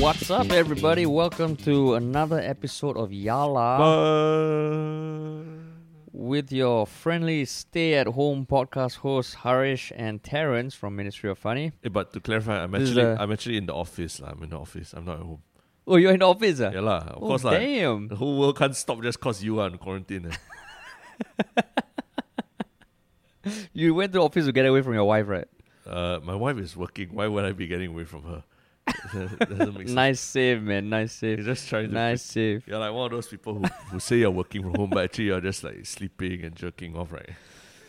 What's 0.00 0.30
up, 0.30 0.50
everybody? 0.50 1.04
Welcome 1.06 1.56
to 1.68 1.94
another 1.94 2.38
episode 2.40 2.96
of 2.96 3.10
Yala 3.10 3.76
with 6.12 6.50
your 6.52 6.86
friendly 6.86 7.44
stay 7.44 7.94
at 7.94 8.06
home 8.08 8.46
podcast 8.46 8.96
hosts 8.96 9.34
Harish 9.34 9.92
and 9.94 10.22
Terrence 10.22 10.74
from 10.74 10.96
Ministry 10.96 11.28
of 11.30 11.38
Funny. 11.38 11.72
Eh, 11.84 11.88
but 11.90 12.12
to 12.14 12.20
clarify, 12.20 12.62
I'm 12.62 12.72
This 12.72 12.82
is 12.82 12.96
actually 12.98 13.04
a- 13.12 13.16
I'm 13.18 13.32
actually 13.32 13.56
in 13.58 13.66
the 13.66 13.74
office. 13.74 14.20
lah. 14.20 14.30
I'm 14.30 14.42
in 14.42 14.50
the 14.50 14.58
office. 14.58 14.92
I'm 14.94 15.04
not 15.04 15.16
at 15.20 15.22
home. 15.26 15.42
Oh, 15.86 15.96
you're 15.96 16.12
in 16.12 16.20
the 16.20 16.28
office? 16.28 16.60
ah? 16.60 16.70
Yeah, 16.72 16.80
lah. 16.80 16.98
Of 17.16 17.22
oh, 17.22 17.26
course, 17.28 17.44
lah. 17.44 17.52
damn. 17.52 18.08
The 18.08 18.16
whole 18.16 18.38
world 18.38 18.56
can't 18.58 18.74
stop 18.76 19.02
just 19.02 19.20
cause 19.20 19.42
you 19.42 19.60
are 19.60 19.68
in 19.68 19.78
quarantine. 19.78 20.30
eh. 20.32 20.36
You 23.72 23.94
went 23.94 24.12
to 24.12 24.18
the 24.18 24.24
office 24.24 24.44
to 24.46 24.52
get 24.52 24.66
away 24.66 24.82
from 24.82 24.92
your 24.94 25.04
wife, 25.04 25.26
right? 25.26 25.48
Uh, 25.86 26.20
my 26.22 26.34
wife 26.34 26.58
is 26.58 26.76
working. 26.76 27.08
Why 27.14 27.26
would 27.26 27.44
I 27.44 27.52
be 27.52 27.66
getting 27.66 27.88
away 27.90 28.04
from 28.04 28.22
her? 28.24 28.44
Doesn't 29.12 29.74
make 29.74 29.88
sense. 29.88 29.90
Nice 29.90 30.20
save, 30.20 30.62
man. 30.62 30.88
Nice 30.88 31.12
save. 31.12 31.38
You're 31.38 31.46
save. 31.46 31.56
just 31.56 31.68
trying 31.68 31.88
to. 31.88 31.94
Nice 31.94 32.22
save. 32.22 32.66
You're 32.66 32.78
like 32.78 32.92
one 32.92 33.06
of 33.06 33.12
those 33.12 33.28
people 33.28 33.54
who, 33.54 33.64
who 33.90 34.00
say 34.00 34.18
you're 34.18 34.30
working 34.30 34.62
from 34.62 34.74
home, 34.74 34.90
but 34.90 35.04
actually 35.04 35.24
you're 35.24 35.40
just 35.40 35.64
like 35.64 35.86
sleeping 35.86 36.44
and 36.44 36.54
jerking 36.54 36.96
off, 36.96 37.12
right? 37.12 37.30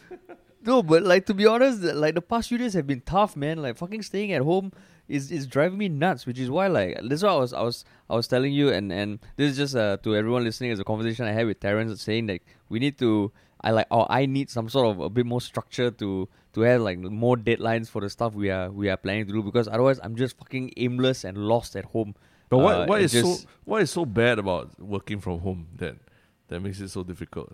No, 0.63 0.83
but 0.83 1.01
like 1.01 1.25
to 1.25 1.33
be 1.33 1.47
honest, 1.47 1.81
like 1.81 2.13
the 2.13 2.21
past 2.21 2.49
few 2.49 2.57
days 2.59 2.75
have 2.75 2.85
been 2.85 3.01
tough, 3.01 3.35
man. 3.35 3.63
Like 3.63 3.77
fucking 3.77 4.03
staying 4.03 4.31
at 4.31 4.43
home 4.43 4.71
is 5.07 5.31
is 5.31 5.47
driving 5.47 5.79
me 5.79 5.89
nuts. 5.89 6.27
Which 6.27 6.37
is 6.37 6.51
why, 6.51 6.67
like, 6.67 6.99
this 7.01 7.19
is 7.19 7.23
what 7.23 7.31
I 7.31 7.37
was 7.37 7.53
I 7.53 7.61
was 7.63 7.85
I 8.09 8.15
was 8.15 8.27
telling 8.27 8.53
you, 8.53 8.69
and 8.69 8.91
and 8.91 9.19
this 9.37 9.51
is 9.51 9.57
just 9.57 9.75
uh, 9.75 9.97
to 10.03 10.15
everyone 10.15 10.43
listening 10.43 10.69
as 10.69 10.79
a 10.79 10.83
conversation 10.83 11.25
I 11.25 11.31
had 11.31 11.47
with 11.47 11.59
Terrence 11.59 11.99
saying 12.01 12.27
that 12.27 12.41
we 12.69 12.77
need 12.77 12.99
to. 12.99 13.31
I 13.63 13.71
like, 13.71 13.87
or 13.91 14.11
I 14.11 14.25
need 14.25 14.49
some 14.49 14.69
sort 14.69 14.87
of 14.87 14.99
a 14.99 15.09
bit 15.09 15.25
more 15.25 15.41
structure 15.41 15.91
to 15.91 16.27
to 16.53 16.61
have 16.61 16.81
like 16.81 16.99
more 16.99 17.37
deadlines 17.37 17.89
for 17.89 18.01
the 18.01 18.09
stuff 18.09 18.33
we 18.33 18.49
are 18.49 18.69
we 18.71 18.89
are 18.89 18.97
planning 18.97 19.25
to 19.27 19.31
do 19.33 19.41
because 19.43 19.67
otherwise 19.67 19.99
I'm 20.03 20.15
just 20.15 20.37
fucking 20.37 20.73
aimless 20.77 21.23
and 21.23 21.37
lost 21.37 21.75
at 21.75 21.85
home. 21.85 22.15
But 22.49 22.57
what 22.59 22.75
Uh, 22.75 22.85
what 22.85 23.01
is 23.01 23.11
just- 23.13 23.41
so 23.43 23.47
what 23.65 23.81
is 23.81 23.91
so 23.91 24.05
bad 24.05 24.39
about 24.39 24.77
working 24.79 25.19
from 25.19 25.39
home 25.39 25.67
that 25.77 25.95
that 26.49 26.59
makes 26.59 26.79
it 26.81 26.89
so 26.89 27.03
difficult? 27.03 27.53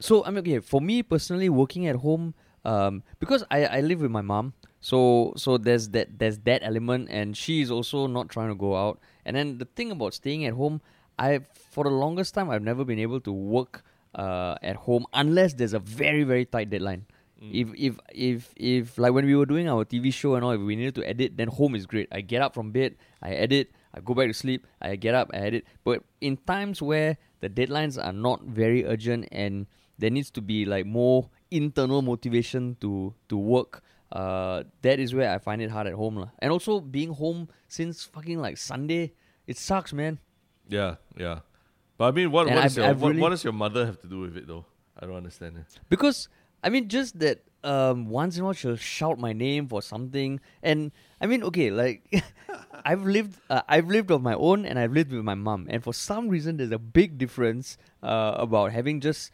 So 0.00 0.24
I 0.24 0.30
mean, 0.30 0.38
okay, 0.38 0.58
for 0.60 0.80
me 0.80 1.02
personally, 1.02 1.48
working 1.48 1.86
at 1.86 1.96
home, 1.96 2.34
um, 2.64 3.02
because 3.18 3.44
I, 3.50 3.64
I 3.66 3.80
live 3.80 4.00
with 4.00 4.10
my 4.10 4.20
mom, 4.22 4.52
so 4.80 5.32
so 5.36 5.56
there's 5.58 5.88
that 5.90 6.18
there's 6.18 6.38
that 6.48 6.62
element, 6.62 7.08
and 7.10 7.36
she 7.36 7.60
is 7.60 7.70
also 7.70 8.06
not 8.06 8.28
trying 8.28 8.48
to 8.48 8.54
go 8.54 8.76
out. 8.76 8.98
And 9.24 9.36
then 9.36 9.58
the 9.58 9.64
thing 9.64 9.90
about 9.90 10.14
staying 10.14 10.44
at 10.44 10.52
home, 10.54 10.80
I 11.18 11.40
for 11.72 11.84
the 11.84 11.90
longest 11.90 12.34
time 12.34 12.48
I've 12.50 12.62
never 12.62 12.84
been 12.84 12.98
able 12.98 13.20
to 13.20 13.32
work 13.32 13.84
uh, 14.14 14.56
at 14.62 14.76
home 14.76 15.04
unless 15.12 15.54
there's 15.54 15.72
a 15.74 15.78
very 15.78 16.24
very 16.24 16.44
tight 16.44 16.70
deadline. 16.70 17.04
If 17.40 17.68
if 17.76 17.94
if 18.14 18.54
if 18.56 18.96
like 18.96 19.12
when 19.12 19.26
we 19.26 19.36
were 19.36 19.44
doing 19.44 19.68
our 19.68 19.84
TV 19.84 20.08
show 20.12 20.34
and 20.36 20.44
all, 20.44 20.52
if 20.52 20.60
we 20.60 20.74
needed 20.74 20.94
to 20.96 21.04
edit, 21.04 21.36
then 21.36 21.48
home 21.48 21.74
is 21.76 21.84
great. 21.84 22.08
I 22.10 22.22
get 22.24 22.40
up 22.40 22.54
from 22.54 22.72
bed, 22.72 22.96
I 23.20 23.32
edit, 23.36 23.72
I 23.92 24.00
go 24.00 24.14
back 24.16 24.28
to 24.28 24.34
sleep, 24.34 24.66
I 24.80 24.96
get 24.96 25.14
up, 25.14 25.30
I 25.34 25.44
edit. 25.52 25.64
But 25.84 26.00
in 26.24 26.38
times 26.48 26.80
where 26.80 27.18
the 27.40 27.50
deadlines 27.52 28.00
are 28.02 28.12
not 28.16 28.40
very 28.48 28.86
urgent 28.88 29.28
and 29.32 29.66
there 29.98 30.08
needs 30.08 30.30
to 30.32 30.40
be 30.40 30.64
like 30.64 30.86
more 30.88 31.28
internal 31.50 32.00
motivation 32.00 32.76
to 32.80 33.12
to 33.28 33.36
work, 33.36 33.84
uh, 34.12 34.64
that 34.80 34.96
is 34.98 35.12
where 35.12 35.28
I 35.28 35.36
find 35.36 35.60
it 35.60 35.68
hard 35.70 35.86
at 35.86 35.92
home 35.92 36.16
lah. 36.16 36.32
And 36.40 36.48
also 36.50 36.80
being 36.80 37.12
home 37.12 37.52
since 37.68 38.00
fucking 38.02 38.40
like 38.40 38.56
Sunday, 38.56 39.12
it 39.46 39.60
sucks, 39.60 39.92
man. 39.92 40.20
Yeah, 40.72 40.96
yeah. 41.20 41.40
But 42.00 42.04
I 42.08 42.10
mean, 42.16 42.32
what 42.32 42.48
what, 42.48 42.56
I've- 42.56 42.66
is 42.66 42.76
your, 42.80 42.88
what, 42.96 43.08
really- 43.12 43.20
what 43.20 43.28
does 43.28 43.44
your 43.44 43.52
mother 43.52 43.84
have 43.84 44.00
to 44.00 44.08
do 44.08 44.20
with 44.24 44.36
it 44.40 44.48
though? 44.48 44.64
I 44.96 45.04
don't 45.04 45.16
understand 45.20 45.58
it. 45.60 45.68
Because 45.92 46.28
I 46.62 46.68
mean, 46.68 46.88
just 46.88 47.18
that 47.20 47.42
um, 47.64 48.08
once 48.08 48.36
in 48.36 48.42
a 48.42 48.44
while 48.44 48.52
she'll 48.54 48.76
shout 48.76 49.18
my 49.18 49.32
name 49.32 49.68
for 49.68 49.82
something, 49.82 50.40
and 50.62 50.92
I 51.20 51.26
mean, 51.26 51.42
okay, 51.44 51.70
like 51.70 52.24
I've 52.84 53.04
lived, 53.04 53.38
uh, 53.50 53.62
I've 53.68 53.88
lived 53.88 54.10
on 54.10 54.22
my 54.22 54.34
own, 54.34 54.64
and 54.64 54.78
I've 54.78 54.92
lived 54.92 55.12
with 55.12 55.22
my 55.24 55.34
mom, 55.34 55.66
and 55.68 55.82
for 55.82 55.92
some 55.92 56.28
reason, 56.28 56.56
there's 56.56 56.72
a 56.72 56.78
big 56.78 57.18
difference 57.18 57.78
uh, 58.02 58.34
about 58.38 58.72
having 58.72 59.00
just 59.00 59.32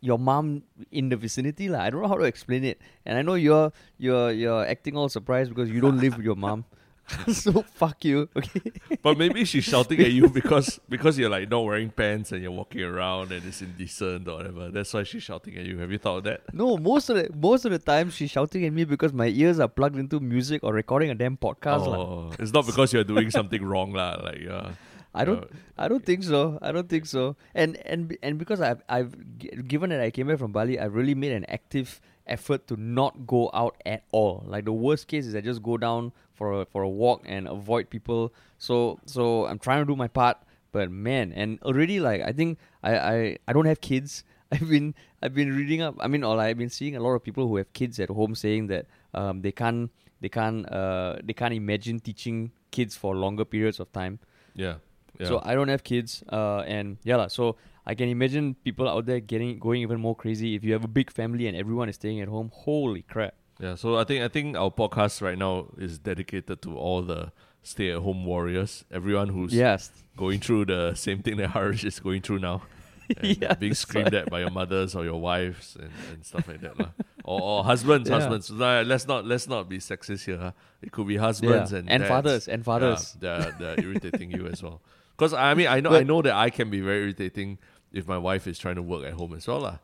your 0.00 0.18
mom 0.18 0.62
in 0.90 1.08
the 1.08 1.16
vicinity, 1.16 1.68
lah. 1.68 1.80
I 1.80 1.90
don't 1.90 2.02
know 2.02 2.08
how 2.08 2.18
to 2.18 2.24
explain 2.24 2.64
it, 2.64 2.80
and 3.04 3.18
I 3.18 3.22
know 3.22 3.34
you're 3.34 3.72
you're 3.98 4.30
you're 4.32 4.66
acting 4.66 4.96
all 4.96 5.08
surprised 5.08 5.50
because 5.50 5.70
you 5.70 5.80
don't 5.80 5.98
live 5.98 6.16
with 6.16 6.24
your 6.24 6.36
mom. 6.36 6.64
so 7.32 7.62
fuck 7.62 8.04
you, 8.04 8.28
okay? 8.36 8.72
But 9.02 9.16
maybe 9.16 9.44
she's 9.44 9.64
shouting 9.72 10.00
at 10.00 10.10
you 10.10 10.28
because 10.28 10.80
because 10.88 11.18
you're 11.18 11.30
like 11.30 11.48
not 11.48 11.60
wearing 11.64 11.90
pants 11.90 12.32
and 12.32 12.42
you're 12.42 12.50
walking 12.50 12.82
around 12.82 13.30
and 13.32 13.44
it's 13.46 13.62
indecent 13.62 14.26
or 14.26 14.36
whatever. 14.38 14.70
That's 14.70 14.92
why 14.92 15.04
she's 15.04 15.22
shouting 15.22 15.56
at 15.56 15.64
you. 15.66 15.78
Have 15.78 15.92
you 15.92 15.98
thought 15.98 16.18
of 16.18 16.24
that? 16.24 16.52
No, 16.52 16.76
most 16.76 17.08
of 17.10 17.16
the 17.16 17.30
most 17.36 17.64
of 17.64 17.70
the 17.70 17.78
time 17.78 18.10
she's 18.10 18.30
shouting 18.30 18.64
at 18.64 18.72
me 18.72 18.84
because 18.84 19.12
my 19.12 19.28
ears 19.28 19.60
are 19.60 19.68
plugged 19.68 19.98
into 19.98 20.18
music 20.20 20.64
or 20.64 20.72
recording 20.72 21.10
a 21.10 21.14
damn 21.14 21.36
podcast. 21.36 21.86
Oh, 21.86 22.32
it's 22.38 22.52
not 22.52 22.66
because 22.66 22.92
you're 22.92 23.04
doing 23.04 23.30
something 23.30 23.64
wrong, 23.64 23.92
lah. 23.92 24.18
Like 24.22 24.46
uh, 24.48 24.70
I 25.14 25.24
don't. 25.24 25.44
uh, 25.44 25.46
I 25.78 25.88
don't 25.88 26.04
think 26.04 26.24
so. 26.24 26.58
I 26.60 26.72
don't 26.72 26.88
think 26.88 27.06
so. 27.06 27.36
And 27.54 27.76
and 27.86 28.16
and 28.22 28.38
because 28.38 28.60
I've 28.60 28.82
I've 28.88 29.14
g- 29.38 29.50
given 29.66 29.90
that 29.90 30.00
I 30.00 30.10
came 30.10 30.26
back 30.26 30.38
from 30.38 30.50
Bali, 30.52 30.80
I've 30.80 30.94
really 30.94 31.14
made 31.14 31.32
an 31.32 31.44
active 31.48 32.00
effort 32.26 32.66
to 32.66 32.76
not 32.76 33.26
go 33.26 33.48
out 33.54 33.76
at 33.86 34.02
all. 34.10 34.42
Like 34.46 34.64
the 34.64 34.72
worst 34.72 35.06
case 35.06 35.26
is 35.26 35.34
I 35.36 35.40
just 35.40 35.62
go 35.62 35.76
down 35.76 36.12
for 36.36 36.62
a 36.62 36.64
for 36.66 36.82
a 36.82 36.88
walk 36.88 37.22
and 37.24 37.48
avoid 37.48 37.90
people. 37.90 38.32
So 38.58 39.00
so 39.06 39.46
I'm 39.46 39.58
trying 39.58 39.80
to 39.80 39.86
do 39.86 39.96
my 39.96 40.08
part. 40.08 40.36
But 40.72 40.90
man, 40.90 41.32
and 41.32 41.58
already 41.62 42.00
like 42.00 42.20
I 42.20 42.32
think 42.32 42.58
I 42.82 42.92
I, 42.98 43.38
I 43.48 43.52
don't 43.52 43.66
have 43.66 43.80
kids. 43.80 44.24
I've 44.52 44.68
been 44.68 44.94
I've 45.22 45.34
been 45.34 45.56
reading 45.56 45.82
up. 45.82 45.96
I 45.98 46.06
mean, 46.06 46.22
or 46.22 46.38
I've 46.38 46.58
been 46.58 46.70
seeing 46.70 46.94
a 46.96 47.00
lot 47.00 47.14
of 47.14 47.22
people 47.24 47.48
who 47.48 47.56
have 47.56 47.72
kids 47.72 47.98
at 47.98 48.10
home 48.10 48.34
saying 48.34 48.68
that 48.68 48.86
um 49.14 49.42
they 49.42 49.52
can't 49.52 49.90
they 50.20 50.28
can't 50.28 50.70
uh 50.70 51.16
they 51.24 51.32
can't 51.32 51.54
imagine 51.54 51.98
teaching 52.00 52.52
kids 52.70 52.94
for 52.96 53.16
longer 53.16 53.44
periods 53.44 53.80
of 53.80 53.90
time. 53.92 54.18
yeah, 54.54 54.76
yeah. 55.18 55.26
So 55.28 55.40
I 55.42 55.54
don't 55.54 55.68
have 55.68 55.82
kids, 55.82 56.22
uh, 56.30 56.60
and 56.66 56.98
yeah. 57.02 57.26
So 57.28 57.56
I 57.86 57.94
can 57.94 58.08
imagine 58.08 58.54
people 58.64 58.88
out 58.88 59.06
there 59.06 59.20
getting 59.20 59.58
going 59.58 59.82
even 59.82 60.00
more 60.00 60.14
crazy. 60.14 60.54
If 60.54 60.64
you 60.64 60.72
have 60.74 60.84
a 60.84 60.88
big 60.88 61.10
family 61.10 61.46
and 61.48 61.56
everyone 61.56 61.88
is 61.88 61.96
staying 61.96 62.20
at 62.20 62.28
home, 62.28 62.50
holy 62.52 63.02
crap! 63.02 63.34
Yeah. 63.60 63.74
So 63.74 63.96
I 63.96 64.04
think 64.04 64.22
I 64.24 64.28
think 64.28 64.56
our 64.56 64.70
podcast 64.70 65.22
right 65.22 65.38
now 65.38 65.66
is 65.78 65.98
dedicated 65.98 66.62
to 66.62 66.76
all 66.76 67.02
the 67.02 67.32
stay-at-home 67.62 68.24
warriors. 68.24 68.84
Everyone 68.90 69.28
who's 69.28 69.52
Yes, 69.52 69.90
going 70.16 70.40
through 70.40 70.66
the 70.66 70.94
same 70.94 71.22
thing 71.22 71.36
that 71.38 71.48
Harish 71.50 71.84
is 71.84 71.98
going 72.00 72.22
through 72.22 72.40
now. 72.40 72.62
And 73.18 73.40
Yeah, 73.40 73.54
being 73.54 73.74
screamed 73.74 74.12
at 74.14 74.28
by 74.30 74.40
your 74.40 74.50
mothers 74.50 74.96
or 74.96 75.04
your 75.04 75.20
wives 75.20 75.76
and, 75.78 75.92
and 76.12 76.24
stuff 76.26 76.48
like 76.48 76.60
that. 76.62 76.74
Or, 77.22 77.40
or 77.40 77.64
husbands, 77.64 78.08
Yeah. 78.10 78.16
husbands. 78.18 78.50
Nah, 78.50 78.80
let's 78.80 79.06
not 79.06 79.24
let's 79.24 79.46
not 79.46 79.68
be 79.68 79.78
sexist 79.78 80.24
here. 80.26 80.38
huh? 80.38 80.50
It 80.82 80.90
could 80.90 81.06
be 81.06 81.16
husbands 81.16 81.70
Yeah, 81.70 81.78
and 81.78 81.88
and 81.88 82.00
dads. 82.02 82.08
fathers, 82.08 82.48
and 82.48 82.64
fathers. 82.64 83.16
Yeah, 83.22 83.50
they're, 83.60 83.76
they're 83.76 83.84
irritating 83.86 84.32
you 84.32 84.48
as 84.48 84.60
well. 84.60 84.82
Because 85.16 85.32
I 85.34 85.54
mean, 85.54 85.68
I 85.68 85.78
know 85.78 85.94
I 85.94 86.02
know 86.02 86.20
that 86.22 86.34
I 86.34 86.50
can 86.50 86.68
be 86.68 86.80
very 86.80 87.02
irritating 87.04 87.58
if 87.92 88.08
my 88.08 88.18
wife 88.18 88.48
is 88.48 88.58
trying 88.58 88.74
to 88.74 88.82
work 88.82 89.04
at 89.06 89.12
home 89.14 89.34
as 89.34 89.46
well, 89.46 89.60
lah. 89.60 89.78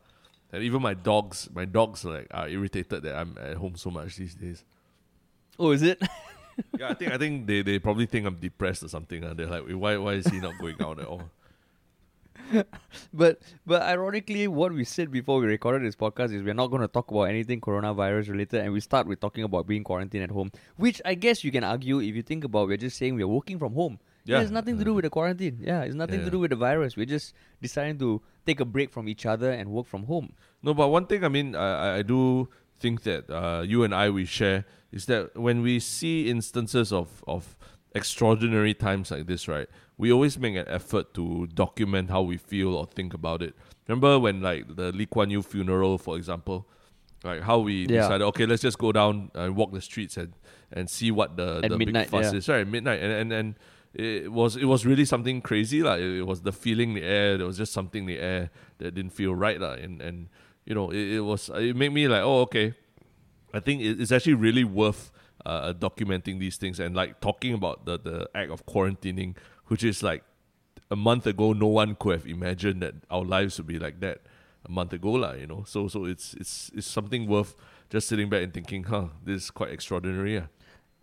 And 0.52 0.62
even 0.62 0.82
my 0.82 0.94
dogs, 0.94 1.48
my 1.54 1.64
dogs 1.64 2.04
like 2.04 2.26
are 2.30 2.48
irritated 2.48 3.02
that 3.02 3.14
I'm 3.16 3.36
at 3.40 3.56
home 3.56 3.76
so 3.76 3.90
much 3.90 4.16
these 4.16 4.34
days. 4.34 4.64
Oh, 5.58 5.70
is 5.70 5.82
it? 5.82 6.00
Yeah, 6.78 6.90
I 6.90 6.94
think 6.94 7.12
I 7.12 7.16
think 7.16 7.46
they, 7.46 7.62
they 7.62 7.78
probably 7.78 8.04
think 8.04 8.26
I'm 8.26 8.34
depressed 8.36 8.82
or 8.82 8.88
something. 8.88 9.24
Uh. 9.24 9.32
They're 9.32 9.46
like, 9.46 9.64
why 9.70 9.96
why 9.96 10.12
is 10.20 10.26
he 10.26 10.38
not 10.38 10.58
going 10.60 10.76
out 10.82 11.00
at 11.00 11.06
all? 11.06 11.22
but 13.14 13.40
but 13.66 13.82
ironically, 13.82 14.46
what 14.48 14.72
we 14.72 14.84
said 14.84 15.10
before 15.10 15.40
we 15.40 15.46
recorded 15.46 15.82
this 15.86 15.96
podcast 15.96 16.34
is 16.34 16.42
we're 16.42 16.52
not 16.52 16.66
going 16.68 16.82
to 16.82 16.88
talk 16.88 17.10
about 17.10 17.22
anything 17.24 17.58
coronavirus 17.60 18.28
related, 18.28 18.60
and 18.60 18.72
we 18.72 18.80
start 18.80 19.06
with 19.06 19.18
talking 19.20 19.44
about 19.44 19.66
being 19.66 19.82
quarantined 19.82 20.24
at 20.24 20.30
home, 20.30 20.52
which 20.76 21.00
I 21.06 21.14
guess 21.14 21.42
you 21.42 21.50
can 21.50 21.64
argue 21.64 22.00
if 22.00 22.14
you 22.14 22.22
think 22.22 22.44
about. 22.44 22.68
We're 22.68 22.76
just 22.76 22.98
saying 22.98 23.14
we're 23.14 23.26
working 23.26 23.58
from 23.58 23.72
home. 23.74 23.98
Yeah. 24.24 24.36
it 24.36 24.40
has 24.42 24.50
nothing 24.50 24.78
to 24.78 24.84
do 24.84 24.92
with 24.94 25.04
the 25.04 25.10
quarantine. 25.10 25.58
Yeah, 25.60 25.82
it's 25.82 25.94
nothing 25.94 26.20
Yeah. 26.20 26.26
to 26.26 26.30
do 26.30 26.38
with 26.38 26.50
the 26.50 26.56
virus. 26.56 26.96
We're 26.96 27.06
just 27.06 27.34
deciding 27.60 27.98
to 28.00 28.20
take 28.46 28.60
a 28.60 28.64
break 28.64 28.90
from 28.90 29.08
each 29.08 29.24
other 29.26 29.50
and 29.50 29.70
work 29.70 29.86
from 29.86 30.04
home. 30.04 30.32
No, 30.62 30.74
but 30.74 30.88
one 30.88 31.06
thing 31.06 31.24
I 31.24 31.28
mean, 31.28 31.54
I, 31.54 31.98
I- 31.98 32.02
do 32.02 32.48
think 32.80 33.02
that 33.04 33.30
uh, 33.30 33.62
you 33.62 33.84
and 33.84 33.94
I 33.94 34.10
we 34.10 34.24
share 34.24 34.64
is 34.90 35.06
that 35.06 35.36
when 35.38 35.62
we 35.62 35.78
see 35.80 36.28
instances 36.28 36.92
of 36.92 37.22
of 37.26 37.56
extraordinary 37.94 38.74
times 38.74 39.10
like 39.10 39.26
this, 39.26 39.46
right? 39.48 39.68
We 39.98 40.10
always 40.12 40.38
make 40.38 40.56
an 40.56 40.66
effort 40.66 41.14
to 41.14 41.46
document 41.54 42.10
how 42.10 42.22
we 42.22 42.36
feel 42.36 42.74
or 42.74 42.86
think 42.86 43.14
about 43.14 43.42
it. 43.42 43.54
Remember 43.86 44.18
when 44.18 44.40
like 44.40 44.74
the 44.76 44.90
Lee 44.92 45.06
Kuan 45.06 45.30
Yew 45.30 45.42
funeral, 45.42 45.98
for 45.98 46.16
example, 46.16 46.66
like 47.22 47.42
how 47.42 47.58
we 47.60 47.82
Yeah. 47.82 48.02
decided, 48.02 48.24
okay, 48.24 48.46
let's 48.46 48.62
just 48.62 48.78
go 48.78 48.90
down 48.90 49.30
and 49.34 49.54
walk 49.56 49.72
the 49.72 49.80
streets 49.80 50.16
and 50.16 50.32
and 50.72 50.88
see 50.90 51.10
what 51.10 51.36
the 51.36 51.60
At 51.62 51.70
the 51.70 51.78
midnight, 51.78 52.10
big 52.10 52.22
fuss 52.22 52.32
yeah. 52.32 52.38
is. 52.38 52.48
Right, 52.48 52.60
at 52.62 52.68
midnight, 52.68 53.00
and 53.02 53.12
and 53.12 53.32
and. 53.32 53.54
It 53.94 54.32
was 54.32 54.56
it 54.56 54.64
was 54.64 54.86
really 54.86 55.04
something 55.04 55.42
crazy 55.42 55.82
like 55.82 56.00
it, 56.00 56.22
was 56.22 56.40
the 56.42 56.52
feeling 56.52 56.90
in 56.90 56.94
the 56.96 57.02
air 57.04 57.36
there 57.36 57.46
was 57.46 57.58
just 57.58 57.72
something 57.74 58.04
in 58.04 58.06
the 58.08 58.18
air 58.18 58.50
that 58.78 58.94
didn't 58.94 59.12
feel 59.12 59.34
right 59.34 59.60
lah. 59.60 59.72
and 59.74 60.00
and 60.00 60.28
you 60.64 60.74
know 60.74 60.90
it, 60.90 61.16
it 61.16 61.20
was 61.20 61.50
it 61.54 61.76
made 61.76 61.92
me 61.92 62.08
like 62.08 62.22
oh 62.22 62.40
okay 62.40 62.72
I 63.52 63.60
think 63.60 63.82
it- 63.82 64.00
it's 64.00 64.12
actually 64.12 64.34
really 64.34 64.64
worth 64.64 65.12
uh, 65.44 65.74
documenting 65.74 66.38
these 66.38 66.56
things 66.56 66.80
and 66.80 66.94
like 66.96 67.20
talking 67.20 67.52
about 67.52 67.84
the 67.84 67.98
the 67.98 68.28
act 68.34 68.50
of 68.50 68.64
quarantining, 68.64 69.36
which 69.66 69.84
is 69.84 70.02
like 70.02 70.24
a 70.90 70.96
month 70.96 71.26
ago 71.26 71.52
no 71.52 71.66
one 71.66 71.94
could 71.96 72.12
have 72.12 72.26
imagined 72.26 72.80
that 72.82 72.94
our 73.10 73.24
lives 73.24 73.58
would 73.58 73.66
be 73.66 73.78
like 73.78 74.00
that 74.00 74.22
a 74.64 74.70
month 74.70 74.92
ago 74.92 75.12
lah. 75.12 75.32
You 75.32 75.46
know, 75.46 75.64
so 75.66 75.88
so 75.88 76.04
it's 76.06 76.32
it's 76.34 76.70
it's 76.74 76.86
something 76.86 77.26
worth 77.26 77.54
just 77.90 78.08
sitting 78.08 78.30
back 78.30 78.42
and 78.44 78.54
thinking, 78.54 78.84
huh, 78.84 79.08
this 79.24 79.44
is 79.44 79.50
quite 79.50 79.70
extraordinary. 79.70 80.34
Yeah. 80.34 80.46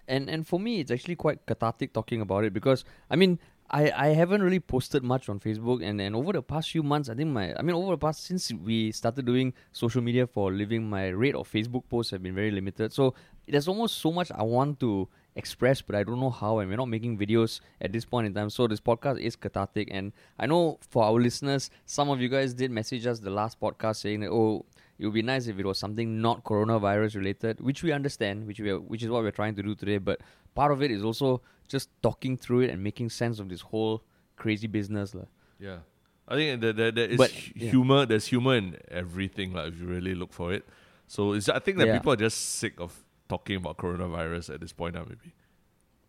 And 0.09 0.29
and 0.29 0.45
for 0.45 0.59
me, 0.59 0.79
it's 0.79 0.91
actually 0.91 1.15
quite 1.15 1.45
cathartic 1.45 1.93
talking 1.93 2.21
about 2.21 2.43
it 2.43 2.53
because 2.53 2.83
I 3.09 3.15
mean, 3.15 3.39
I, 3.71 3.91
I 3.91 4.07
haven't 4.07 4.41
really 4.41 4.59
posted 4.59 5.03
much 5.03 5.29
on 5.29 5.39
Facebook, 5.39 5.83
and, 5.83 6.01
and 6.01 6.15
over 6.15 6.33
the 6.33 6.41
past 6.41 6.71
few 6.71 6.81
months, 6.81 7.07
I 7.07 7.13
think 7.13 7.29
my 7.29 7.53
I 7.55 7.61
mean 7.61 7.75
over 7.75 7.91
the 7.91 7.97
past 7.97 8.23
since 8.23 8.51
we 8.51 8.91
started 8.91 9.25
doing 9.25 9.53
social 9.71 10.01
media 10.01 10.25
for 10.25 10.51
living, 10.51 10.89
my 10.89 11.07
rate 11.09 11.35
of 11.35 11.49
Facebook 11.51 11.83
posts 11.87 12.11
have 12.11 12.23
been 12.23 12.35
very 12.35 12.51
limited. 12.51 12.91
So 12.91 13.13
there's 13.47 13.67
almost 13.67 13.99
so 13.99 14.11
much 14.11 14.31
I 14.31 14.43
want 14.43 14.79
to 14.79 15.07
express, 15.35 15.81
but 15.81 15.95
I 15.95 16.03
don't 16.03 16.19
know 16.19 16.31
how, 16.31 16.59
and 16.59 16.69
we're 16.69 16.77
not 16.77 16.89
making 16.89 17.17
videos 17.17 17.59
at 17.79 17.93
this 17.93 18.05
point 18.05 18.25
in 18.27 18.33
time. 18.33 18.49
So 18.49 18.67
this 18.67 18.79
podcast 18.79 19.19
is 19.19 19.35
cathartic, 19.35 19.89
and 19.91 20.13
I 20.39 20.47
know 20.47 20.79
for 20.89 21.03
our 21.03 21.19
listeners, 21.21 21.69
some 21.85 22.09
of 22.09 22.19
you 22.19 22.29
guys 22.29 22.55
did 22.55 22.71
message 22.71 23.05
us 23.05 23.19
the 23.19 23.29
last 23.29 23.59
podcast 23.59 23.97
saying 23.97 24.21
that 24.21 24.31
oh 24.31 24.65
it 24.99 25.05
would 25.05 25.13
be 25.13 25.21
nice 25.21 25.47
if 25.47 25.57
it 25.57 25.65
was 25.65 25.79
something 25.79 26.21
not 26.21 26.43
coronavirus 26.43 27.15
related, 27.15 27.61
which 27.61 27.81
we 27.83 27.91
understand, 27.91 28.45
which 28.45 28.59
we 28.59 28.69
are, 28.69 28.79
which 28.79 29.01
is 29.01 29.09
what 29.09 29.23
we're 29.23 29.31
trying 29.31 29.55
to 29.55 29.63
do 29.63 29.73
today. 29.73 29.97
But 29.97 30.19
part 30.53 30.71
of 30.71 30.83
it 30.83 30.91
is 30.91 31.03
also 31.03 31.41
just 31.67 31.89
talking 32.03 32.35
through 32.37 32.61
it 32.61 32.69
and 32.69 32.83
making 32.83 33.09
sense 33.09 33.39
of 33.39 33.47
this 33.49 33.61
whole 33.61 34.03
crazy 34.35 34.67
business, 34.67 35.15
lah. 35.15 35.25
Yeah, 35.59 35.79
I 36.27 36.35
think 36.35 36.61
that 36.61 36.75
there, 36.75 36.91
there 36.91 37.09
is 37.09 37.17
But, 37.17 37.31
yeah. 37.55 37.71
humor. 37.71 38.05
There's 38.05 38.27
humor 38.27 38.55
in 38.55 38.77
everything, 38.91 39.53
like 39.53 39.69
if 39.73 39.79
you 39.81 39.87
really 39.87 40.15
look 40.15 40.33
for 40.33 40.53
it. 40.53 40.67
So 41.07 41.33
it's, 41.33 41.49
I 41.49 41.59
think 41.59 41.77
that 41.79 41.87
Yeah. 41.87 41.97
people 41.97 42.13
are 42.13 42.21
just 42.27 42.37
sick 42.59 42.79
of 42.79 43.03
talking 43.27 43.55
about 43.55 43.77
coronavirus 43.77 44.53
at 44.53 44.59
this 44.61 44.73
point 44.73 44.95
now. 44.95 45.05
Maybe. 45.07 45.33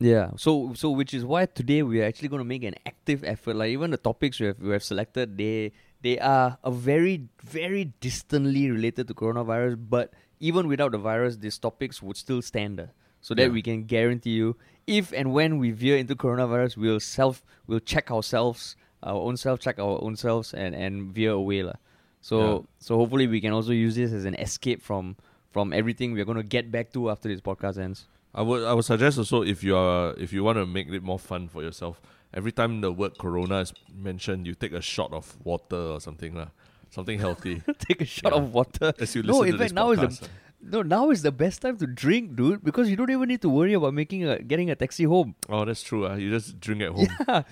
Yeah. 0.01 0.31
So 0.37 0.73
so 0.75 0.91
which 0.91 1.13
is 1.13 1.25
why 1.25 1.47
today 1.47 1.83
we 1.83 2.01
are 2.01 2.07
actually 2.07 2.29
going 2.29 2.41
to 2.41 2.49
make 2.49 2.65
an 2.65 2.75
active 2.87 3.23
effort. 3.23 3.55
Like 3.55 3.71
even 3.71 3.91
the 3.91 3.99
topics 3.99 4.41
we 4.41 4.47
have 4.47 4.59
we 4.59 4.73
have 4.73 4.83
selected, 4.83 5.37
they 5.37 5.73
they 6.03 6.19
are 6.19 6.59
a 6.65 6.71
very 6.71 7.29
very 7.43 7.93
distantly 8.01 8.71
related 8.71 9.09
to 9.09 9.15
coronavirus. 9.15 9.77
But 9.89 10.13
even 10.41 10.69
without 10.69 10.93
the 10.93 10.99
virus, 10.99 11.37
these 11.37 11.59
topics 11.59 12.03
would 12.03 12.17
still 12.17 12.43
stand. 12.43 12.81
uh, 12.81 12.87
So 13.21 13.35
that 13.35 13.49
Yeah. 13.49 13.53
we 13.53 13.61
can 13.61 13.85
guarantee 13.85 14.31
you, 14.33 14.57
if 14.87 15.13
and 15.13 15.33
when 15.37 15.59
we 15.61 15.71
veer 15.71 15.97
into 16.01 16.17
coronavirus, 16.17 16.77
we'll 16.81 17.01
self 17.01 17.45
we'll 17.67 17.85
check 17.85 18.11
ourselves, 18.11 18.77
our 19.03 19.21
own 19.21 19.37
self 19.37 19.61
check 19.61 19.79
our 19.79 20.01
own 20.03 20.17
selves, 20.17 20.55
and 20.55 20.75
and 20.75 21.13
veer 21.13 21.33
away, 21.37 21.63
lah. 21.63 21.77
So 22.25 22.37
Yeah. 22.41 22.59
so 22.81 22.97
hopefully 22.97 23.27
we 23.29 23.41
can 23.45 23.53
also 23.53 23.73
use 23.73 23.95
this 23.95 24.13
as 24.13 24.25
an 24.25 24.35
escape 24.41 24.81
from 24.81 25.17
from 25.53 25.73
everything 25.73 26.15
we're 26.17 26.25
going 26.25 26.41
to 26.41 26.47
get 26.57 26.71
back 26.73 26.93
to 26.97 27.11
after 27.11 27.29
this 27.29 27.41
podcast 27.45 27.77
ends. 27.77 28.09
I 28.33 28.41
would 28.41 28.65
I 28.65 28.73
would 28.73 28.85
suggest 28.89 29.19
also 29.19 29.43
if 29.43 29.61
you 29.63 29.77
are 29.77 30.15
if 30.17 30.33
you 30.33 30.41
want 30.43 30.57
to 30.57 30.65
make 30.65 30.89
it 30.89 31.03
more 31.03 31.19
fun 31.21 31.49
for 31.53 31.61
yourself, 31.61 32.01
every 32.35 32.53
time 32.53 32.81
the 32.81 32.93
word 32.93 33.19
corona 33.19 33.59
is 33.61 33.73
mentioned, 33.95 34.47
you 34.47 34.55
take 34.55 34.73
a 34.73 34.81
shot 34.83 35.13
of 35.13 35.37
water 35.45 35.77
or 35.77 36.01
something 36.01 36.35
lah, 36.35 36.49
something 36.91 37.19
healthy 37.19 37.63
Take 37.89 38.01
a 38.01 38.05
shot 38.05 38.33
Yeah. 38.33 38.39
of 38.39 38.53
water. 38.53 38.93
as 38.99 39.15
you 39.15 39.23
No, 39.23 39.39
listen 39.41 39.47
in 39.49 39.53
to 39.53 39.59
fact, 39.59 39.69
this 39.71 39.73
now 39.75 39.91
is 39.93 40.19
the 40.21 40.29
no 40.63 40.83
now 40.83 41.11
is 41.11 41.23
the 41.23 41.33
best 41.33 41.63
time 41.63 41.77
to 41.79 41.87
drink, 41.87 42.37
dude, 42.37 42.63
because 42.63 42.91
you 42.91 42.97
don't 42.97 43.11
even 43.11 43.29
need 43.29 43.41
to 43.43 43.49
worry 43.49 43.73
about 43.75 43.95
making 43.95 44.25
a 44.29 44.39
getting 44.43 44.71
a 44.71 44.77
taxi 44.77 45.05
home. 45.05 45.35
oh, 45.49 45.65
that's 45.65 45.83
true. 45.83 46.07
Uh, 46.07 46.17
you 46.17 46.31
just 46.31 46.61
drink 46.61 46.83
at 46.83 46.91
home. 46.93 47.09
Yeah. 47.29 47.43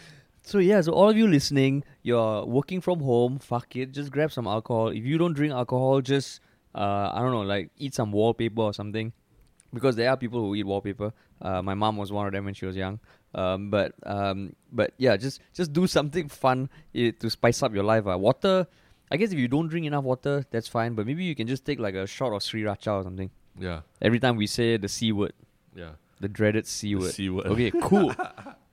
So 0.42 0.58
yeah, 0.58 0.80
so 0.80 0.92
all 0.92 1.10
of 1.10 1.16
you 1.16 1.26
listening, 1.26 1.84
you're 2.02 2.44
working 2.46 2.80
from 2.80 3.00
home. 3.00 3.38
Fuck 3.38 3.76
it, 3.76 3.92
just 3.92 4.10
grab 4.10 4.32
some 4.32 4.46
alcohol. 4.46 4.88
If 4.88 5.04
you 5.04 5.18
don't 5.18 5.34
drink 5.34 5.52
alcohol, 5.52 6.00
just 6.00 6.40
uh, 6.74 7.10
I 7.12 7.20
don't 7.20 7.32
know, 7.32 7.42
like 7.42 7.70
eat 7.76 7.94
some 7.94 8.12
wallpaper 8.12 8.62
or 8.62 8.72
something, 8.72 9.12
because 9.74 9.96
there 9.96 10.08
are 10.08 10.16
people 10.16 10.40
who 10.40 10.54
eat 10.54 10.64
wallpaper. 10.64 11.12
Uh, 11.42 11.60
my 11.62 11.74
mom 11.74 11.96
was 11.98 12.10
one 12.12 12.26
of 12.26 12.32
them 12.32 12.44
when 12.46 12.54
she 12.54 12.64
was 12.66 12.76
young. 12.76 12.98
Um, 13.38 13.70
but 13.70 13.94
um, 14.04 14.38
but 14.72 14.92
yeah, 14.98 15.16
just 15.16 15.40
just 15.54 15.72
do 15.72 15.86
something 15.86 16.28
fun 16.28 16.68
eh, 16.94 17.12
to 17.20 17.30
spice 17.30 17.62
up 17.62 17.72
your 17.74 17.84
life. 17.84 18.06
Uh. 18.06 18.18
Water, 18.18 18.66
I 19.12 19.16
guess 19.16 19.30
if 19.32 19.38
you 19.38 19.48
don't 19.48 19.68
drink 19.68 19.86
enough 19.86 20.04
water, 20.04 20.44
that's 20.50 20.66
fine. 20.68 20.94
But 20.94 21.06
maybe 21.06 21.24
you 21.24 21.34
can 21.34 21.46
just 21.46 21.64
take 21.64 21.78
like 21.78 21.94
a 21.94 22.06
shot 22.06 22.32
of 22.32 22.42
sriracha 22.42 22.92
or 22.98 23.02
something 23.04 23.30
Yeah, 23.58 23.80
every 24.02 24.18
time 24.18 24.36
we 24.36 24.46
say 24.46 24.76
the 24.76 24.88
c 24.88 25.12
word, 25.12 25.34
yeah. 25.74 25.92
the 26.20 26.28
dreaded 26.28 26.66
c 26.66 26.94
word. 26.96 27.12
C 27.14 27.30
word. 27.30 27.46
Okay, 27.46 27.70
cool. 27.70 28.12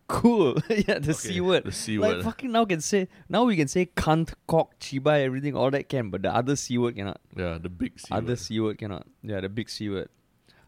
Cool. 0.08 0.54
yeah, 0.70 1.00
the 1.00 1.16
C 1.16 1.42
word. 1.42 1.64
The 1.66 1.72
C 1.72 1.98
Like 1.98 2.22
fucking 2.22 2.52
now 2.52 2.64
can 2.66 2.80
say 2.80 3.08
now 3.28 3.44
we 3.44 3.56
can 3.58 3.68
say 3.68 3.88
cunt, 3.88 4.34
cock, 4.46 4.78
chiba, 4.80 5.20
everything, 5.20 5.56
all 5.56 5.72
that 5.72 5.90
can, 5.90 6.12
but 6.12 6.22
the 6.22 6.30
other 6.30 6.56
C 6.56 6.78
word 6.78 6.96
cannot. 6.96 7.20
yeah, 7.36 7.58
the 7.58 7.70
big 7.70 8.00
C 8.00 8.14
other 8.14 8.28
word. 8.38 8.40
C 8.40 8.60
word 8.60 8.78
cannot. 8.78 9.08
Yeah, 9.24 9.42
the 9.42 9.50
big 9.50 9.68
C 9.68 9.90
word. 9.90 10.10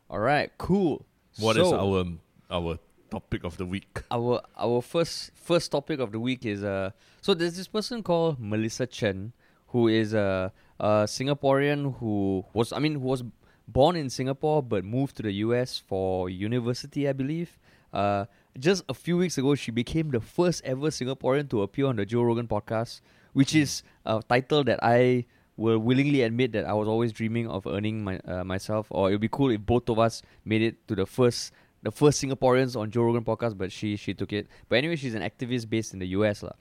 Alright, 0.10 0.58
cool. 0.58 1.06
What 1.38 1.56
is 1.58 1.70
So, 1.70 1.78
our 1.78 2.06
our 2.50 2.80
topic 3.10 3.44
of 3.44 3.58
the 3.58 3.66
week? 3.66 4.04
our 4.12 4.42
our 4.58 4.82
first 4.82 5.32
first 5.36 5.72
topic 5.72 6.00
of 6.00 6.12
the 6.12 6.20
week 6.20 6.46
is 6.46 6.64
uh 6.64 6.92
so 7.22 7.34
there's 7.34 7.58
this 7.58 7.68
person 7.68 8.04
called 8.04 8.40
Melissa 8.40 8.86
Chen 8.88 9.34
who 9.68 9.88
is 9.88 10.14
a, 10.14 10.52
a 10.80 11.06
Singaporean 11.06 11.98
who 12.00 12.46
was 12.54 12.72
I 12.72 12.80
mean 12.80 12.94
who 12.94 13.08
was 13.08 13.24
born 13.68 13.96
in 13.96 14.10
Singapore 14.10 14.64
but 14.64 14.84
moved 14.84 15.18
to 15.18 15.24
the 15.24 15.32
US 15.46 15.78
for 15.78 16.30
university 16.30 17.08
I 17.08 17.14
believe. 17.14 17.60
Uh 17.94 18.26
just 18.60 18.84
a 18.90 18.94
few 18.94 19.18
weeks 19.18 19.38
ago 19.38 19.56
she 19.56 19.72
became 19.72 20.12
the 20.12 20.20
first 20.22 20.62
ever 20.64 20.90
Singaporean 20.90 21.50
to 21.50 21.62
appear 21.62 21.88
on 21.88 21.96
the 21.96 22.06
Joe 22.06 22.24
Rogan 22.24 22.48
podcast 22.48 23.02
which 23.34 23.54
is 23.56 23.84
a 24.06 24.22
title 24.28 24.64
that 24.64 24.80
I 24.82 25.26
will 25.58 25.80
willingly 25.80 26.22
admit 26.22 26.52
that 26.54 26.66
I 26.66 26.74
was 26.74 26.88
always 26.88 27.12
dreaming 27.12 27.48
of 27.48 27.66
earning 27.68 28.04
my 28.04 28.20
uh, 28.20 28.44
myself 28.44 28.88
or 28.90 29.10
it 29.10 29.14
would 29.14 29.22
be 29.22 29.30
cool 29.30 29.52
if 29.52 29.62
both 29.66 29.90
of 29.90 30.00
us 30.00 30.22
made 30.46 30.62
it 30.62 30.88
to 30.88 30.96
the 30.96 31.06
first 31.06 31.52
the 31.84 31.92
first 31.92 32.22
Singaporeans 32.24 32.76
on 32.80 32.90
Joe 32.92 33.04
Rogan 33.04 33.24
podcast, 33.24 33.58
but 33.58 33.72
she 33.72 33.96
she 33.96 34.14
took 34.14 34.34
it. 34.34 34.48
But 34.70 34.78
anyway, 34.78 34.96
she's 34.96 35.16
an 35.16 35.22
activist 35.22 35.70
based 35.70 35.94
in 35.94 36.00
the 36.00 36.08
US, 36.18 36.44
lah. 36.44 36.54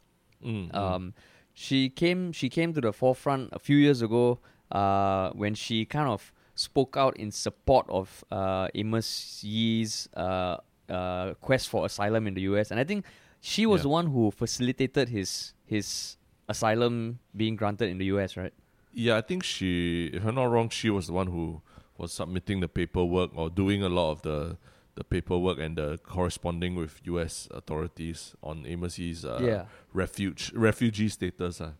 Mm, 0.44 0.70
mm. 0.70 0.74
Um, 0.74 1.14
she 1.54 1.88
came 1.88 2.32
she 2.32 2.48
came 2.48 2.72
to 2.74 2.80
the 2.80 2.92
forefront 2.92 3.50
a 3.52 3.58
few 3.58 3.76
years 3.76 4.02
ago 4.02 4.38
uh, 4.70 5.30
when 5.30 5.54
she 5.54 5.84
kind 5.84 6.08
of 6.08 6.32
spoke 6.54 6.96
out 6.96 7.16
in 7.16 7.30
support 7.30 7.86
of 7.88 8.24
uh, 8.30 8.68
Amos 8.74 9.42
Yee's 9.44 10.08
uh, 10.16 10.56
uh, 10.88 11.34
quest 11.40 11.68
for 11.68 11.84
asylum 11.86 12.26
in 12.26 12.34
the 12.34 12.42
US, 12.52 12.70
and 12.70 12.78
I 12.80 12.84
think 12.84 13.04
she 13.40 13.64
was 13.66 13.80
Yeah. 13.80 13.82
the 13.84 13.88
one 13.88 14.06
who 14.08 14.30
facilitated 14.30 15.08
his 15.08 15.54
his 15.64 16.16
asylum 16.48 17.18
being 17.36 17.56
granted 17.56 17.88
in 17.90 17.98
the 17.98 18.06
US, 18.16 18.36
right? 18.36 18.52
Yeah, 18.92 19.16
I 19.18 19.20
think 19.20 19.42
she, 19.44 20.06
if 20.14 20.24
I'm 20.24 20.34
not 20.36 20.44
wrong, 20.46 20.70
she 20.70 20.88
was 20.88 21.06
the 21.08 21.12
one 21.12 21.26
who 21.26 21.60
was 21.98 22.12
submitting 22.12 22.60
the 22.60 22.68
paperwork 22.68 23.30
or 23.36 23.50
doing 23.50 23.82
a 23.82 23.88
lot 23.90 24.12
of 24.12 24.22
the 24.22 24.56
the 24.96 25.04
paperwork 25.04 25.58
and 25.58 25.76
the 25.76 25.98
corresponding 26.02 26.74
with 26.74 27.00
U.S. 27.04 27.48
authorities 27.52 28.34
on 28.42 28.64
Amos's 28.66 29.24
uh, 29.24 29.38
yeah. 29.42 29.64
refuge 29.92 30.52
refugee 30.54 31.08
status. 31.08 31.60
Uh. 31.60 31.72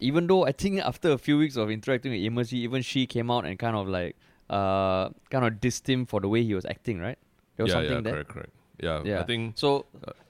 even 0.00 0.26
though 0.26 0.44
I 0.46 0.52
think 0.52 0.80
after 0.80 1.10
a 1.12 1.18
few 1.18 1.38
weeks 1.38 1.56
of 1.56 1.70
interacting 1.70 2.12
with 2.12 2.20
Amos 2.20 2.52
even 2.52 2.82
she 2.82 3.06
came 3.06 3.30
out 3.30 3.44
and 3.46 3.58
kind 3.58 3.76
of 3.76 3.88
like 3.88 4.16
uh 4.50 5.08
kind 5.30 5.44
of 5.46 5.54
dissed 5.60 5.86
him 5.88 6.04
for 6.06 6.20
the 6.20 6.28
way 6.28 6.42
he 6.44 6.54
was 6.54 6.64
acting, 6.64 7.00
right? 7.00 7.18
There 7.56 7.64
was 7.64 7.70
yeah, 7.72 7.76
something 7.80 7.92
yeah, 7.96 8.00
there. 8.02 8.12
correct, 8.14 8.30
correct. 8.30 8.52
Yeah, 8.82 9.02
Yeah. 9.04 9.20
I 9.20 9.24
think 9.24 9.56
So 9.56 9.86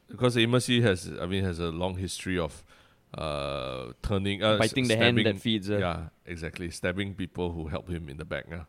because 0.08 0.36
Amos 0.38 0.66
has, 0.68 1.10
I 1.20 1.26
mean, 1.26 1.44
has 1.44 1.58
a 1.58 1.70
long 1.70 1.96
history 1.96 2.38
of 2.38 2.64
uh 3.16 3.92
turning, 4.02 4.42
uh, 4.42 4.58
biting 4.58 4.84
s- 4.84 4.88
the 4.88 4.96
hand 4.96 5.18
that 5.24 5.38
feeds 5.38 5.68
her. 5.68 5.78
Yeah, 5.78 6.08
exactly, 6.26 6.70
stabbing 6.70 7.14
people 7.14 7.52
who 7.52 7.68
help 7.68 7.88
him 7.88 8.08
in 8.08 8.16
the 8.16 8.24
back. 8.24 8.46
Uh. 8.52 8.64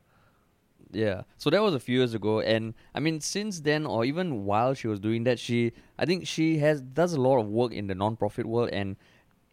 Yeah. 0.91 1.23
So 1.37 1.49
that 1.49 1.61
was 1.61 1.73
a 1.73 1.79
few 1.79 1.97
years 1.97 2.13
ago 2.13 2.39
and 2.39 2.73
I 2.93 2.99
mean 2.99 3.19
since 3.19 3.59
then 3.61 3.85
or 3.85 4.05
even 4.05 4.45
while 4.45 4.73
she 4.73 4.87
was 4.87 4.99
doing 4.99 5.23
that 5.25 5.39
she 5.39 5.73
I 5.97 6.05
think 6.05 6.27
she 6.27 6.59
has 6.59 6.81
does 6.81 7.13
a 7.13 7.21
lot 7.21 7.39
of 7.39 7.47
work 7.47 7.73
in 7.73 7.87
the 7.87 7.95
non-profit 7.95 8.45
world 8.45 8.69
and 8.71 8.95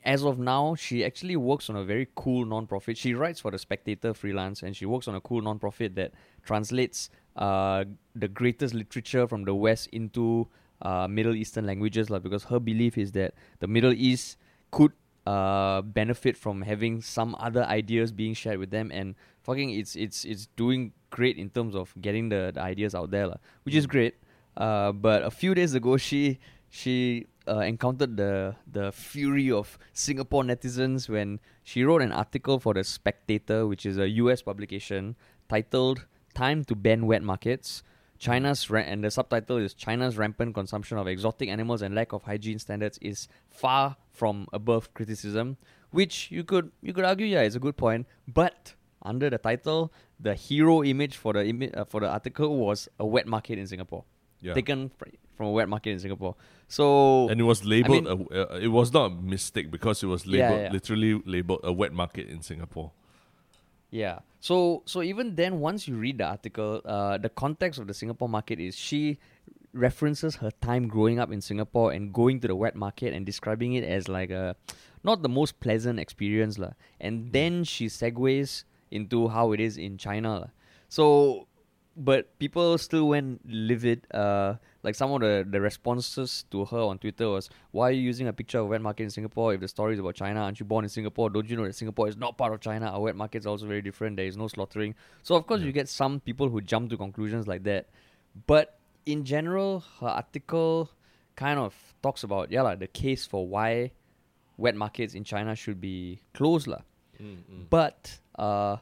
as 0.05 0.25
of 0.25 0.39
now 0.39 0.75
she 0.75 1.05
actually 1.05 1.37
works 1.37 1.71
on 1.71 1.77
a 1.77 1.85
very 1.85 2.09
cool 2.15 2.45
non-profit. 2.45 2.97
She 2.97 3.15
writes 3.15 3.41
for 3.41 3.51
the 3.51 3.59
Spectator 3.59 4.15
freelance 4.15 4.63
and 4.63 4.77
she 4.77 4.87
works 4.87 5.09
on 5.09 5.15
a 5.15 5.21
cool 5.21 5.41
non-profit 5.43 5.95
that 5.97 6.13
translates 6.45 7.11
uh 7.37 7.85
the 8.15 8.29
greatest 8.29 8.75
literature 8.75 9.27
from 9.27 9.45
the 9.45 9.55
west 9.55 9.89
into 9.91 10.49
uh 10.83 11.09
Middle 11.09 11.35
Eastern 11.35 11.67
languages 11.67 12.11
lah 12.11 12.19
because 12.19 12.45
her 12.45 12.61
belief 12.61 12.99
is 12.99 13.13
that 13.13 13.35
the 13.61 13.67
Middle 13.67 13.93
East 13.93 14.37
could 14.71 14.93
uh 15.27 15.81
benefit 15.83 16.37
from 16.37 16.63
having 16.63 17.01
some 17.01 17.35
other 17.39 17.65
ideas 17.65 18.13
being 18.13 18.35
shared 18.35 18.59
with 18.59 18.71
them 18.71 18.91
and 18.93 19.15
fucking 19.43 19.71
it's 19.71 19.97
it's 19.97 20.25
it's 20.25 20.47
doing 20.57 20.93
great 21.11 21.37
in 21.37 21.51
terms 21.51 21.75
of 21.75 21.95
getting 22.01 22.29
the, 22.29 22.53
the 22.55 22.61
ideas 22.61 22.95
out 22.95 23.11
there 23.11 23.27
lah, 23.27 23.37
which 23.65 23.75
is 23.75 23.87
great. 23.87 24.15
Uh 24.57 24.93
but 24.93 25.23
a 25.23 25.31
few 25.31 25.55
days 25.55 25.75
ago 25.75 25.97
she 25.97 26.39
she 26.69 27.27
uh, 27.49 27.61
encountered 27.61 28.17
the 28.17 28.55
the 28.71 28.93
fury 28.93 29.51
of 29.51 29.79
Singapore 29.93 30.43
netizens 30.43 31.09
when 31.09 31.41
she 31.63 31.85
wrote 31.85 32.03
an 32.03 32.13
article 32.13 32.59
for 32.59 32.75
the 32.75 32.85
Spectator 32.85 33.67
which 33.67 33.85
is 33.85 33.99
a 33.99 34.09
US 34.09 34.43
publication 34.43 35.17
titled 35.49 36.07
Time 36.35 36.65
to 36.65 36.75
Ban 36.75 37.07
Wet 37.07 37.23
Markets. 37.23 37.83
China's 38.19 38.71
ra- 38.71 38.81
and 38.87 39.03
the 39.03 39.11
subtitle 39.11 39.57
is 39.57 39.75
China's 39.75 40.17
rampant 40.17 40.55
consumption 40.55 40.97
of 40.97 41.09
exotic 41.09 41.49
animals 41.49 41.83
and 41.83 41.95
lack 41.95 42.13
of 42.13 42.23
hygiene 42.23 42.59
standards 42.59 42.97
is 43.03 43.27
far 43.51 43.97
from 44.13 44.47
above 44.53 44.95
criticism, 44.95 45.57
which 45.91 46.31
you 46.31 46.45
could 46.45 46.71
you 46.81 46.93
could 46.93 47.05
argue 47.05 47.27
yeah 47.27 47.43
is 47.43 47.57
a 47.57 47.59
good 47.59 47.77
point, 47.77 48.07
but 48.29 48.75
under 49.05 49.31
the 49.31 49.39
title, 49.39 49.93
the 50.21 50.35
hero 50.35 50.83
image 50.83 51.17
for 51.17 51.33
the 51.33 51.41
imi- 51.41 51.77
uh, 51.77 51.85
for 51.85 52.01
the 52.01 52.09
article 52.09 52.57
was 52.57 52.89
a 52.99 53.07
wet 53.07 53.27
market 53.27 53.59
in 53.59 53.67
Singapore, 53.67 54.05
Yeah, 54.41 54.55
taken 54.55 54.91
fr- 54.91 55.07
from 55.37 55.47
a 55.47 55.51
wet 55.53 55.69
market 55.69 55.91
in 55.91 55.99
Singapore. 55.99 56.37
So 56.69 57.29
and 57.29 57.41
it 57.41 57.45
was 57.45 57.65
labeled. 57.65 58.05
mean- 58.05 58.27
a, 58.31 58.55
uh, 58.55 58.59
it 58.59 58.69
was 58.69 58.93
not 58.93 59.11
a 59.11 59.15
mistake 59.15 59.71
because 59.71 60.03
it 60.03 60.07
was 60.07 60.27
labeled 60.27 60.61
yeah. 60.61 60.73
literally 60.73 61.21
labeled 61.27 61.61
a 61.65 61.73
wet 61.73 61.93
market 61.93 62.29
in 62.29 62.43
Singapore. 62.43 62.93
Yeah. 63.91 64.21
So 64.41 64.83
so 64.87 65.03
even 65.03 65.37
then, 65.37 65.61
once 65.61 65.87
you 65.87 65.97
read 65.97 66.19
the 66.19 66.25
article, 66.25 66.81
uh, 66.85 67.19
the 67.19 67.29
context 67.29 67.79
of 67.79 67.87
the 67.87 67.95
Singapore 67.95 68.29
market 68.29 68.59
is 68.59 68.75
she 68.77 69.19
references 69.75 70.37
her 70.37 70.51
time 70.61 70.87
growing 70.89 71.19
up 71.19 71.33
in 71.33 71.41
Singapore 71.41 71.93
and 71.93 72.13
going 72.13 72.41
to 72.41 72.49
the 72.49 72.57
wet 72.57 72.77
market 72.77 73.15
and 73.15 73.25
describing 73.25 73.73
it 73.75 73.85
as 73.85 74.09
like 74.09 74.31
a 74.31 74.57
not 75.05 75.23
the 75.23 75.29
most 75.29 75.61
pleasant 75.61 75.99
experience 75.99 76.59
lah. 76.59 76.73
And 77.01 77.33
then 77.33 77.65
she 77.65 77.87
segues 77.87 78.65
into 78.93 79.29
how 79.29 79.53
it 79.53 79.61
is 79.61 79.77
in 79.79 79.97
China. 79.99 80.53
So, 80.89 81.49
but 81.97 82.39
people 82.39 82.77
still 82.79 83.09
went 83.09 83.41
livid. 83.45 84.07
Uh, 84.13 84.55
like 84.83 84.95
some 84.95 85.13
of 85.13 85.21
the, 85.21 85.47
the 85.49 85.61
responses 85.61 86.45
to 86.51 86.65
her 86.67 86.81
on 86.81 86.99
Twitter 86.99 87.29
was, 87.29 87.49
"Why 87.71 87.89
are 87.89 87.93
you 87.93 88.03
using 88.03 88.29
a 88.29 88.33
picture 88.33 88.59
of 88.61 88.69
wet 88.69 88.81
market 88.83 89.05
in 89.05 89.11
Singapore 89.11 89.55
if 89.55 89.61
the 89.61 89.69
story 89.69 89.95
is 89.95 90.01
about 90.01 90.15
China? 90.15 90.41
Aren't 90.41 90.61
you 90.61 90.67
born 90.67 90.85
in 90.85 90.89
Singapore? 90.89 91.31
Don't 91.31 91.49
you 91.49 91.57
know 91.57 91.65
that 91.65 91.75
Singapore 91.75 92.09
is 92.09 92.17
not 92.17 92.37
part 92.37 92.53
of 92.53 92.61
China? 92.61 92.87
Our 92.87 93.01
wet 93.01 93.17
market 93.17 93.39
is 93.39 93.47
also 93.47 93.67
very 93.67 93.83
different. 93.83 94.17
There 94.17 94.27
is 94.27 94.37
no 94.37 94.49
slaughtering." 94.49 94.95
So 95.23 95.35
of 95.37 95.47
course 95.47 95.61
Yeah. 95.61 95.67
you 95.67 95.73
get 95.73 95.89
some 95.89 96.21
people 96.21 96.49
who 96.49 96.61
jump 96.61 96.91
to 96.91 96.97
conclusions 96.97 97.47
like 97.47 97.63
that, 97.65 97.89
but 98.47 98.79
in 99.07 99.25
general, 99.25 99.85
her 100.01 100.09
article 100.09 100.91
kind 101.37 101.59
of 101.59 101.75
talks 102.03 102.23
about 102.25 102.51
yeah 102.53 102.63
lah, 102.63 102.75
the 102.75 102.87
case 102.87 103.27
for 103.27 103.47
why 103.47 103.91
wet 104.57 104.77
markets 104.77 105.15
in 105.15 105.25
China 105.25 105.55
should 105.57 105.81
be 105.81 106.21
closed 106.35 106.67
lah. 106.67 106.83
Mm, 107.21 107.69
But 107.71 108.19
uh, 108.39 108.77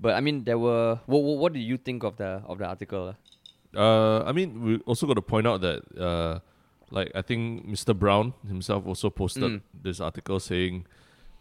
but 0.00 0.14
I 0.14 0.20
mean 0.20 0.44
there 0.44 0.58
were 0.58 1.00
what, 1.06 1.22
what 1.22 1.38
what 1.38 1.52
do 1.52 1.60
you 1.60 1.76
think 1.76 2.02
of 2.04 2.16
the 2.16 2.42
of 2.46 2.58
the 2.58 2.66
article? 2.66 3.14
Uh, 3.74 4.22
I 4.24 4.32
mean, 4.32 4.62
we 4.62 4.76
also 4.86 5.06
got 5.06 5.14
to 5.14 5.22
point 5.22 5.46
out 5.46 5.60
that, 5.60 5.82
uh, 6.00 6.38
like, 6.90 7.12
I 7.14 7.20
think 7.20 7.66
Mr. 7.68 7.92
Brown 7.98 8.32
himself 8.48 8.86
also 8.86 9.10
posted 9.10 9.42
Mm. 9.42 9.60
this 9.82 10.00
article 10.00 10.40
saying 10.40 10.86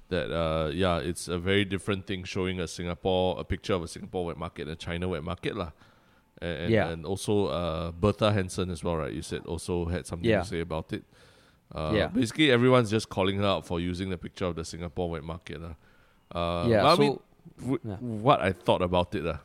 that, 0.09 0.31
uh, 0.35 0.67
yeah, 0.73 0.97
it's 0.97 1.29
a 1.29 1.37
very 1.39 1.63
different 1.63 2.07
thing 2.07 2.25
showing 2.25 2.59
a 2.59 2.67
Singapore, 2.67 3.39
a 3.39 3.45
picture 3.45 3.73
of 3.73 3.83
a 3.83 3.87
Singapore 3.87 4.25
wet 4.25 4.37
market 4.37 4.63
and 4.63 4.71
a 4.71 4.75
China 4.75 5.07
wet 5.07 5.23
market, 5.23 5.55
lah. 5.55 5.71
And, 6.41 6.57
and, 6.63 6.71
Yeah. 6.73 6.89
and 6.89 7.05
also, 7.05 7.45
uh, 7.47 7.91
Bertha 7.91 8.33
Henson 8.33 8.69
as 8.69 8.83
well, 8.83 8.97
right? 8.97 9.13
You 9.13 9.21
said 9.21 9.45
also 9.45 9.85
had 9.85 10.05
something 10.05 10.29
Yeah. 10.29 10.41
to 10.41 10.45
say 10.45 10.59
about 10.59 10.91
it. 10.91 11.03
Uh, 11.73 11.93
Yeah. 11.95 12.07
Basically, 12.07 12.51
everyone's 12.51 12.91
just 12.91 13.07
calling 13.07 13.37
her 13.37 13.47
out 13.47 13.65
for 13.65 13.79
using 13.79 14.09
the 14.09 14.17
picture 14.17 14.45
of 14.45 14.55
the 14.57 14.65
Singapore 14.65 15.09
wet 15.11 15.23
market, 15.23 15.61
lah. 15.61 15.75
Uh, 16.35 16.67
yeah. 16.67 16.81
but 16.83 16.97
I 16.97 16.99
mean, 16.99 17.19
w- 17.59 17.79
yeah. 17.83 17.95
what 17.97 18.41
I 18.41 18.51
thought 18.53 18.81
about 18.81 19.13
it, 19.15 19.23
yeah, 19.23 19.37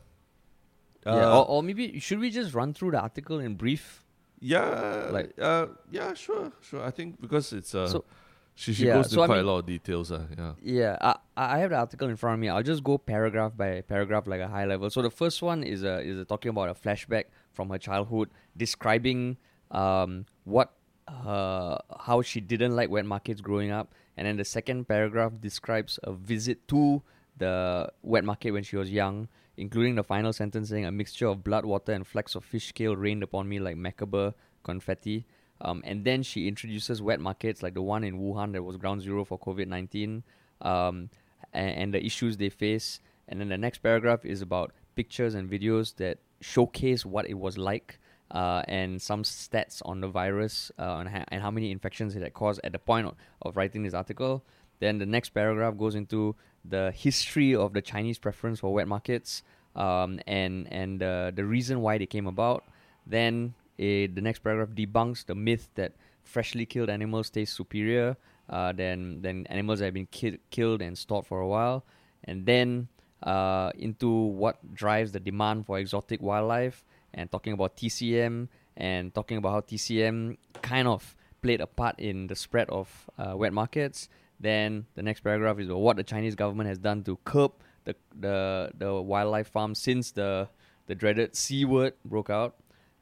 Uh, 1.05 1.39
or, 1.39 1.45
or 1.49 1.63
maybe 1.63 1.99
should 1.99 2.19
we 2.19 2.29
just 2.29 2.53
run 2.53 2.73
through 2.73 2.91
the 2.91 2.99
article 3.01 3.39
in 3.39 3.55
brief? 3.55 4.03
Yeah, 4.39 5.09
Like- 5.11 5.33
uh, 5.39 5.67
yeah, 5.91 6.13
sure, 6.13 6.51
sure. 6.61 6.83
I 6.83 6.91
think 6.91 7.19
because 7.21 7.53
it's 7.53 7.73
uh, 7.75 7.87
So- 7.87 8.05
she 8.53 8.73
she 8.73 8.85
yeah, 8.85 8.95
goes 8.95 9.05
into 9.05 9.15
so 9.15 9.21
I 9.23 9.25
quite 9.27 9.37
mean- 9.37 9.45
a 9.45 9.51
lot 9.51 9.59
of 9.59 9.65
details. 9.65 10.11
Uh, 10.11 10.25
yeah, 10.37 10.53
Yeah, 10.61 10.97
I 11.01 11.15
I 11.55 11.59
have 11.59 11.69
the 11.71 11.77
article 11.77 12.09
in 12.09 12.17
front 12.17 12.33
of 12.35 12.39
me. 12.39 12.49
I'll 12.49 12.61
just 12.73 12.83
go 12.83 12.97
paragraph 12.97 13.55
by 13.55 13.81
paragraph, 13.81 14.27
like 14.27 14.41
a 14.41 14.47
high 14.47 14.65
level. 14.65 14.89
So 14.89 15.01
the 15.01 15.09
first 15.09 15.41
one 15.41 15.63
is 15.63 15.83
a 15.83 16.01
is 16.01 16.19
a 16.19 16.25
talking 16.25 16.49
about 16.49 16.69
a 16.69 16.73
flashback 16.75 17.25
from 17.53 17.69
her 17.69 17.77
childhood, 17.79 18.29
describing 18.57 19.37
um 19.71 20.25
what 20.43 20.73
uh 21.07 21.77
how 22.07 22.21
she 22.21 22.39
didn't 22.41 22.75
like 22.75 22.89
wet 22.89 23.05
markets 23.05 23.41
growing 23.41 23.71
up, 23.71 23.93
and 24.17 24.27
then 24.27 24.37
the 24.37 24.45
second 24.45 24.87
paragraph 24.87 25.31
describes 25.39 25.97
a 26.03 26.11
visit 26.13 26.67
to 26.67 27.01
the 27.41 27.91
wet 28.03 28.23
market 28.23 28.51
when 28.51 28.63
she 28.63 28.77
was 28.77 28.91
young, 28.91 29.27
including 29.57 29.95
the 29.95 30.03
final 30.03 30.31
sentence 30.31 30.69
saying 30.69 30.85
a 30.85 30.91
mixture 30.91 31.27
of 31.27 31.43
blood, 31.43 31.65
water, 31.65 31.91
and 31.91 32.07
flecks 32.07 32.35
of 32.35 32.45
fish 32.45 32.69
scale 32.69 32.95
rained 32.95 33.23
upon 33.23 33.49
me 33.49 33.59
like 33.59 33.75
macabre 33.75 34.33
confetti. 34.63 35.25
Um, 35.59 35.81
and 35.85 36.05
then 36.05 36.23
she 36.23 36.47
introduces 36.47 37.01
wet 37.01 37.19
markets 37.19 37.61
like 37.61 37.73
the 37.73 37.81
one 37.81 38.03
in 38.03 38.19
Wuhan 38.19 38.53
that 38.53 38.63
was 38.63 38.77
ground 38.77 39.01
zero 39.01 39.25
for 39.25 39.37
COVID 39.37 39.67
19 39.67 40.23
um, 40.61 41.09
and, 41.53 41.69
and 41.69 41.93
the 41.93 42.03
issues 42.03 42.37
they 42.37 42.49
face. 42.49 42.99
And 43.27 43.39
then 43.39 43.49
the 43.49 43.57
next 43.57 43.79
paragraph 43.79 44.25
is 44.25 44.41
about 44.41 44.71
pictures 44.95 45.35
and 45.35 45.49
videos 45.49 45.95
that 45.97 46.19
showcase 46.41 47.05
what 47.05 47.29
it 47.29 47.35
was 47.35 47.57
like 47.57 47.99
uh, 48.31 48.63
and 48.67 49.01
some 49.01 49.23
stats 49.23 49.81
on 49.85 50.01
the 50.01 50.07
virus 50.07 50.71
uh, 50.79 50.97
and, 50.99 51.09
ha- 51.09 51.25
and 51.29 51.41
how 51.41 51.51
many 51.51 51.71
infections 51.71 52.15
it 52.15 52.21
had 52.21 52.33
caused 52.33 52.59
at 52.63 52.71
the 52.71 52.79
point 52.79 53.07
of, 53.07 53.15
of 53.41 53.57
writing 53.57 53.83
this 53.83 53.93
article. 53.93 54.43
Then 54.79 54.97
the 54.97 55.05
next 55.05 55.29
paragraph 55.29 55.77
goes 55.77 55.95
into 55.95 56.35
the 56.63 56.91
history 56.95 57.55
of 57.55 57.73
the 57.73 57.81
Chinese 57.81 58.17
preference 58.17 58.59
for 58.59 58.73
wet 58.73 58.87
markets 58.87 59.43
um, 59.75 60.19
and 60.27 60.71
and 60.71 61.01
uh, 61.01 61.31
the 61.33 61.45
reason 61.45 61.81
why 61.81 61.97
they 61.97 62.05
came 62.05 62.27
about. 62.27 62.63
Then 63.05 63.53
eh, 63.79 64.07
the 64.13 64.21
next 64.21 64.39
paragraph 64.39 64.69
debunks 64.69 65.25
the 65.25 65.35
myth 65.35 65.69
that 65.75 65.93
freshly 66.23 66.65
killed 66.65 66.89
animals 66.89 67.29
taste 67.29 67.55
superior 67.55 68.17
uh, 68.49 68.71
than 68.73 69.21
than 69.21 69.47
animals 69.47 69.79
that 69.79 69.85
have 69.85 69.93
been 69.93 70.07
ki- 70.11 70.39
killed 70.49 70.81
and 70.81 70.97
stored 70.97 71.25
for 71.25 71.39
a 71.39 71.47
while, 71.47 71.83
and 72.23 72.45
then 72.45 72.87
uh, 73.23 73.71
into 73.77 74.09
what 74.09 74.73
drives 74.73 75.11
the 75.11 75.19
demand 75.19 75.65
for 75.65 75.79
exotic 75.79 76.21
wildlife, 76.21 76.83
and 77.13 77.31
talking 77.31 77.53
about 77.53 77.75
TCM 77.75 78.47
and 78.77 79.13
talking 79.13 79.37
about 79.37 79.51
how 79.51 79.61
TCM 79.61 80.37
kind 80.61 80.87
of 80.87 81.15
played 81.41 81.61
a 81.61 81.67
part 81.67 81.99
in 81.99 82.27
the 82.27 82.35
spread 82.35 82.69
of 82.69 83.09
uh, 83.17 83.33
wet 83.35 83.53
markets. 83.53 84.09
Then 84.41 84.85
the 84.95 85.03
next 85.03 85.21
paragraph 85.21 85.59
is 85.59 85.69
what 85.69 85.97
the 85.97 86.03
Chinese 86.03 86.35
government 86.35 86.67
has 86.69 86.79
done 86.79 87.03
to 87.03 87.17
curb 87.25 87.51
the 87.85 87.95
the 88.19 88.37
the 88.77 88.91
wildlife 89.01 89.49
farm 89.49 89.75
since 89.75 90.11
the 90.11 90.49
the 90.87 90.95
dreaded 90.95 91.35
C 91.35 91.63
word 91.65 91.93
broke 92.03 92.29
out. 92.29 92.55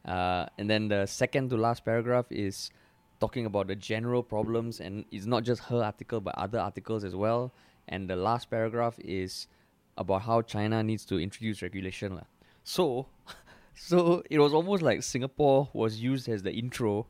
Uh, 0.06 0.46
and 0.58 0.70
then 0.70 0.88
the 0.90 1.06
second 1.06 1.50
to 1.52 1.58
last 1.58 1.86
paragraph 1.86 2.26
is 2.30 2.70
talking 3.20 3.46
about 3.46 3.68
the 3.68 3.76
general 3.76 4.24
problems, 4.24 4.80
and 4.80 5.06
it's 5.12 5.26
not 5.26 5.44
just 5.44 5.62
her 5.72 5.82
article 5.84 6.20
but 6.20 6.36
other 6.38 6.60
articles 6.60 7.04
as 7.04 7.16
well. 7.16 7.52
And 7.88 8.10
the 8.10 8.16
last 8.16 8.50
paragraph 8.50 8.96
is 9.00 9.48
about 9.98 10.22
how 10.24 10.42
China 10.42 10.84
needs 10.84 11.06
to 11.06 11.20
introduce 11.20 11.62
regulation. 11.62 12.20
So, 12.64 13.08
so 13.76 14.24
it 14.30 14.40
was 14.40 14.54
almost 14.54 14.82
like 14.84 15.04
Singapore 15.04 15.70
was 15.74 16.00
used 16.02 16.28
as 16.30 16.44
the 16.44 16.52
intro, 16.54 17.08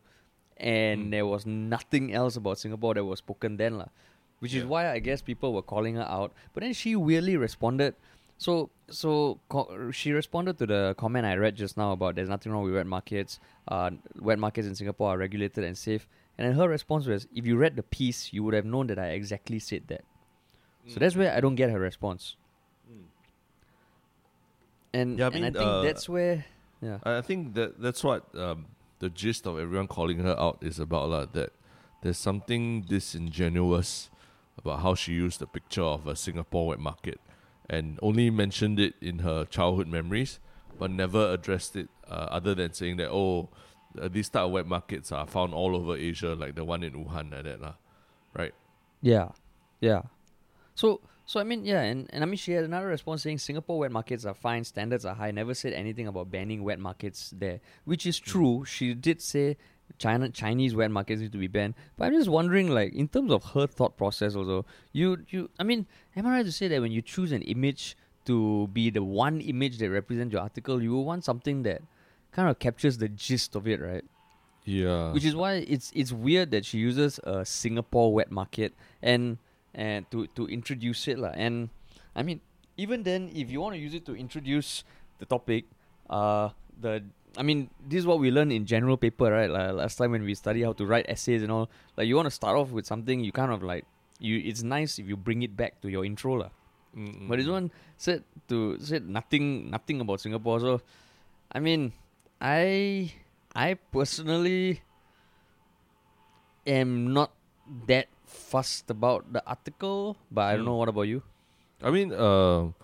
and 0.57 1.07
Mm. 1.07 1.11
there 1.11 1.25
was 1.25 1.45
nothing 1.45 2.13
else 2.13 2.35
about 2.37 2.57
Singapore 2.59 2.93
that 2.95 3.05
was 3.05 3.19
spoken 3.19 3.57
then, 3.57 3.77
lah. 3.77 3.89
Which 4.39 4.53
is 4.53 4.63
why 4.65 4.89
I 4.91 4.99
guess 4.99 5.21
people 5.21 5.53
were 5.53 5.61
calling 5.61 5.95
her 5.95 6.03
out. 6.07 6.31
But 6.53 6.63
then 6.63 6.73
she 6.73 6.95
weirdly 6.95 7.35
responded. 7.37 7.95
So, 8.37 8.69
so 8.89 9.39
co- 9.49 9.91
she 9.91 10.13
responded 10.13 10.57
to 10.59 10.65
the 10.65 10.95
comment 10.97 11.25
I 11.25 11.35
read 11.35 11.55
just 11.57 11.75
now 11.75 11.91
about 11.91 12.15
there's 12.15 12.29
nothing 12.29 12.51
wrong 12.53 12.63
with 12.63 12.73
wet 12.73 12.87
markets. 12.87 13.39
Uh, 13.67 13.91
wet 14.17 14.39
markets 14.39 14.65
in 14.65 14.75
Singapore 14.75 15.09
are 15.13 15.17
regulated 15.17 15.65
and 15.65 15.77
safe. 15.77 16.07
And 16.37 16.47
then 16.47 16.55
her 16.55 16.69
response 16.69 17.05
was, 17.05 17.27
if 17.35 17.45
you 17.45 17.57
read 17.57 17.75
the 17.75 17.83
piece, 17.83 18.31
you 18.31 18.43
would 18.45 18.53
have 18.53 18.63
known 18.63 18.87
that 18.87 18.97
I 18.97 19.07
exactly 19.07 19.59
said 19.59 19.83
that. 19.87 20.05
So 20.87 20.95
Mm. 20.95 20.99
that's 20.99 21.15
where 21.17 21.35
I 21.35 21.41
don't 21.41 21.55
get 21.55 21.69
her 21.69 21.79
response. 21.79 22.37
And, 24.93 25.19
Yeah, 25.19 25.25
I 25.25 25.35
and 25.35 25.45
I 25.45 25.51
think 25.51 25.57
uh, 25.67 25.81
that's 25.81 26.09
where, 26.09 26.45
yeah. 26.81 26.97
I 27.03 27.21
think 27.21 27.53
that 27.53 27.79
that's 27.81 28.03
what 28.03 28.23
um, 28.35 28.65
the 28.99 29.09
gist 29.09 29.45
of 29.45 29.59
everyone 29.59 29.87
calling 29.87 30.19
her 30.19 30.35
out 30.39 30.59
is 30.61 30.79
about. 30.79 31.09
lah. 31.09 31.25
that 31.33 31.51
there's 32.01 32.17
something 32.17 32.81
disingenuous 32.87 34.09
about 34.59 34.81
how 34.81 34.93
she 34.93 35.13
used 35.13 35.39
the 35.39 35.47
picture 35.47 35.83
of 35.83 36.07
a 36.07 36.15
Singapore 36.15 36.67
wet 36.67 36.79
market 36.79 37.19
and 37.69 37.99
only 38.01 38.29
mentioned 38.29 38.79
it 38.79 38.95
in 39.01 39.19
her 39.19 39.45
childhood 39.45 39.87
memories, 39.87 40.39
but 40.77 40.91
never 40.91 41.33
addressed 41.33 41.75
it 41.75 41.89
uh, 42.09 42.27
other 42.29 42.55
than 42.55 42.73
saying 42.73 42.97
that, 42.97 43.09
oh, 43.09 43.49
uh, 43.99 44.07
these 44.07 44.29
type 44.29 44.43
of 44.43 44.51
wet 44.51 44.67
markets 44.67 45.11
are 45.11 45.25
found 45.25 45.53
all 45.53 45.75
over 45.75 45.95
Asia, 45.95 46.35
like 46.35 46.55
the 46.55 46.63
one 46.63 46.83
in 46.83 46.93
Wuhan, 46.93 47.31
like 47.31 47.43
that, 47.43 47.61
lah. 47.61 47.75
right? 48.33 48.53
Yeah, 49.01 49.29
yeah. 49.79 50.01
So, 50.75 51.01
so 51.25 51.39
I 51.39 51.43
mean, 51.43 51.63
yeah, 51.63 51.81
and, 51.81 52.09
and 52.11 52.23
I 52.23 52.25
mean, 52.25 52.37
she 52.37 52.53
had 52.53 52.63
another 52.63 52.87
response 52.87 53.23
saying 53.23 53.37
Singapore 53.37 53.79
wet 53.79 53.91
markets 53.91 54.25
are 54.25 54.33
fine, 54.33 54.63
standards 54.63 55.05
are 55.05 55.15
high. 55.15 55.31
Never 55.31 55.53
said 55.53 55.73
anything 55.73 56.07
about 56.07 56.31
banning 56.31 56.63
wet 56.63 56.79
markets 56.79 57.33
there, 57.37 57.61
which 57.85 58.05
is 58.05 58.17
true. 58.17 58.65
She 58.65 58.93
did 58.93 59.21
say 59.21 59.57
China 59.97 60.29
Chinese 60.29 60.75
wet 60.75 60.91
markets 60.91 61.21
need 61.21 61.31
to 61.31 61.37
be 61.37 61.47
banned, 61.47 61.73
but 61.97 62.05
I'm 62.05 62.13
just 62.13 62.29
wondering, 62.29 62.69
like, 62.69 62.93
in 62.93 63.07
terms 63.07 63.31
of 63.31 63.43
her 63.55 63.67
thought 63.67 63.97
process, 63.97 64.35
also, 64.35 64.65
you 64.93 65.25
you, 65.29 65.49
I 65.59 65.63
mean, 65.63 65.87
am 66.15 66.27
I 66.27 66.31
right 66.37 66.45
to 66.45 66.51
say 66.51 66.67
that 66.67 66.81
when 66.81 66.91
you 66.91 67.01
choose 67.01 67.31
an 67.31 67.41
image 67.43 67.97
to 68.25 68.67
be 68.71 68.89
the 68.89 69.03
one 69.03 69.41
image 69.41 69.77
that 69.79 69.89
represents 69.89 70.31
your 70.33 70.41
article, 70.41 70.81
you 70.81 70.91
will 70.91 71.05
want 71.05 71.25
something 71.25 71.63
that 71.63 71.81
kind 72.31 72.49
of 72.49 72.59
captures 72.59 72.97
the 72.97 73.09
gist 73.09 73.55
of 73.55 73.67
it, 73.67 73.81
right? 73.81 74.05
Yeah. 74.65 75.13
which 75.13 75.25
is 75.25 75.35
why 75.35 75.65
it's 75.65 75.91
it's 75.95 76.11
weird 76.13 76.51
that 76.51 76.63
she 76.63 76.77
uses 76.77 77.19
a 77.23 77.43
Singapore 77.43 78.13
wet 78.13 78.29
market 78.29 78.73
and 79.01 79.39
and 79.73 80.05
to 80.11 80.27
to 80.37 80.45
introduce 80.45 81.07
it 81.07 81.17
lah. 81.17 81.33
And 81.33 81.73
I 82.15 82.21
mean, 82.21 82.41
even 82.77 83.01
then, 83.01 83.31
if 83.33 83.49
you 83.49 83.61
want 83.61 83.73
to 83.75 83.81
use 83.81 83.97
it 83.97 84.05
to 84.05 84.15
introduce 84.15 84.83
the 85.17 85.25
topic, 85.25 85.65
uh, 86.09 86.53
the 86.79 87.03
I 87.39 87.43
mean, 87.47 87.69
this 87.79 87.99
is 88.03 88.05
what 88.05 88.19
we 88.19 88.31
learn 88.35 88.51
in 88.51 88.65
general 88.67 88.97
paper, 88.99 89.31
right? 89.31 89.47
Like 89.49 89.71
last 89.79 89.95
time 89.95 90.11
when 90.11 90.27
we 90.27 90.35
study 90.35 90.59
how 90.67 90.73
to 90.75 90.83
write 90.85 91.05
essays 91.07 91.39
and 91.41 91.47
all, 91.55 91.69
like 91.95 92.03
you 92.05 92.19
want 92.19 92.27
to 92.27 92.35
start 92.35 92.59
off 92.59 92.71
with 92.75 92.83
something, 92.85 93.23
you 93.23 93.31
kind 93.31 93.47
of 93.55 93.63
like 93.63 93.85
you. 94.19 94.43
It's 94.43 94.59
nice 94.61 94.99
if 94.99 95.07
you 95.07 95.15
bring 95.15 95.39
it 95.47 95.55
back 95.55 95.79
to 95.81 95.87
your 95.87 96.03
intro 96.03 96.35
lah. 96.43 96.51
Mm, 96.91 97.31
But 97.31 97.39
this 97.39 97.47
one 97.47 97.71
said 97.95 98.27
to 98.51 98.75
said 98.83 99.07
nothing 99.07 99.71
nothing 99.71 100.03
about 100.03 100.19
Singapore. 100.19 100.59
So, 100.59 100.81
I 101.55 101.63
mean, 101.63 101.95
I 102.43 103.07
I 103.55 103.79
personally 103.95 104.83
am 106.67 107.13
not 107.13 107.31
that 107.87 108.07
fussed 108.25 108.89
about 108.91 109.31
the 109.31 109.41
article, 109.47 110.17
but 110.31 110.43
I 110.51 110.55
don't 110.59 110.67
Mm. 110.67 110.75
know 110.75 110.79
what 110.81 110.89
about 110.91 111.07
you. 111.07 111.23
I 111.81 111.89
mean, 111.89 112.11
uh, 112.11 112.75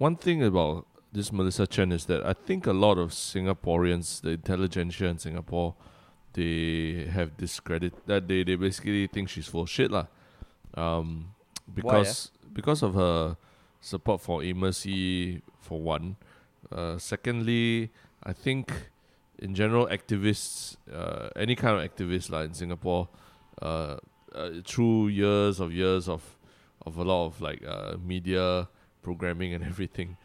one 0.00 0.16
thing 0.16 0.40
about 0.42 0.86
this 1.18 1.32
Melissa 1.32 1.66
Chen 1.66 1.90
is 1.92 2.06
that 2.06 2.24
I 2.24 2.32
think 2.32 2.66
a 2.66 2.72
lot 2.72 2.96
of 2.96 3.10
Singaporeans, 3.10 4.20
the 4.20 4.30
intelligentsia 4.30 5.08
in 5.08 5.18
Singapore, 5.18 5.74
they 6.32 7.08
have 7.12 7.36
discredit 7.36 7.92
that 8.06 8.28
they, 8.28 8.44
they 8.44 8.54
basically 8.54 9.06
think 9.08 9.28
she's 9.28 9.48
full 9.48 9.66
shit 9.66 9.90
lah. 9.90 10.06
Um, 10.74 11.34
because 11.74 12.30
because 12.52 12.82
of 12.82 12.94
her 12.94 13.36
support 13.80 14.20
for 14.20 14.42
Amos 14.42 14.86
Yee 14.86 15.42
for 15.60 15.80
one. 15.80 16.16
Uh, 16.70 16.98
secondly, 16.98 17.90
I 18.22 18.32
think 18.32 18.90
in 19.38 19.54
general 19.54 19.86
activists, 19.86 20.76
uh, 20.92 21.30
any 21.34 21.56
kind 21.56 21.78
of 21.78 21.90
activists 21.90 22.30
like 22.30 22.46
in 22.46 22.54
Singapore, 22.54 23.08
uh, 23.60 23.96
uh, 24.34 24.50
through 24.64 25.08
years 25.08 25.58
of 25.60 25.72
years 25.72 26.08
of 26.08 26.36
of 26.86 26.96
a 26.96 27.02
lot 27.02 27.26
of 27.26 27.40
like 27.40 27.64
uh, 27.66 27.96
media 28.04 28.68
programming 29.02 29.54
and 29.54 29.64
everything, 29.72 30.16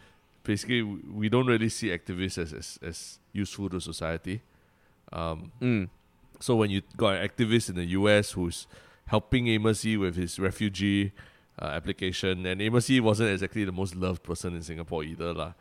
basically 0.43 0.81
we 0.83 1.29
don't 1.29 1.47
really 1.47 1.69
see 1.69 1.87
activists 1.89 2.37
as 2.37 2.53
as, 2.53 2.79
as 2.81 3.19
useful 3.31 3.69
to 3.69 3.79
society. 3.79 4.41
Um, 5.11 5.51
Mm. 5.61 5.89
so 6.39 6.55
when 6.55 6.69
you 6.69 6.81
got 6.97 7.15
an 7.15 7.27
activist 7.27 7.69
in 7.69 7.75
the 7.75 7.85
US 7.99 8.31
who's 8.31 8.67
helping 9.07 9.47
Amos 9.47 9.83
Yee 9.85 9.97
with 9.97 10.15
his 10.15 10.39
refugee 10.39 11.11
uh, 11.61 11.65
application, 11.65 12.45
and 12.45 12.61
Amos 12.61 12.89
Yee 12.89 12.99
wasn't 12.99 13.29
exactly 13.29 13.63
the 13.63 13.71
most 13.71 13.95
loved 13.95 14.23
person 14.23 14.55
in 14.55 14.63
Singapore 14.63 15.03
either, 15.03 15.33
lah. 15.33 15.53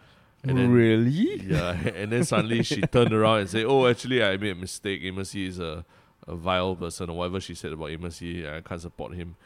And 0.44 0.56
then, 0.58 0.72
really? 0.72 1.36
yeah, 1.46 1.72
and 1.94 2.10
then 2.10 2.24
suddenly 2.24 2.62
she 2.64 2.80
turned 2.80 3.12
around 3.12 3.40
and 3.40 3.50
said, 3.50 3.64
"Oh, 3.66 3.86
actually, 3.86 4.24
I 4.24 4.36
made 4.38 4.52
a 4.52 4.54
mistake. 4.56 5.02
Amos 5.04 5.34
Yee 5.34 5.46
is 5.48 5.58
a, 5.60 5.84
a 6.26 6.34
vile 6.34 6.74
person, 6.74 7.10
or 7.10 7.16
whatever 7.18 7.38
she 7.40 7.54
said 7.54 7.72
about 7.72 7.90
Amos. 7.90 8.20
I 8.22 8.60
can't 8.64 8.80
support 8.80 9.12
him." 9.14 9.36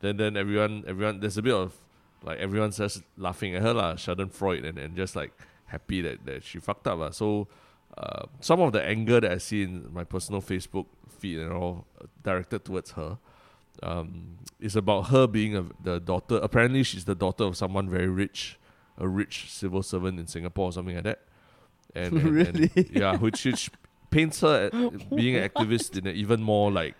Then, 0.00 0.16
then 0.16 0.36
everyone, 0.36 0.82
everyone, 0.86 1.20
there's 1.20 1.38
a 1.38 1.42
bit 1.42 1.54
of 1.54 1.72
like 2.24 2.38
everyone's 2.38 2.78
just 2.78 3.02
laughing 3.16 3.54
at 3.54 3.62
her, 3.62 3.74
lah, 3.74 3.94
Schadenfreude, 3.94 4.64
and, 4.68 4.78
and 4.78 4.96
just 4.96 5.16
like 5.16 5.32
happy 5.66 6.00
that, 6.02 6.24
that 6.26 6.44
she 6.44 6.58
fucked 6.60 6.86
up, 6.86 6.98
lah. 6.98 7.10
So, 7.10 7.48
uh, 7.98 8.26
some 8.40 8.60
of 8.60 8.72
the 8.72 8.82
anger 8.82 9.20
that 9.20 9.30
I 9.32 9.38
see 9.38 9.62
in 9.64 9.88
my 9.92 10.04
personal 10.04 10.40
Facebook 10.40 10.86
feed 11.08 11.38
and 11.38 11.52
all 11.52 11.86
uh, 12.00 12.06
directed 12.22 12.64
towards 12.64 12.92
her 12.92 13.18
um, 13.82 14.38
is 14.60 14.76
about 14.76 15.08
her 15.08 15.26
being 15.26 15.56
a, 15.56 15.64
the 15.82 15.98
daughter. 16.00 16.36
Apparently, 16.42 16.82
she's 16.82 17.04
the 17.04 17.14
daughter 17.14 17.44
of 17.44 17.56
someone 17.56 17.88
very 17.88 18.08
rich, 18.08 18.58
a 18.98 19.08
rich 19.08 19.50
civil 19.50 19.82
servant 19.82 20.18
in 20.20 20.26
Singapore 20.26 20.68
or 20.68 20.72
something 20.72 20.94
like 20.94 21.04
that. 21.04 21.20
And, 21.94 22.12
and- 22.14 22.38
and- 22.38 22.56
Really? 22.76 22.90
yeah, 22.92 23.16
which, 23.16 23.44
which 23.44 23.70
paints 24.10 24.40
her 24.40 24.70
at 24.72 25.10
being 25.16 25.36
an 25.36 25.48
activist 25.48 25.96
in 25.98 26.06
an 26.06 26.14
even 26.16 26.42
more 26.42 26.70
like 26.70 26.94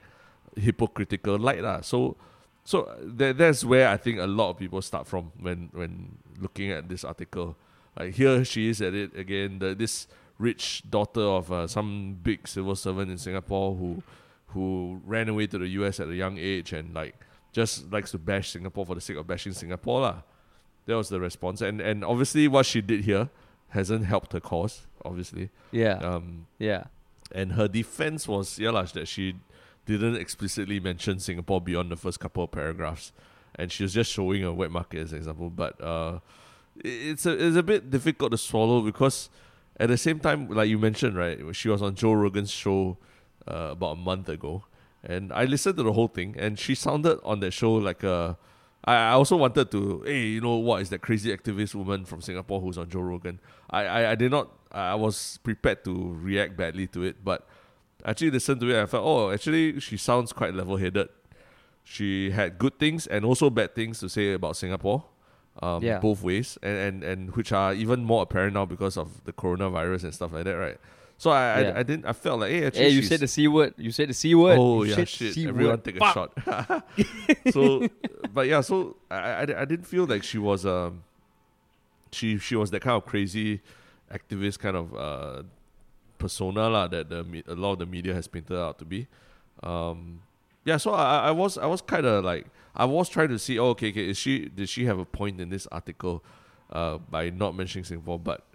hypocritical 0.56 1.38
light, 1.38 1.62
lah. 1.62 1.80
So, 1.80 2.16
so 2.64 2.94
that 3.02 3.38
that's 3.38 3.64
where 3.64 3.88
I 3.88 3.96
think 3.96 4.18
a 4.18 4.26
lot 4.26 4.50
of 4.50 4.58
people 4.58 4.80
start 4.82 5.06
from 5.06 5.32
when 5.40 5.70
when 5.72 6.18
looking 6.40 6.70
at 6.70 6.88
this 6.88 7.04
article. 7.04 7.56
Like 7.98 8.14
here 8.14 8.44
she 8.44 8.68
is 8.68 8.80
at 8.80 8.94
it 8.94 9.16
again. 9.16 9.58
The, 9.58 9.74
this 9.74 10.06
rich 10.38 10.82
daughter 10.88 11.20
of 11.22 11.52
uh, 11.52 11.66
some 11.66 12.18
big 12.22 12.48
civil 12.48 12.74
servant 12.74 13.10
in 13.10 13.18
Singapore 13.18 13.74
who 13.74 14.02
who 14.48 15.00
ran 15.04 15.28
away 15.28 15.46
to 15.46 15.58
the 15.58 15.68
US 15.80 16.00
at 16.00 16.08
a 16.08 16.14
young 16.14 16.38
age 16.38 16.72
and 16.72 16.94
like 16.94 17.14
just 17.52 17.92
likes 17.92 18.10
to 18.12 18.18
bash 18.18 18.50
Singapore 18.50 18.86
for 18.86 18.94
the 18.94 19.00
sake 19.00 19.16
of 19.16 19.26
bashing 19.26 19.52
Singapore 19.52 20.00
lah. 20.00 20.22
That 20.86 20.96
was 20.96 21.08
the 21.10 21.20
response, 21.20 21.60
and 21.60 21.80
and 21.80 22.04
obviously 22.04 22.48
what 22.48 22.66
she 22.66 22.80
did 22.80 23.04
here 23.04 23.28
hasn't 23.68 24.06
helped 24.06 24.32
her 24.32 24.40
cause. 24.40 24.86
Obviously, 25.04 25.50
Yeah. 25.72 25.94
um, 25.98 26.46
yeah. 26.58 26.84
and 27.34 27.52
her 27.52 27.66
defense 27.68 28.26
was 28.28 28.58
yeah 28.58 28.70
lah, 28.70 28.82
that 28.94 29.06
she 29.08 29.34
didn't 29.86 30.16
explicitly 30.16 30.80
mention 30.80 31.18
Singapore 31.18 31.60
beyond 31.60 31.90
the 31.90 31.96
first 31.96 32.20
couple 32.20 32.44
of 32.44 32.50
paragraphs, 32.50 33.12
and 33.54 33.70
she 33.70 33.82
was 33.82 33.92
just 33.92 34.12
showing 34.12 34.44
a 34.44 34.52
wet 34.52 34.70
market 34.70 35.00
as 35.00 35.12
an 35.12 35.18
example. 35.18 35.50
But 35.50 35.80
uh, 35.82 36.20
it's 36.76 37.26
a 37.26 37.32
it's 37.32 37.56
a 37.56 37.62
bit 37.62 37.90
difficult 37.90 38.32
to 38.32 38.38
swallow 38.38 38.80
because 38.80 39.28
at 39.78 39.88
the 39.88 39.96
same 39.96 40.20
time, 40.20 40.48
like 40.48 40.68
you 40.68 40.78
mentioned, 40.78 41.16
right, 41.16 41.38
she 41.52 41.68
was 41.68 41.82
on 41.82 41.94
Joe 41.94 42.12
Rogan's 42.12 42.50
show 42.50 42.98
uh, 43.48 43.70
about 43.72 43.92
a 43.92 43.96
month 43.96 44.28
ago, 44.28 44.64
and 45.02 45.32
I 45.32 45.44
listened 45.44 45.76
to 45.76 45.82
the 45.82 45.92
whole 45.92 46.08
thing, 46.08 46.36
and 46.38 46.58
she 46.58 46.74
sounded 46.74 47.18
on 47.24 47.40
that 47.40 47.52
show 47.52 47.74
like 47.74 48.02
a. 48.02 48.36
I 48.84 48.94
I 48.94 49.10
also 49.12 49.36
wanted 49.36 49.70
to, 49.70 50.02
hey, 50.04 50.22
you 50.26 50.40
know 50.40 50.56
what 50.56 50.82
is 50.82 50.90
that 50.90 51.02
crazy 51.02 51.36
activist 51.36 51.74
woman 51.74 52.04
from 52.04 52.20
Singapore 52.20 52.60
who's 52.60 52.78
on 52.78 52.88
Joe 52.88 53.00
Rogan? 53.00 53.38
I, 53.70 53.84
I, 53.84 54.10
I 54.10 54.14
did 54.16 54.32
not, 54.32 54.50
I 54.72 54.96
was 54.96 55.38
prepared 55.44 55.84
to 55.84 56.16
react 56.20 56.56
badly 56.56 56.88
to 56.88 57.04
it, 57.04 57.24
but 57.24 57.46
actually 58.04 58.30
listened 58.30 58.60
to 58.60 58.68
it, 58.70 58.82
I 58.82 58.86
felt, 58.86 59.04
oh, 59.06 59.30
actually 59.30 59.80
she 59.80 59.96
sounds 59.96 60.32
quite 60.32 60.54
level 60.54 60.76
headed. 60.76 61.08
She 61.84 62.30
had 62.30 62.58
good 62.58 62.78
things 62.78 63.06
and 63.06 63.24
also 63.24 63.50
bad 63.50 63.74
things 63.74 63.98
to 64.00 64.08
say 64.08 64.32
about 64.34 64.56
Singapore, 64.56 65.04
um, 65.62 65.82
Yeah. 65.82 65.98
both 65.98 66.22
ways, 66.22 66.56
and, 66.62 66.76
and, 66.76 67.04
and 67.04 67.36
which 67.36 67.52
are 67.52 67.74
even 67.74 68.04
more 68.04 68.22
apparent 68.22 68.54
now 68.54 68.64
because 68.66 68.96
of 68.96 69.24
the 69.24 69.32
coronavirus 69.32 70.04
and 70.04 70.14
stuff 70.14 70.32
like 70.32 70.44
that, 70.44 70.52
right? 70.56 70.78
So 71.18 71.30
I, 71.30 71.60
Yeah. 71.60 71.68
I, 71.74 71.78
I 71.80 71.82
didn't, 71.82 72.06
I 72.06 72.12
felt 72.12 72.40
like, 72.40 72.50
hey, 72.50 72.66
actually, 72.66 72.82
Hey, 72.84 72.90
you 72.90 73.02
said 73.02 73.20
the 73.20 73.28
c 73.28 73.46
word. 73.48 73.74
You 73.76 73.90
said 73.90 74.08
the 74.08 74.14
c 74.14 74.34
word. 74.34 74.58
Oh 74.58 74.82
You 74.84 74.90
yeah, 74.94 75.04
shit! 75.04 75.34
C 75.34 75.46
Everyone 75.48 75.72
word. 75.74 75.84
take 75.84 75.96
a 75.96 76.12
shot. 76.12 76.32
so, 77.50 77.88
but 78.32 78.46
yeah, 78.48 78.60
so 78.60 78.96
I, 79.10 79.16
I, 79.16 79.40
I 79.42 79.64
didn't 79.64 79.84
feel 79.86 80.04
like 80.06 80.22
she 80.24 80.38
was 80.38 80.64
um, 80.66 81.02
she 82.12 82.38
she 82.38 82.56
was 82.56 82.70
that 82.70 82.80
kind 82.80 82.96
of 82.96 83.06
crazy 83.06 83.60
activist 84.12 84.58
kind 84.58 84.76
of 84.76 84.94
uh 84.94 85.42
persona 86.22 86.70
lah 86.70 86.86
that 86.86 87.10
the 87.10 87.20
a 87.50 87.54
lot 87.58 87.72
of 87.74 87.78
the 87.82 87.86
media 87.86 88.14
has 88.14 88.26
painted 88.30 88.54
out 88.58 88.78
to 88.78 88.84
be. 88.86 89.10
Um, 89.62 90.22
yeah, 90.64 90.78
so 90.78 90.94
I, 90.94 91.02
I- 91.02 91.24
I 91.28 91.30
was 91.34 91.58
I 91.58 91.66
was 91.66 91.82
kind 91.82 92.06
of 92.06 92.22
like 92.24 92.46
I 92.74 92.86
was 92.86 93.08
trying 93.10 93.28
to 93.34 93.38
see. 93.38 93.58
Oh, 93.58 93.74
okay, 93.74 93.90
okay, 93.90 94.06
is 94.08 94.16
she 94.18 94.46
did 94.48 94.68
she 94.70 94.86
have 94.86 94.98
a 95.02 95.04
point 95.04 95.40
in 95.42 95.50
this 95.50 95.66
article 95.74 96.22
uh, 96.70 96.98
by 96.98 97.30
not 97.30 97.54
mentioning 97.58 97.84
Singapore? 97.84 98.18
But 98.22 98.46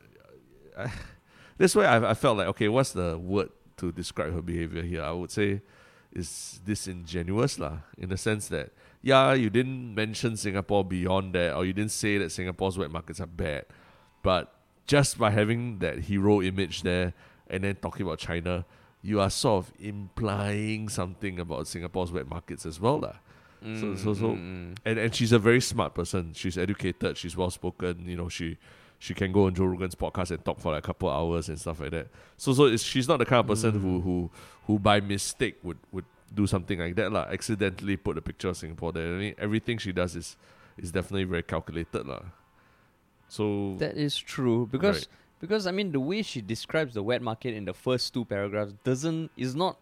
uh, 0.76 0.88
this 1.60 1.76
way, 1.76 1.86
I, 1.86 2.12
I 2.12 2.14
felt 2.16 2.38
like 2.40 2.48
okay, 2.56 2.70
what's 2.72 2.92
the 2.96 3.18
word 3.20 3.50
to 3.78 3.92
describe 3.92 4.34
her 4.34 4.42
behavior 4.42 4.82
here? 4.84 5.04
I 5.04 5.12
would 5.12 5.32
say 5.32 5.62
is 6.16 6.60
disingenuous 6.66 7.60
lah, 7.60 7.84
in 8.00 8.10
the 8.10 8.18
sense 8.18 8.48
that 8.48 8.72
yeah, 9.04 9.34
you 9.34 9.50
didn't 9.52 9.94
mention 9.94 10.36
Singapore 10.38 10.84
beyond 10.84 11.36
that, 11.36 11.54
or 11.54 11.66
you 11.66 11.74
didn't 11.74 11.92
say 11.92 12.18
that 12.18 12.32
Singapore's 12.32 12.78
wet 12.78 12.90
markets 12.90 13.20
are 13.20 13.28
bad, 13.30 13.66
but 14.24 14.54
just 14.88 15.20
by 15.20 15.30
having 15.32 15.78
that 15.80 16.08
hero 16.08 16.42
image 16.42 16.82
there 16.82 17.14
and 17.50 17.64
then 17.64 17.76
talking 17.76 18.06
about 18.06 18.20
China, 18.20 18.66
you 19.02 19.20
are 19.20 19.30
sort 19.30 19.66
of 19.66 19.74
implying 19.80 20.90
something 20.90 21.40
about 21.40 21.68
Singapore's 21.68 22.12
wet 22.12 22.28
markets 22.28 22.66
as 22.66 22.80
well 22.80 23.00
lah. 23.00 23.16
So 23.62 23.96
so 23.96 24.14
so 24.14 24.28
Mm, 24.38 24.38
mm, 24.38 24.78
and 24.86 25.00
and 25.00 25.16
she's 25.16 25.32
a 25.32 25.40
very 25.40 25.60
smart 25.62 25.96
person. 25.96 26.34
She's 26.34 26.58
educated. 26.58 27.18
She's 27.18 27.36
well 27.36 27.50
spoken. 27.50 28.06
You 28.06 28.16
know, 28.16 28.30
she 28.30 28.58
she 29.00 29.14
can 29.14 29.32
go 29.32 29.46
on 29.48 29.56
Joe 29.56 29.66
Rogan's 29.66 29.96
podcast 29.96 30.30
and 30.32 30.46
talk 30.46 30.60
for 30.60 30.74
like 30.74 30.84
a 30.84 30.88
couple 30.88 31.10
hours 31.10 31.50
and 31.50 31.60
stuff 31.60 31.80
like 31.80 31.92
that. 31.92 32.08
So 32.38 32.54
so 32.54 32.66
it's, 32.66 32.84
she's 32.84 33.08
not 33.08 33.18
the 33.18 33.26
kind 33.26 33.40
of 33.40 33.48
person 33.48 33.80
who 33.80 34.00
who 34.02 34.30
who 34.68 34.78
by 34.78 35.00
mistake 35.02 35.58
would 35.64 35.80
would 35.92 36.06
do 36.34 36.46
something 36.46 36.78
like 36.78 36.96
that 36.96 37.12
lah. 37.12 37.26
Accidentally 37.32 37.98
put 37.98 38.18
a 38.18 38.22
picture 38.22 38.50
of 38.50 38.58
Singapore 38.58 38.92
there. 38.94 39.16
I 39.16 39.18
mean, 39.18 39.36
everything 39.40 39.80
she 39.80 39.92
does 39.92 40.16
is 40.16 40.38
is 40.78 40.92
definitely 40.92 41.24
very 41.26 41.44
calculated 41.44 42.06
lah. 42.06 42.22
So 43.28 43.76
That 43.80 43.98
is 43.98 44.18
true 44.18 44.68
because 44.72 44.98
Right. 45.00 45.08
Because 45.39 45.67
I 45.67 45.71
mean 45.71 45.91
the 45.91 46.00
way 46.00 46.21
she 46.21 46.41
describes 46.41 46.93
the 46.93 47.04
wet 47.04 47.21
market 47.21 47.54
in 47.54 47.65
the 47.65 47.73
first 47.73 48.13
two 48.13 48.26
paragraphs 48.26 48.73
doesn't 48.84 49.32
is 49.38 49.56
not 49.56 49.78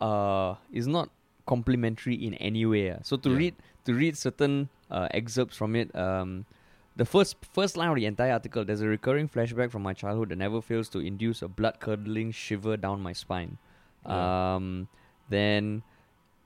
uh 0.00 0.54
is 0.72 0.86
not 0.86 1.10
complimentary 1.46 2.14
in 2.14 2.34
any 2.34 2.64
way. 2.66 2.90
ah. 2.92 2.98
So 3.02 3.16
to 3.16 3.30
Yeah. 3.30 3.36
read 3.36 3.54
to 3.84 3.94
read 3.94 4.16
certain 4.16 4.68
uh, 4.90 5.08
excerpts 5.10 5.56
from 5.56 5.74
it, 5.74 5.94
um, 5.96 6.44
the 6.96 7.04
first 7.04 7.36
first 7.52 7.76
line 7.76 7.88
of 7.88 7.96
the 7.96 8.06
entire 8.06 8.32
article, 8.32 8.64
there's 8.64 8.80
a 8.80 8.86
recurring 8.88 9.28
flashback 9.28 9.70
from 9.70 9.82
my 9.82 9.92
childhood 9.92 10.28
that 10.30 10.36
never 10.38 10.60
fails 10.60 10.88
to 10.90 10.98
induce 11.00 11.42
a 11.42 11.48
blood 11.48 11.80
curdling 11.80 12.30
shiver 12.30 12.76
down 12.76 13.00
my 13.00 13.12
spine. 13.12 13.58
Yeah. 14.06 14.54
Um, 14.54 14.88
then 15.30 15.82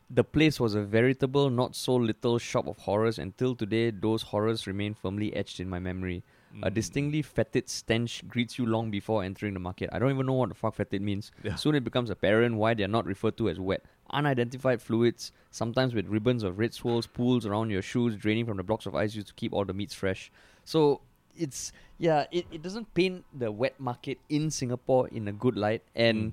the 0.09 0.23
place 0.23 0.61
was 0.61 0.75
a 0.77 0.83
veritable, 0.83 1.51
not 1.51 1.75
so 1.75 1.97
little 1.97 2.39
shop 2.39 2.69
of 2.69 2.79
horrors. 2.79 3.19
Until 3.19 3.57
today, 3.57 3.91
those 3.91 4.23
horrors 4.23 4.67
remain 4.67 4.95
firmly 4.95 5.35
etched 5.35 5.59
in 5.59 5.69
my 5.69 5.81
memory. 5.81 6.23
A 6.63 6.71
mm, 6.71 6.75
distinctly 6.75 7.23
fetid 7.23 7.69
stench 7.69 8.27
greets 8.27 8.59
you 8.59 8.67
long 8.67 8.91
before 8.91 9.23
entering 9.23 9.55
the 9.55 9.61
market. 9.61 9.91
I 9.93 9.99
don't 9.99 10.11
even 10.11 10.27
know 10.27 10.33
what 10.33 10.49
the 10.49 10.55
fuck 10.55 10.75
fetid 10.75 11.03
means. 11.03 11.31
Yeah. 11.43 11.55
Soon 11.57 11.75
it 11.75 11.85
becomes 11.85 12.11
apparent 12.11 12.57
why 12.57 12.75
they 12.75 12.85
are 12.85 12.89
not 12.89 13.05
referred 13.05 13.37
to 13.39 13.49
as 13.49 13.61
wet. 13.61 13.83
Unidentified 14.11 14.81
fluids, 14.81 15.33
sometimes 15.51 15.95
with 15.95 16.07
ribbons 16.07 16.43
of 16.43 16.59
red 16.59 16.73
swirls, 16.73 17.07
pools 17.07 17.45
around 17.45 17.71
your 17.71 17.83
shoes, 17.83 18.17
draining 18.17 18.47
from 18.47 18.57
the 18.57 18.63
blocks 18.63 18.87
of 18.87 18.95
ice 18.95 19.15
used 19.15 19.27
to 19.29 19.35
keep 19.35 19.53
all 19.53 19.65
the 19.65 19.75
meats 19.75 19.95
fresh. 19.95 20.31
So 20.65 21.01
it's 21.37 21.73
yeah, 21.99 22.27
it, 22.31 22.47
it 22.51 22.63
doesn't 22.63 22.93
paint 22.95 23.25
the 23.33 23.51
wet 23.53 23.79
market 23.79 24.19
in 24.29 24.51
Singapore 24.51 25.09
in 25.09 25.29
a 25.29 25.33
good 25.33 25.57
light. 25.57 25.83
And 25.95 26.33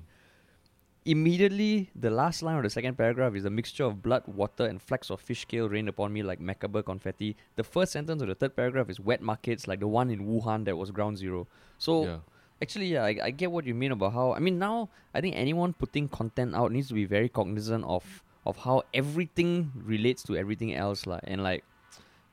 Immediately 1.06 1.90
the 1.94 2.10
last 2.10 2.42
line 2.42 2.56
of 2.56 2.62
the 2.62 2.70
second 2.70 2.96
paragraph 2.96 3.34
is 3.34 3.44
a 3.44 3.50
mixture 3.50 3.84
of 3.84 4.02
blood, 4.02 4.22
water, 4.26 4.66
and 4.66 4.80
flecks 4.80 5.10
of 5.10 5.20
fish 5.20 5.42
scale 5.42 5.68
rained 5.68 5.88
upon 5.88 6.12
me 6.12 6.22
like 6.22 6.40
macabre 6.40 6.82
confetti. 6.82 7.36
The 7.56 7.64
first 7.64 7.92
sentence 7.92 8.22
of 8.22 8.28
the 8.28 8.34
third 8.34 8.56
paragraph 8.56 8.88
is 8.88 8.98
wet 8.98 9.20
markets 9.20 9.68
like 9.68 9.80
the 9.80 9.88
one 9.88 10.10
in 10.10 10.26
Wuhan 10.26 10.64
that 10.64 10.76
was 10.76 10.90
ground 10.90 11.18
zero. 11.18 11.46
So 11.78 12.04
yeah. 12.04 12.18
actually, 12.62 12.86
yeah, 12.86 13.04
I, 13.04 13.18
I 13.24 13.30
get 13.30 13.50
what 13.50 13.66
you 13.66 13.74
mean 13.74 13.92
about 13.92 14.12
how. 14.12 14.32
I 14.32 14.38
mean, 14.38 14.58
now 14.58 14.88
I 15.12 15.20
think 15.20 15.36
anyone 15.36 15.72
putting 15.74 16.08
content 16.08 16.54
out 16.54 16.72
needs 16.72 16.88
to 16.88 16.94
be 16.94 17.04
very 17.04 17.28
cognizant 17.28 17.84
of 17.84 18.22
of 18.46 18.58
how 18.58 18.82
everything 18.92 19.72
relates 19.74 20.22
to 20.24 20.36
everything 20.36 20.74
else, 20.74 21.06
like 21.06 21.22
and 21.24 21.42
like. 21.42 21.64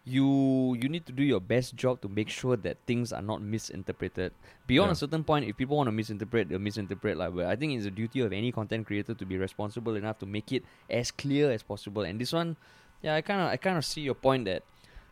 You 0.04 0.76
you 0.82 0.90
need 0.90 1.06
to 1.06 1.12
do 1.12 1.24
your 1.24 1.40
best 1.40 1.76
job 1.76 2.02
to 2.02 2.10
make 2.10 2.30
sure 2.30 2.58
that 2.58 2.78
things 2.88 3.14
are 3.14 3.22
not 3.22 3.42
misinterpreted. 3.42 4.34
Beyond 4.68 4.90
Yeah. 4.90 4.94
a 4.94 4.96
certain 4.96 5.24
point, 5.24 5.46
if 5.46 5.56
people 5.58 5.78
want 5.78 5.88
to 5.88 5.92
misinterpret, 5.92 6.50
they'll 6.50 6.60
misinterpret. 6.60 7.18
Like, 7.18 7.36
but 7.36 7.46
I 7.46 7.56
think 7.56 7.74
it's 7.74 7.86
the 7.86 7.92
duty 7.92 8.22
of 8.22 8.34
any 8.34 8.52
content 8.52 8.88
creator 8.88 9.14
to 9.14 9.26
be 9.26 9.38
responsible 9.38 9.96
enough 9.96 10.18
to 10.20 10.26
make 10.26 10.52
it 10.52 10.64
as 10.90 11.12
clear 11.12 11.52
as 11.52 11.62
possible. 11.64 12.02
And 12.02 12.20
this 12.20 12.34
one, 12.34 12.58
yeah, 13.04 13.16
I 13.16 13.22
kind 13.22 13.42
of 13.42 13.48
I 13.50 13.58
kind 13.58 13.78
of 13.78 13.86
see 13.86 14.02
your 14.02 14.16
point 14.16 14.46
that 14.46 14.64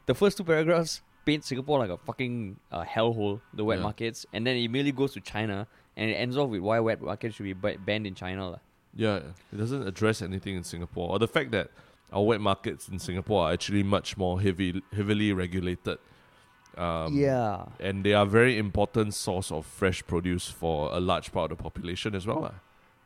the 0.07 0.15
first 0.15 0.37
two 0.37 0.43
paragraphs 0.43 1.01
paint 1.25 1.43
Singapore 1.45 1.77
like 1.79 1.91
a 1.91 1.97
fucking 1.97 2.57
uh, 2.71 2.83
hellhole, 2.83 3.41
the 3.53 3.63
wet 3.63 3.77
Yeah. 3.77 3.83
markets, 3.83 4.25
and 4.33 4.47
then 4.47 4.55
it 4.55 4.63
immediately 4.63 4.93
goes 4.93 5.13
to 5.13 5.21
China, 5.21 5.67
and 5.95 6.09
it 6.09 6.15
ends 6.15 6.35
off 6.37 6.49
with 6.49 6.61
why 6.61 6.79
wet 6.79 7.01
markets 7.01 7.35
should 7.35 7.43
be 7.43 7.53
ba- 7.53 7.77
banned 7.77 8.07
in 8.07 8.15
China. 8.15 8.59
Yeah, 8.95 9.17
it 9.53 9.57
doesn't 9.57 9.87
address 9.87 10.23
anything 10.23 10.55
in 10.55 10.63
Singapore, 10.63 11.11
or 11.11 11.19
the 11.19 11.27
fact 11.27 11.51
that 11.51 11.69
our 12.11 12.23
wet 12.23 12.41
markets 12.41 12.87
in 12.87 12.99
Singapore 12.99 13.45
are 13.45 13.53
actually 13.53 13.83
much 13.83 14.17
more 14.17 14.41
heavy, 14.41 14.81
heavily 14.93 15.33
regulated. 15.33 15.97
Um, 16.77 17.17
yeah. 17.17 17.65
and 17.79 18.05
they 18.05 18.13
are 18.13 18.25
very 18.25 18.57
important 18.57 19.13
source 19.13 19.51
of 19.51 19.65
fresh 19.65 20.05
produce 20.05 20.47
for 20.47 20.89
a 20.93 20.99
large 20.99 21.31
part 21.31 21.51
of 21.51 21.57
the 21.57 21.63
population 21.63 22.15
as 22.15 22.25
well, 22.25 22.53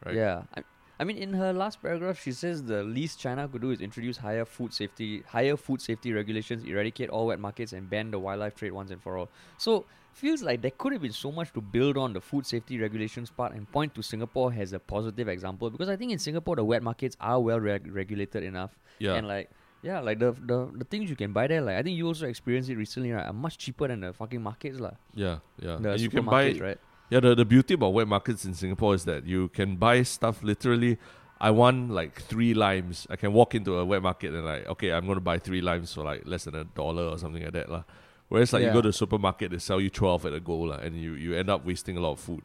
right? 0.05 0.15
Yeah. 0.15 0.43
I, 0.55 0.63
I 0.99 1.03
mean, 1.05 1.17
in 1.17 1.33
her 1.33 1.51
last 1.51 1.81
paragraph, 1.81 2.21
she 2.21 2.31
says 2.31 2.63
the 2.63 2.83
least 2.83 3.19
China 3.19 3.47
could 3.47 3.61
do 3.61 3.71
is 3.71 3.81
introduce 3.81 4.17
higher 4.17 4.45
food 4.45 4.73
safety, 4.73 5.23
higher 5.27 5.57
food 5.57 5.81
safety 5.81 6.13
regulations, 6.13 6.63
eradicate 6.63 7.09
all 7.09 7.27
wet 7.27 7.39
markets, 7.39 7.73
and 7.73 7.89
ban 7.89 8.11
the 8.11 8.19
wildlife 8.19 8.55
trade 8.55 8.71
once 8.71 8.91
and 8.91 9.01
for 9.01 9.17
all. 9.17 9.29
So 9.57 9.85
feels 10.13 10.43
like 10.43 10.61
there 10.61 10.71
could 10.77 10.93
have 10.93 11.01
been 11.01 11.11
so 11.11 11.31
much 11.31 11.51
to 11.53 11.61
build 11.61 11.97
on 11.97 12.13
the 12.13 12.21
food 12.21 12.45
safety 12.45 12.79
regulations 12.79 13.31
part 13.31 13.53
and 13.53 13.69
point 13.71 13.95
to 13.95 14.03
Singapore 14.03 14.53
as 14.55 14.71
a 14.71 14.79
positive 14.79 15.27
example 15.27 15.71
because 15.71 15.89
I 15.89 15.95
think 15.95 16.11
in 16.11 16.19
Singapore 16.19 16.55
the 16.55 16.63
wet 16.63 16.83
markets 16.83 17.17
are 17.19 17.39
well 17.39 17.59
reg- 17.59 17.91
regulated 17.91 18.43
enough, 18.43 18.77
Yeah, 18.99 19.15
and 19.15 19.27
like. 19.27 19.49
Yeah, 19.85 19.99
like 19.99 20.17
the, 20.17 20.31
the 20.31 20.71
the 20.77 20.85
things 20.85 21.09
you 21.09 21.17
can 21.17 21.33
buy 21.33 21.45
there, 21.47 21.59
like 21.59 21.75
I 21.75 21.83
think 21.83 21.97
you 21.97 22.07
also 22.07 22.25
experienced 22.25 22.69
it 22.69 22.77
recently, 22.77 23.11
right? 23.11 23.25
Are 23.25 23.33
much 23.33 23.57
cheaper 23.57 23.89
than 23.89 23.99
the 23.99 24.13
fucking 24.13 24.41
markets, 24.41 24.79
lah. 24.79 24.91
yeah, 25.13 25.39
yeah. 25.59 25.75
The 25.75 25.91
And 25.91 25.99
you 25.99 26.09
can 26.09 26.23
buy 26.23 26.55
right? 26.61 26.79
Yeah, 27.13 27.19
the, 27.19 27.35
the 27.35 27.45
beauty 27.45 27.75
about 27.75 27.93
wet 27.93 28.07
markets 28.07 28.43
in 28.43 28.55
Singapore 28.55 28.95
is 28.95 29.05
that 29.05 29.27
you 29.27 29.49
can 29.49 29.75
buy 29.75 30.01
stuff 30.01 30.41
literally. 30.41 30.97
I 31.39 31.51
want 31.51 31.91
like 31.91 32.19
three 32.19 32.55
limes. 32.55 33.05
I 33.07 33.17
can 33.17 33.33
walk 33.33 33.53
into 33.53 33.77
a 33.77 33.85
wet 33.85 34.01
market 34.01 34.33
and 34.33 34.43
like, 34.43 34.65
okay, 34.65 34.91
I'm 34.91 35.05
gonna 35.05 35.19
buy 35.19 35.37
three 35.37 35.61
limes 35.61 35.93
for 35.93 36.03
like 36.03 36.23
less 36.25 36.45
than 36.45 36.55
a 36.55 36.63
dollar 36.63 37.03
or 37.03 37.19
something 37.19 37.43
like 37.43 37.53
that, 37.53 37.69
lah. 37.69 37.83
Whereas 38.29 38.51
like 38.51 38.63
you 38.63 38.73
go 38.73 38.81
to 38.81 38.89
the 38.89 38.93
supermarket, 38.93 39.51
they 39.51 39.59
sell 39.59 39.79
you 39.79 39.91
twelve 39.91 40.25
at 40.25 40.33
a 40.33 40.39
go, 40.39 40.57
lah, 40.57 40.77
and 40.77 40.99
you, 40.99 41.13
you 41.13 41.35
end 41.35 41.51
up 41.51 41.63
wasting 41.63 41.97
a 41.97 41.99
lot 41.99 42.13
of 42.13 42.19
food. 42.19 42.41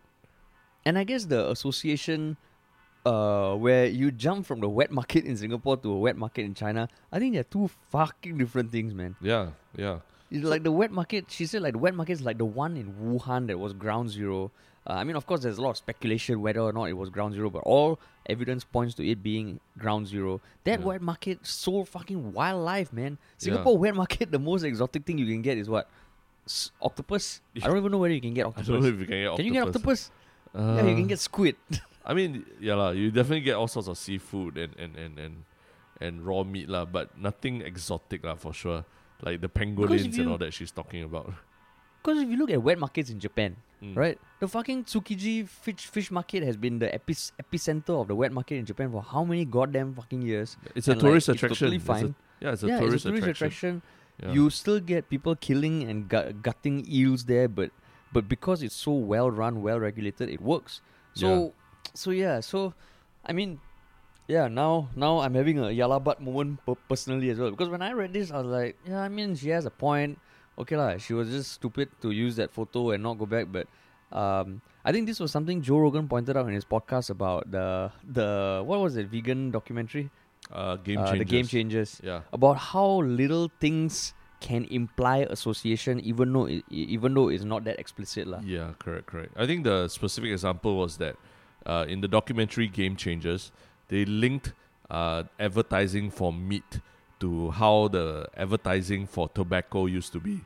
And 0.84 0.98
I 0.98 1.04
guess 1.04 1.24
the 1.24 1.48
association 1.48 2.36
uh, 3.06 3.54
where 3.54 3.86
you 3.86 4.10
jump 4.10 4.44
from 4.44 4.60
the 4.60 4.68
wet 4.68 4.90
market 4.90 5.24
in 5.24 5.34
Singapore 5.38 5.78
to 5.78 5.90
a 5.92 5.98
wet 5.98 6.18
market 6.18 6.44
in 6.44 6.52
China, 6.52 6.90
I 7.10 7.18
think 7.18 7.32
they're 7.32 7.42
two 7.42 7.70
fucking 7.88 8.36
different 8.36 8.70
things, 8.70 8.92
man. 8.92 9.16
Yeah, 9.22 9.52
yeah, 9.74 10.00
It's 10.30 10.44
like 10.44 10.62
the 10.62 10.72
wet 10.72 10.90
market, 10.92 11.26
she 11.30 11.46
said 11.46 11.62
like 11.62 11.72
the 11.72 11.78
wet 11.78 11.94
market 11.94 12.12
is 12.12 12.22
like 12.22 12.38
the 12.38 12.44
one 12.44 12.76
in 12.76 12.92
Wuhan 12.94 13.46
that 13.48 13.58
was 13.58 13.72
ground 13.72 14.10
zero. 14.10 14.50
Uh, 14.86 14.92
I 14.94 15.04
mean, 15.04 15.16
of 15.16 15.26
course, 15.26 15.40
there's 15.42 15.58
a 15.58 15.62
lot 15.62 15.70
of 15.70 15.76
speculation 15.76 16.40
whether 16.40 16.60
or 16.60 16.72
not 16.72 16.84
it 16.84 16.94
was 16.94 17.10
ground 17.10 17.34
zero, 17.34 17.50
but 17.50 17.60
all 17.64 17.98
evidence 18.26 18.64
points 18.64 18.94
to 18.96 19.06
it 19.08 19.22
being 19.22 19.60
ground 19.78 20.06
zero. 20.06 20.40
That 20.64 20.80
Yeah. 20.80 20.86
wet 20.86 21.02
market 21.02 21.46
sold 21.46 21.88
fucking 21.88 22.32
wildlife, 22.32 22.92
man. 22.92 23.18
Singapore 23.38 23.76
wet 23.78 23.94
market, 23.94 24.30
the 24.36 24.38
most 24.38 24.62
exotic 24.64 25.04
thing 25.04 25.18
you 25.18 25.26
can 25.26 25.42
get 25.42 25.56
is 25.58 25.68
what? 25.68 25.88
S- 26.46 26.70
octopus? 26.80 27.40
I 27.56 27.66
don't 27.68 27.76
even 27.76 27.92
know 27.92 27.98
whether 27.98 28.14
you 28.14 28.20
can 28.20 28.32
get 28.34 28.44
I 28.46 28.48
octopus. 28.48 28.68
don't 28.68 28.80
know 28.82 28.88
if 28.88 29.00
you 29.00 29.06
can 29.06 29.20
get 29.20 29.26
octopus. 29.28 29.36
Can 29.36 29.46
you 29.46 29.52
get 29.52 29.66
octopus? 29.68 30.10
yeah, 30.54 30.82
you 30.84 30.92
Uh, 30.92 30.96
can 30.96 31.06
get 31.06 31.18
squid. 31.20 31.56
I 32.08 32.14
mean, 32.14 32.44
yeah, 32.60 32.74
lah. 32.74 32.90
You 32.96 33.10
definitely 33.10 33.42
get 33.44 33.56
all 33.56 33.68
sorts 33.68 33.88
of 33.88 33.96
seafood 33.98 34.56
and 34.56 34.72
and 34.80 34.96
and 34.96 35.18
and, 35.18 35.34
and 36.00 36.24
raw 36.24 36.40
meat, 36.44 36.68
lah. 36.68 36.84
But 36.88 37.16
nothing 37.20 37.60
exotic, 37.60 38.24
lah, 38.24 38.36
for 38.36 38.52
sure. 38.56 38.84
Like 39.22 39.40
the 39.40 39.48
pangolins 39.48 40.16
and 40.18 40.28
all 40.28 40.38
that 40.38 40.54
she's 40.54 40.70
talking 40.70 41.02
about. 41.02 41.32
Because 42.02 42.22
if 42.22 42.28
you 42.28 42.36
look 42.36 42.50
at 42.50 42.62
wet 42.62 42.78
markets 42.78 43.10
in 43.10 43.18
Japan, 43.18 43.56
Mm. 43.82 43.94
right, 43.96 44.18
the 44.40 44.48
fucking 44.48 44.84
Tsukiji 44.84 45.46
fish 45.48 45.86
fish 45.86 46.10
market 46.10 46.42
has 46.42 46.56
been 46.56 46.78
the 46.80 46.92
epi- 46.92 47.30
epicenter 47.42 48.00
of 48.00 48.08
the 48.08 48.14
wet 48.16 48.32
market 48.32 48.56
in 48.56 48.66
Japan 48.66 48.90
for 48.90 49.02
how 49.02 49.22
many 49.24 49.44
goddamn 49.44 49.94
fucking 49.94 50.22
years? 50.22 50.56
It's 50.74 50.88
a 50.88 50.92
And, 50.92 51.02
like, 51.02 51.08
tourist 51.10 51.28
it's 51.28 51.36
attraction. 51.38 51.66
totally 51.66 51.76
It's 51.76 51.84
a- 51.84 51.86
fine. 51.86 52.14
yeah, 52.40 52.52
it's 52.52 52.62
a 52.64 52.66
yeah, 52.66 52.78
tourist 52.80 52.94
it's 52.96 53.04
a 53.04 53.08
tourist 53.08 53.26
attraction. 53.28 53.76
attraction. 53.78 53.82
Yeah. 54.20 54.32
You 54.34 54.50
still 54.50 54.80
get 54.80 55.08
people 55.08 55.36
killing 55.36 55.84
and 55.88 56.08
gut- 56.08 56.42
gutting 56.42 56.84
eels 56.90 57.24
there, 57.26 57.46
but 57.46 57.70
but 58.12 58.28
because 58.28 58.62
it's 58.64 58.74
so 58.74 58.92
well 58.92 59.30
run, 59.30 59.62
well 59.62 59.78
regulated, 59.78 60.28
it 60.28 60.40
works. 60.40 60.80
So 61.14 61.54
so 61.94 62.10
yeah, 62.10 62.40
so 62.40 62.74
I 63.24 63.32
mean, 63.32 63.60
yeah. 64.28 64.46
Now 64.48 64.88
now 64.94 65.18
I'm 65.20 65.34
having 65.34 65.58
a 65.58 65.72
yalabat 65.74 66.20
moment 66.20 66.60
per- 66.64 66.76
personally 66.88 67.30
as 67.30 67.38
well 67.40 67.50
because 67.50 67.68
when 67.68 67.82
I 67.82 67.92
read 67.92 68.12
this, 68.12 68.30
I 68.30 68.38
was 68.38 68.46
like, 68.46 68.76
yeah, 68.86 69.00
I 69.00 69.08
mean, 69.08 69.34
she 69.34 69.48
has 69.50 69.66
a 69.66 69.70
point. 69.74 70.18
Okay 70.58 70.76
lah, 70.76 70.98
she 70.98 71.14
was 71.14 71.30
just 71.30 71.52
stupid 71.58 71.88
to 72.02 72.10
use 72.10 72.36
that 72.36 72.50
photo 72.50 72.90
and 72.92 73.02
not 73.02 73.18
go 73.18 73.26
back, 73.26 73.46
but. 73.50 73.66
Um, 74.10 74.62
I 74.86 74.92
think 74.92 75.04
this 75.06 75.20
was 75.20 75.30
something 75.30 75.60
Joe 75.60 75.76
Rogan 75.84 76.08
pointed 76.08 76.34
out 76.34 76.46
in 76.48 76.54
his 76.56 76.64
podcast 76.64 77.10
about 77.12 77.50
the 77.52 77.92
the 78.08 78.62
what 78.64 78.80
was 78.80 78.96
it 78.96 79.08
vegan 79.12 79.50
documentary 79.52 80.08
uh, 80.50 80.76
game 80.80 80.96
uh, 80.96 81.12
changers. 81.12 81.18
the 81.18 81.24
game 81.28 81.46
changers 81.46 82.00
Yeah. 82.02 82.22
about 82.32 82.56
how 82.56 83.04
little 83.04 83.52
things 83.60 84.14
can 84.40 84.64
imply 84.70 85.28
association 85.28 86.00
even 86.00 86.32
though 86.32 86.46
it, 86.46 86.64
even 86.72 87.12
though 87.12 87.28
it's 87.28 87.44
not 87.44 87.64
that 87.68 87.78
explicit 87.78 88.24
lah. 88.26 88.40
Yeah, 88.40 88.72
correct, 88.80 89.12
correct. 89.12 89.36
I 89.36 89.44
think 89.44 89.64
the 89.68 89.88
specific 89.88 90.32
example 90.32 90.80
was 90.80 90.96
that 91.04 91.16
uh, 91.66 91.84
in 91.86 92.00
the 92.00 92.08
documentary 92.08 92.66
Game 92.66 92.96
Changers, 92.96 93.52
they 93.88 94.04
linked 94.04 94.52
uh, 94.90 95.24
advertising 95.38 96.10
for 96.10 96.32
meat 96.32 96.80
to 97.20 97.50
how 97.50 97.88
the 97.88 98.26
advertising 98.36 99.06
for 99.06 99.28
tobacco 99.28 99.86
used 99.86 100.12
to 100.12 100.20
be. 100.20 100.40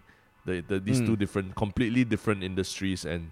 The, 0.44 0.60
the, 0.66 0.80
these 0.80 1.00
Mm. 1.00 1.06
two 1.06 1.16
different, 1.16 1.54
completely 1.54 2.04
different 2.04 2.42
industries, 2.42 3.04
and 3.04 3.30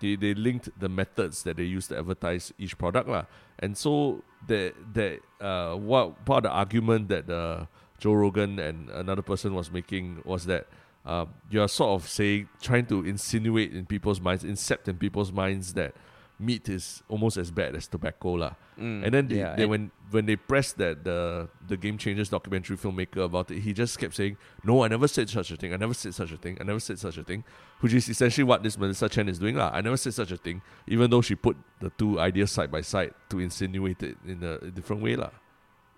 they, 0.00 0.16
they 0.16 0.32
linked 0.34 0.70
the 0.78 0.88
methods 0.88 1.42
that 1.42 1.56
they 1.56 1.64
used 1.64 1.88
to 1.90 1.98
advertise 1.98 2.52
each 2.58 2.78
product. 2.78 3.08
lah. 3.08 3.24
And 3.58 3.76
so, 3.76 4.22
that, 4.46 4.72
that, 4.94 5.20
uh, 5.40 5.76
what 5.76 6.24
part 6.24 6.44
of 6.46 6.52
the 6.52 6.56
argument 6.56 7.08
that 7.08 7.28
uh, 7.28 7.66
Joe 7.98 8.14
Rogan 8.14 8.58
and 8.58 8.88
another 8.90 9.22
person 9.22 9.54
was 9.54 9.70
making 9.70 10.22
was 10.24 10.46
that 10.46 10.66
uh, 11.04 11.26
you're 11.50 11.68
sort 11.68 12.00
of 12.00 12.08
saying, 12.08 12.48
trying 12.60 12.86
to 12.86 13.04
insinuate 13.04 13.72
in 13.74 13.84
people's 13.86 14.20
minds, 14.20 14.44
incept 14.44 14.88
in 14.88 14.96
people's 14.96 15.32
minds 15.32 15.74
that 15.74 15.94
meat 16.38 16.68
is 16.68 17.02
almost 17.08 17.36
as 17.36 17.50
bad 17.50 17.74
as 17.74 17.88
tobacco. 17.88 18.34
lah. 18.36 18.52
Mm, 18.78 19.04
And 19.04 19.10
then 19.14 19.24
they, 19.28 19.38
yeah, 19.40 19.56
they 19.56 19.62
and- 19.64 19.70
when 19.70 19.82
when 20.10 20.26
they 20.26 20.36
pressed 20.36 20.76
that 20.78 21.02
the 21.02 21.48
the 21.66 21.76
Game 21.76 21.96
Changers 21.96 22.28
documentary 22.28 22.76
filmmaker 22.76 23.24
about 23.24 23.50
it, 23.50 23.60
he 23.60 23.72
just 23.72 23.98
kept 23.98 24.14
saying, 24.14 24.36
"No, 24.62 24.84
I 24.84 24.88
never 24.88 25.08
said 25.08 25.28
such 25.32 25.50
a 25.50 25.56
thing. 25.56 25.72
I 25.72 25.76
never 25.80 25.94
said 25.94 26.12
such 26.14 26.30
a 26.32 26.36
thing. 26.36 26.58
I 26.60 26.64
never 26.64 26.78
said 26.80 26.98
such 27.00 27.16
a 27.16 27.24
thing," 27.24 27.42
which 27.80 27.94
is 27.96 28.08
essentially 28.08 28.44
what 28.44 28.62
this 28.62 28.76
Melissa 28.76 29.08
Chen 29.08 29.28
is 29.32 29.38
doing, 29.40 29.56
lah. 29.56 29.70
I 29.72 29.80
never 29.80 29.96
said 29.96 30.12
such 30.12 30.30
a 30.30 30.36
thing, 30.36 30.60
even 30.86 31.08
though 31.10 31.22
she 31.24 31.34
put 31.34 31.56
the 31.80 31.88
two 31.96 32.20
ideas 32.20 32.52
side 32.52 32.70
by 32.70 32.82
side 32.82 33.14
to 33.30 33.40
insinuate 33.40 34.02
it 34.04 34.16
in 34.28 34.44
a, 34.44 34.60
a 34.60 34.70
different 34.70 35.00
way, 35.02 35.16
lah. 35.16 35.30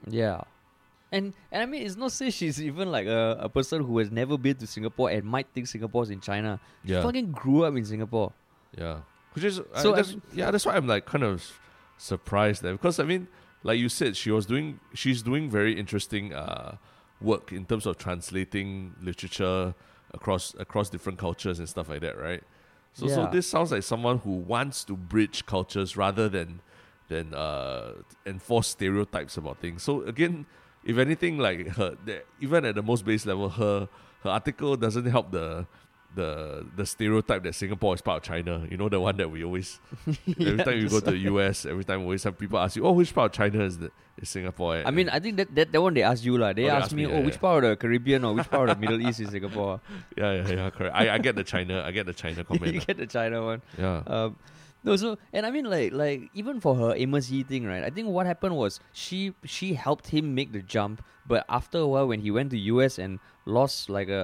yeah. 0.07 0.42
And 1.11 1.33
and 1.51 1.62
I 1.62 1.66
mean 1.66 1.83
it's 1.88 1.96
not 1.96 2.12
say 2.12 2.29
she's 2.31 2.61
even 2.61 2.92
like 2.92 3.07
a, 3.09 3.37
a 3.40 3.48
person 3.48 3.83
who 3.83 3.96
has 3.98 4.12
never 4.12 4.37
been 4.37 4.57
to 4.61 4.66
Singapore 4.68 5.09
and 5.09 5.24
might 5.24 5.48
think 5.57 5.66
Singapore's 5.66 6.11
in 6.11 6.20
China. 6.20 6.61
She 6.85 6.92
Yeah, 6.92 7.01
fucking 7.03 7.33
grew 7.33 7.64
up 7.64 7.74
in 7.77 7.85
Singapore. 7.85 8.33
yeah. 8.77 9.01
Which 9.35 9.45
is 9.45 9.61
So, 9.77 9.93
I 9.93 9.97
that's, 9.97 10.11
mean- 10.11 10.23
yeah, 10.35 10.51
that's 10.51 10.67
why 10.67 10.75
I'm 10.77 10.87
like 10.87 11.07
kind 11.07 11.25
of 11.25 11.59
surprised 11.97 12.62
there 12.62 12.73
because 12.73 12.99
I 12.99 13.05
mean, 13.05 13.29
like 13.62 13.79
you 13.79 13.88
said, 13.88 14.17
she 14.17 14.31
was 14.31 14.47
doing 14.47 14.81
she's 14.95 15.23
doing 15.23 15.51
very 15.51 15.79
interesting 15.79 16.33
uh, 16.33 16.77
work 17.21 17.53
in 17.53 17.64
terms 17.67 17.87
of 17.87 17.99
translating 17.99 18.95
literature 19.03 19.75
across 20.14 20.55
across 20.59 20.88
different 20.91 21.19
cultures 21.19 21.59
and 21.59 21.69
stuff 21.69 21.88
like 21.88 22.01
that, 22.01 22.19
right? 22.19 22.43
So 22.95 23.07
so 23.07 23.29
this 23.31 23.47
sounds 23.47 23.71
like 23.71 23.83
someone 23.83 24.19
who 24.19 24.33
wants 24.33 24.85
to 24.85 24.97
bridge 24.97 25.47
cultures 25.47 25.97
rather 25.97 26.29
than 26.29 26.61
than 27.09 27.35
uh, 27.35 27.93
enforce 28.27 28.69
stereotypes 28.69 29.37
about 29.37 29.59
things. 29.59 29.83
So 29.83 30.03
again, 30.03 30.47
if 30.85 30.99
anything, 30.99 31.38
like 31.38 31.69
her, 31.69 31.97
the, 32.05 32.23
even 32.41 32.64
at 32.64 32.75
the 32.75 32.83
most 32.83 33.05
base 33.05 33.25
level, 33.27 33.49
her 33.51 33.88
her 34.23 34.31
article 34.31 34.77
doesn't 34.77 35.07
help 35.07 35.31
the 35.31 35.67
the 36.18 36.66
the 36.76 36.85
stereotype 36.85 37.42
that 37.46 37.54
Singapore 37.54 37.94
is 37.94 38.02
part 38.02 38.18
of 38.18 38.22
China. 38.26 38.66
You 38.70 38.76
know 38.76 38.88
the 38.90 39.00
one 39.00 39.16
that 39.22 39.31
we 39.31 39.44
always 39.48 39.78
every 40.46 40.59
Yeah, 40.59 40.64
time 40.66 40.78
you 40.83 40.88
go 40.90 41.00
to 41.00 41.11
the 41.16 41.22
US, 41.33 41.64
every 41.64 41.85
time 41.88 42.00
we 42.02 42.07
always 42.11 42.24
have 42.26 42.37
people 42.37 42.59
ask 42.59 42.74
you, 42.76 42.85
"Oh, 42.85 42.92
which 42.92 43.14
part 43.14 43.31
of 43.31 43.35
China 43.40 43.64
is 43.64 43.78
the, 43.78 43.90
is 44.20 44.28
Singapore?" 44.28 44.83
I 44.85 44.90
mean, 44.90 45.09
I 45.09 45.18
think 45.22 45.37
that, 45.38 45.54
that, 45.54 45.72
that 45.72 45.81
one 45.83 45.94
they 45.94 46.02
ask 46.02 46.24
you 46.24 46.37
lah. 46.37 46.52
They 46.52 46.66
Oh, 46.66 46.70
they 46.70 46.76
ask 46.76 46.90
ask 46.90 46.96
me, 46.98 47.07
me, 47.07 47.12
oh, 47.12 47.18
yeah, 47.18 47.24
which 47.31 47.38
yeah. 47.38 47.46
part 47.46 47.64
of 47.64 47.70
the 47.70 47.76
Caribbean 47.76 48.24
or 48.24 48.35
which 48.35 48.50
part 48.50 48.68
of 48.68 48.76
the 48.76 48.81
Middle 48.85 49.00
East 49.00 49.20
is 49.20 49.31
Singapore? 49.31 49.81
yeah, 50.18 50.33
yeah, 50.42 50.48
yeah, 50.59 50.70
correct. 50.70 50.94
I, 50.94 51.14
I 51.14 51.18
get 51.18 51.37
the 51.37 51.44
China, 51.44 51.83
I 51.87 51.90
get 51.94 52.07
the 52.07 52.12
China 52.14 52.44
comment. 52.48 52.74
you 52.74 52.81
get 52.83 52.96
the 52.98 53.07
China 53.07 53.44
one. 53.44 53.61
yeah, 53.78 54.02
Um, 54.07 54.37
no, 54.85 54.94
so 54.96 55.18
and 55.33 55.44
I 55.46 55.50
mean 55.50 55.66
like 55.66 55.92
like 55.92 56.31
even 56.35 56.61
for 56.61 56.74
her 56.76 56.94
Amos 56.94 57.31
Yee 57.31 57.42
thing, 57.42 57.66
right? 57.66 57.83
I 57.83 57.90
think 57.90 58.09
what 58.09 58.26
happened 58.26 58.57
was 58.57 58.78
she 58.92 59.35
she 59.44 59.74
helped 59.74 60.09
him 60.14 60.35
make 60.35 60.52
the 60.52 60.62
jump, 60.62 61.02
but 61.26 61.44
after 61.48 61.78
a 61.78 61.87
while 61.87 62.07
when 62.07 62.20
he 62.20 62.31
went 62.31 62.50
to 62.54 62.59
US 62.78 62.98
and 62.98 63.18
lost 63.44 63.90
like 63.90 64.09
a, 64.09 64.22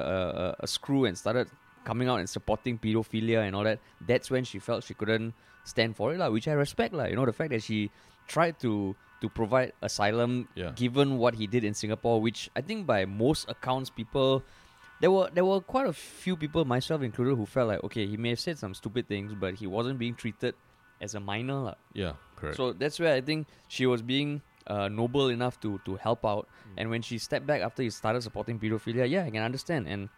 a- 0.61 0.65
a 0.65 0.67
screw 0.67 1.05
and 1.07 1.19
started 1.19 1.49
coming 1.85 2.09
out 2.09 2.19
and 2.19 2.29
supporting 2.29 2.79
pedophilia 2.79 3.47
and 3.47 3.55
all 3.55 3.65
that, 3.65 3.79
that's 4.07 4.31
when 4.31 4.45
she 4.45 4.59
felt 4.59 4.85
she 4.85 4.95
couldn't 4.95 5.35
stand 5.65 5.97
for 5.97 6.13
it, 6.13 6.19
lah, 6.19 6.31
which 6.31 6.49
I 6.49 6.53
respect, 6.53 6.93
lah. 6.95 7.05
You 7.05 7.17
know, 7.17 7.25
the 7.27 7.33
fact 7.33 7.51
that 7.51 7.63
she 7.63 7.91
tried 8.27 8.59
to 8.61 8.97
to 9.21 9.29
provide 9.29 9.73
asylum 9.81 10.49
Yeah. 10.55 10.73
given 10.77 11.17
what 11.17 11.35
he 11.37 11.47
did 11.47 11.65
in 11.65 11.73
Singapore, 11.73 12.21
which 12.21 12.51
I 12.57 12.61
think 12.61 12.85
by 12.87 13.05
most 13.07 13.49
accounts 13.49 13.89
people 13.89 14.43
there 15.01 15.11
were 15.11 15.29
there 15.33 15.45
were 15.45 15.61
quite 15.61 15.87
a 15.87 15.93
few 15.93 16.37
people, 16.37 16.65
myself 16.65 17.03
included, 17.03 17.37
who 17.37 17.47
felt 17.47 17.69
like 17.69 17.83
okay, 17.85 18.07
he 18.07 18.17
may 18.17 18.31
have 18.37 18.41
said 18.41 18.59
some 18.59 18.75
stupid 18.75 19.09
things, 19.09 19.33
but 19.35 19.55
he 19.55 19.67
wasn't 19.67 19.99
being 19.99 20.15
treated 20.15 20.55
as 21.01 21.15
a 21.15 21.21
minor. 21.21 21.73
lah. 21.73 21.77
Yeah, 21.93 22.15
correct. 22.37 22.57
So 22.57 22.73
that's 22.73 23.01
where 23.01 23.13
I 23.13 23.21
think 23.21 23.47
she 23.69 23.85
was 23.87 24.01
being 24.03 24.41
uh, 24.67 24.89
noble 24.89 25.29
enough 25.29 25.61
to 25.61 25.81
to 25.85 25.97
help 25.97 26.25
out. 26.25 26.49
Mm. 26.49 26.75
And 26.79 26.85
when 26.91 27.03
she 27.03 27.19
stepped 27.19 27.45
back 27.47 27.61
after 27.61 27.83
he 27.83 27.91
started 27.91 28.23
supporting 28.23 28.57
pedophilia, 28.61 29.05
yeah, 29.09 29.25
I 29.25 29.31
can 29.31 29.43
understand. 29.43 29.89
And 29.89 30.09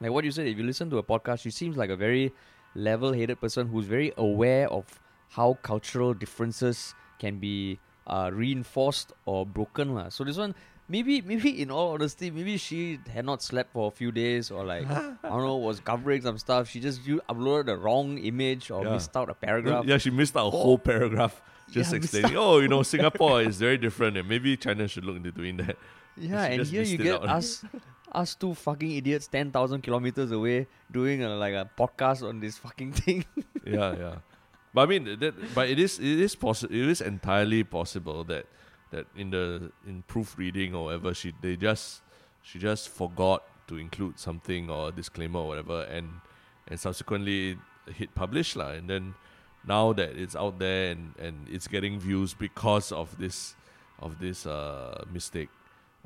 like 0.00 0.10
what 0.10 0.24
you 0.24 0.30
said, 0.30 0.46
if 0.46 0.58
you 0.58 0.64
listen 0.64 0.90
to 0.90 0.98
a 0.98 1.02
podcast, 1.02 1.40
she 1.42 1.50
seems 1.50 1.76
like 1.76 1.90
a 1.90 1.96
very 1.96 2.32
level-headed 2.74 3.40
person 3.40 3.68
who's 3.68 3.86
very 3.86 4.12
aware 4.16 4.68
of 4.68 4.84
how 5.30 5.58
cultural 5.62 6.14
differences 6.14 6.94
can 7.18 7.38
be 7.38 7.78
uh, 8.06 8.30
reinforced 8.32 9.12
or 9.26 9.46
broken. 9.46 9.94
lah. 9.94 10.08
So 10.08 10.24
this 10.24 10.36
one. 10.36 10.54
Maybe, 10.86 11.22
maybe 11.22 11.62
in 11.62 11.70
all 11.70 11.92
honesty, 11.94 12.30
maybe 12.30 12.58
she 12.58 12.98
had 13.10 13.24
not 13.24 13.40
slept 13.42 13.72
for 13.72 13.88
a 13.88 13.90
few 13.90 14.12
days, 14.12 14.50
or 14.50 14.66
like 14.66 14.84
I 14.90 15.16
don't 15.30 15.40
know, 15.42 15.56
was 15.56 15.80
covering 15.80 16.20
some 16.20 16.36
stuff. 16.36 16.68
She 16.68 16.78
just 16.78 17.06
you 17.06 17.22
uploaded 17.26 17.66
the 17.72 17.78
wrong 17.78 18.18
image 18.18 18.70
or 18.70 18.84
Yeah. 18.84 18.92
missed 18.92 19.16
out 19.16 19.30
a 19.30 19.34
paragraph. 19.34 19.86
yeah, 19.86 19.96
she 19.96 20.10
missed 20.10 20.36
out 20.36 20.48
a 20.48 20.50
whole 20.50 20.76
paragraph 20.76 21.40
just 21.70 21.92
Yeah, 21.92 21.96
explaining. 21.96 22.36
Oh, 22.36 22.58
you 22.58 22.68
know, 22.68 22.82
Singapore 22.82 23.40
is 23.40 23.56
very 23.56 23.78
different, 23.78 24.18
and 24.18 24.28
maybe 24.28 24.58
China 24.58 24.86
should 24.86 25.06
look 25.06 25.16
into 25.16 25.32
doing 25.32 25.56
that. 25.56 25.78
Yeah, 26.18 26.46
She 26.48 26.52
and 26.52 26.66
here 26.66 26.82
you 26.82 26.98
get 26.98 27.22
us, 27.24 27.64
us 28.14 28.34
two 28.34 28.54
fucking 28.54 28.92
idiots, 28.92 29.26
ten 29.26 29.50
thousand 29.50 29.82
kilometers 29.82 30.30
away, 30.30 30.66
doing 30.90 31.22
a, 31.22 31.34
like 31.36 31.54
a 31.54 31.68
podcast 31.76 32.26
on 32.26 32.40
this 32.40 32.56
fucking 32.58 32.92
thing. 32.92 33.24
yeah, 33.66 33.94
yeah. 33.96 34.14
But 34.72 34.80
I 34.82 34.86
mean, 34.86 35.18
that, 35.20 35.54
but 35.54 35.68
it 35.68 35.78
is 35.78 35.98
it 35.98 36.20
is 36.20 36.34
possible. 36.34 36.74
It 36.74 36.88
is 36.88 37.00
entirely 37.00 37.64
possible 37.64 38.24
that 38.24 38.46
that 38.90 39.06
in 39.16 39.30
the 39.30 39.70
in 39.86 40.02
proofreading 40.06 40.74
or 40.74 40.86
whatever, 40.86 41.14
she 41.14 41.32
they 41.42 41.56
just 41.56 42.02
she 42.42 42.58
just 42.58 42.88
forgot 42.88 43.42
to 43.68 43.76
include 43.76 44.18
something 44.18 44.70
or 44.70 44.92
disclaimer 44.92 45.40
or 45.40 45.48
whatever, 45.48 45.82
and 45.84 46.20
and 46.68 46.78
subsequently 46.78 47.58
hit 47.86 48.14
publish 48.14 48.56
lah. 48.56 48.70
And 48.70 48.88
then 48.88 49.14
now 49.66 49.92
that 49.92 50.16
it's 50.16 50.36
out 50.36 50.58
there 50.58 50.92
and 50.92 51.14
and 51.18 51.48
it's 51.48 51.68
getting 51.68 51.98
views 51.98 52.34
because 52.34 52.92
of 52.92 53.16
this 53.18 53.54
of 53.98 54.18
this 54.18 54.46
uh 54.46 55.04
mistake, 55.12 55.50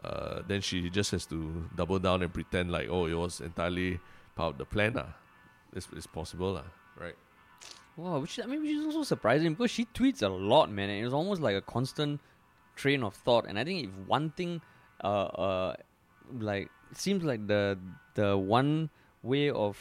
uh, 0.05 0.43
then 0.47 0.61
she 0.61 0.91
just 0.91 1.11
has 1.11 1.27
to 1.27 1.69
double 1.77 1.99
down 1.99 2.23
and 2.23 2.33
pretend 2.33 2.71
like 2.71 2.89
oh 2.89 3.07
it 3.07 3.15
was 3.15 3.41
entirely 3.41 3.99
part 4.35 4.53
of 4.53 4.59
the 4.59 4.65
plan 4.65 4.95
lah. 4.95 5.13
It's, 5.75 5.89
it's 5.95 6.07
possible 6.07 6.53
lah, 6.53 6.69
right? 6.97 7.17
wow, 7.99 8.21
which 8.21 8.41
I 8.41 8.47
mean, 8.47 8.63
which 8.63 8.71
is 8.71 8.87
also 8.87 9.03
surprising 9.03 9.53
because 9.53 9.71
she 9.71 9.85
tweets 9.87 10.23
a 10.23 10.29
lot, 10.29 10.71
man, 10.71 10.89
and 10.89 11.05
it's 11.05 11.13
almost 11.13 11.43
like 11.43 11.57
a 11.57 11.61
constant 11.61 12.21
train 12.77 13.03
of 13.03 13.13
thought. 13.15 13.45
And 13.47 13.59
I 13.59 13.65
think 13.65 13.89
if 13.89 13.91
one 14.07 14.31
thing, 14.31 14.63
uh, 15.03 15.29
uh, 15.35 15.75
like 16.39 16.71
seems 16.95 17.25
like 17.25 17.47
the 17.47 17.79
the 18.15 18.39
one 18.39 18.89
way 19.23 19.51
of 19.51 19.77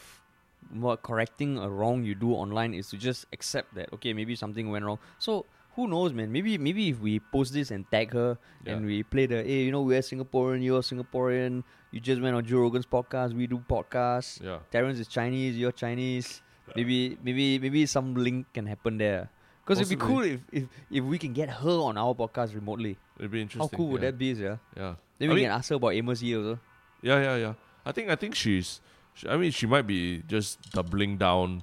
correcting 1.03 1.58
a 1.58 1.69
wrong 1.69 2.03
you 2.03 2.15
do 2.15 2.34
online 2.34 2.73
is 2.73 2.89
to 2.89 2.97
just 2.97 3.25
accept 3.32 3.73
that 3.75 3.88
okay 3.93 4.12
maybe 4.12 4.36
something 4.36 4.69
went 4.69 4.84
wrong 4.84 4.99
so 5.17 5.45
who 5.78 5.88
knows 5.88 6.12
man 6.12 6.32
maybe 6.34 6.58
maybe 6.58 6.90
if 6.90 7.00
we 7.00 7.20
post 7.32 7.54
this 7.54 7.70
and 7.72 7.86
tag 7.94 8.12
her 8.12 8.38
and 8.66 8.86
we 8.86 9.04
play 9.04 9.26
the 9.32 9.40
hey 9.50 9.62
you 9.70 9.72
know 9.72 9.82
we're 9.90 10.02
singaporean 10.02 10.63
you're 10.68 10.82
singaporean 10.82 11.63
you 11.92 12.00
just 12.02 12.20
went 12.22 12.36
on 12.36 12.44
joe 12.44 12.60
rogan's 12.66 12.86
podcast 12.86 13.34
we 13.42 13.46
do 13.48 13.60
podcasts 13.70 14.42
Yeah. 14.44 14.60
terrence 14.72 15.00
is 15.00 15.08
chinese 15.08 15.56
you're 15.56 15.72
chinese 15.72 16.42
maybe 16.76 17.16
maybe 17.24 17.60
maybe 17.60 17.86
some 17.86 18.16
link 18.16 18.48
can 18.54 18.66
happen 18.66 18.98
there 18.98 19.30
because 19.63 19.80
it'd 19.80 19.94
be 19.98 20.04
cool 20.04 20.22
if, 20.22 20.42
if 20.52 20.63
if 20.90 21.04
we 21.04 21.18
can 21.22 21.32
get 21.34 21.50
her 21.62 21.78
on 21.90 21.98
our 21.98 22.13
podcast 22.16 22.56
remotely 22.56 22.98
It'd 23.20 23.32
be 23.32 23.42
interesting. 23.42 23.70
how 23.70 23.78
cool 23.78 23.90
would 23.94 24.02
that 24.02 24.18
be 24.18 24.34
yeah 24.34 24.58
Yeah. 24.76 24.96
then 25.20 25.30
I 25.30 25.34
we 25.34 25.36
mean- 25.42 25.46
can 25.46 25.58
ask 25.62 25.70
her 25.70 25.76
about 25.76 25.94
amos 25.94 26.22
Yee 26.22 26.36
also 26.38 26.60
Yeah, 27.02 27.22
yeah, 27.22 27.36
yeah. 27.38 27.54
I 27.86 27.92
think 27.94 28.10
I 28.10 28.16
think 28.18 28.34
she's. 28.36 28.82
She, 29.13 29.30
I 29.30 29.38
mean, 29.38 29.52
she 29.52 29.66
might 29.70 29.86
be 29.86 30.24
just 30.28 30.58
doubling 30.74 31.18
down 31.22 31.62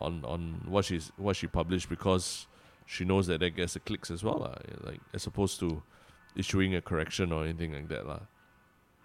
on 0.00 0.24
on 0.24 0.64
what 0.66 0.84
she's 0.88 1.12
what 1.16 1.36
she 1.36 1.46
published 1.46 1.88
because 1.92 2.46
she 2.90 3.04
knows 3.04 3.28
that 3.28 3.38
that 3.38 3.54
gets 3.54 3.74
the 3.74 3.80
clicks 3.80 4.10
as 4.10 4.24
well, 4.26 4.38
lah. 4.44 4.54
Eh, 4.66 4.74
like 4.82 5.00
as 5.14 5.26
opposed 5.30 5.60
to 5.60 5.68
issuing 6.34 6.74
a 6.74 6.82
correction 6.82 7.30
or 7.32 7.44
anything 7.44 7.72
like 7.72 7.88
that, 7.88 8.04
lah. 8.06 8.20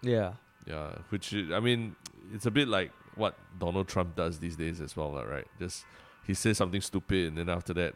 yeah 0.02 0.32
Yeah, 0.66 0.90
which 1.14 1.32
is, 1.32 1.52
I 1.54 1.60
mean, 1.60 1.94
it's 2.34 2.46
a 2.46 2.50
bit 2.50 2.66
like 2.66 2.90
what 3.14 3.34
Donald 3.58 3.86
Trump 3.86 4.16
does 4.16 4.40
these 4.42 4.56
days 4.56 4.80
as 4.80 4.96
well, 4.98 5.12
lah, 5.14 5.22
right? 5.22 5.46
Just 5.62 5.86
he 6.26 6.34
says 6.34 6.58
something 6.58 6.82
stupid, 6.82 7.28
and 7.30 7.38
then 7.38 7.48
after 7.48 7.72
that, 7.74 7.94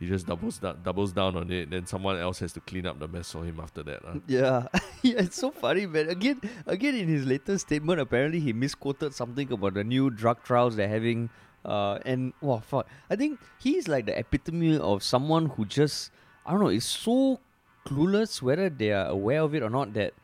he 0.00 0.06
just 0.10 0.26
doubles 0.26 0.58
da- 0.58 0.74
doubles 0.88 1.12
down 1.14 1.36
on 1.38 1.46
it. 1.54 1.70
Then 1.70 1.86
someone 1.86 2.18
else 2.18 2.40
has 2.42 2.52
to 2.58 2.60
clean 2.60 2.86
up 2.90 2.98
the 2.98 3.06
mess 3.06 3.30
for 3.30 3.44
him 3.46 3.60
after 3.62 3.82
that. 3.86 4.02
Yeah, 4.26 4.66
yeah, 5.06 5.22
it's 5.26 5.38
so 5.38 5.50
funny, 5.54 5.86
man. 5.86 6.08
Again, 6.10 6.40
again, 6.66 6.94
in 6.98 7.06
his 7.06 7.24
latest 7.26 7.66
statement, 7.70 8.00
apparently 8.02 8.40
he 8.40 8.52
misquoted 8.52 9.14
something 9.14 9.52
about 9.52 9.74
the 9.74 9.84
new 9.84 10.10
drug 10.10 10.42
trials 10.42 10.74
they're 10.74 10.88
having. 10.98 11.30
Uh, 11.68 11.98
and 12.08 12.32
wow, 12.40 12.62
fuck, 12.64 12.86
I 13.10 13.16
think 13.16 13.38
he's 13.60 13.88
like 13.88 14.06
the 14.06 14.18
epitome 14.18 14.78
of 14.78 15.02
someone 15.02 15.46
who 15.52 15.66
just, 15.66 16.10
I 16.46 16.52
don't 16.52 16.60
know, 16.60 16.72
is 16.72 16.86
so 16.88 17.40
clueless 17.86 18.40
whether 18.40 18.70
they 18.70 18.90
are 18.92 19.06
aware 19.08 19.42
of 19.42 19.54
it 19.54 19.62
or 19.62 19.68
not 19.70 19.92
that 19.94 20.14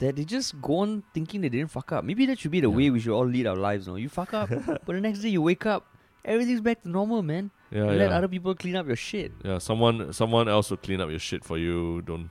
that 0.00 0.16
they 0.16 0.24
just 0.24 0.60
go 0.60 0.78
on 0.84 1.02
thinking 1.14 1.40
they 1.40 1.48
didn't 1.48 1.70
fuck 1.70 1.92
up. 1.92 2.04
Maybe 2.04 2.26
that 2.26 2.38
should 2.38 2.50
be 2.50 2.60
the 2.60 2.68
Yeah. 2.68 2.76
way 2.76 2.90
we 2.90 3.00
should 3.00 3.14
all 3.14 3.24
lead 3.26 3.46
our 3.46 3.56
lives. 3.56 3.86
No, 3.88 3.96
you 3.96 4.08
fuck 4.10 4.34
up, 4.34 4.50
but 4.66 4.84
the 4.86 5.00
next 5.00 5.20
day 5.20 5.28
you 5.30 5.40
wake 5.40 5.64
up, 5.64 5.86
everything's 6.24 6.60
back 6.60 6.82
to 6.82 6.88
normal, 6.88 7.22
man. 7.22 7.50
Yeah, 7.70 7.84
You 7.84 7.90
yeah. 7.92 7.96
Let 8.04 8.12
other 8.12 8.28
people 8.28 8.54
clean 8.54 8.76
up 8.76 8.86
your 8.86 8.96
shit. 8.96 9.32
Yeah, 9.44 9.58
someone 9.58 10.12
someone 10.12 10.48
else 10.48 10.68
will 10.70 10.76
clean 10.82 11.00
up 11.00 11.08
your 11.08 11.18
shit 11.18 11.44
for 11.44 11.56
you. 11.56 12.02
Don't 12.02 12.28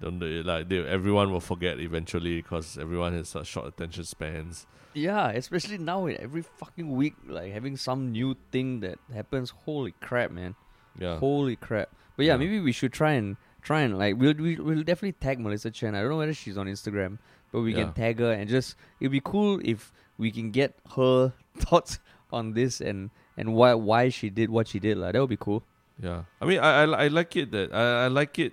don't 0.00 0.18
do 0.18 0.26
it. 0.26 0.46
like 0.46 0.68
they, 0.68 0.78
everyone 0.86 1.30
will 1.32 1.40
forget 1.40 1.78
eventually 1.80 2.36
because 2.42 2.76
everyone 2.78 3.12
has 3.14 3.28
such 3.28 3.46
short 3.46 3.66
attention 3.66 4.04
spans. 4.04 4.66
Yeah, 4.92 5.30
especially 5.30 5.78
now 5.78 6.06
every 6.06 6.42
fucking 6.42 6.90
week, 6.94 7.14
like 7.26 7.52
having 7.52 7.76
some 7.76 8.12
new 8.12 8.36
thing 8.52 8.80
that 8.80 8.98
happens. 9.12 9.50
Holy 9.64 9.92
crap, 10.00 10.30
man! 10.30 10.54
Yeah, 10.98 11.18
Holy 11.18 11.56
crap! 11.56 11.88
But 12.16 12.26
yeah, 12.26 12.32
Yeah. 12.34 12.38
maybe 12.38 12.60
we 12.60 12.70
should 12.72 12.92
try 12.92 13.12
and 13.12 13.36
try 13.62 13.80
and 13.80 13.98
like 13.98 14.16
we'll 14.18 14.34
we'll, 14.38 14.62
we'll 14.62 14.82
definitely 14.84 15.12
tag 15.12 15.40
Melissa 15.40 15.70
Chen. 15.70 15.94
I 15.94 16.00
don't 16.00 16.10
know 16.10 16.18
whether 16.18 16.34
she's 16.34 16.56
on 16.56 16.66
Instagram, 16.66 17.18
but 17.50 17.62
we 17.62 17.74
Yeah. 17.74 17.84
can 17.84 17.92
tag 17.92 18.18
her 18.20 18.30
and 18.32 18.48
just 18.48 18.76
it'd 19.00 19.10
be 19.10 19.20
cool 19.24 19.60
if 19.64 19.90
we 20.18 20.30
can 20.30 20.50
get 20.52 20.78
her 20.96 21.32
thoughts 21.58 21.98
on 22.32 22.52
this 22.54 22.80
and 22.80 23.10
and 23.36 23.54
why 23.54 23.74
why 23.74 24.10
she 24.10 24.30
did 24.30 24.48
what 24.50 24.68
she 24.68 24.78
did. 24.78 24.96
Like 24.98 25.14
that 25.14 25.20
would 25.20 25.30
be 25.30 25.36
cool. 25.36 25.64
yeah. 26.00 26.22
I 26.40 26.44
mean, 26.46 26.60
I 26.60 26.82
I, 26.82 27.04
I 27.04 27.08
like 27.08 27.34
it 27.34 27.50
that 27.50 27.74
I, 27.74 28.04
I 28.04 28.08
like 28.08 28.38
it 28.38 28.52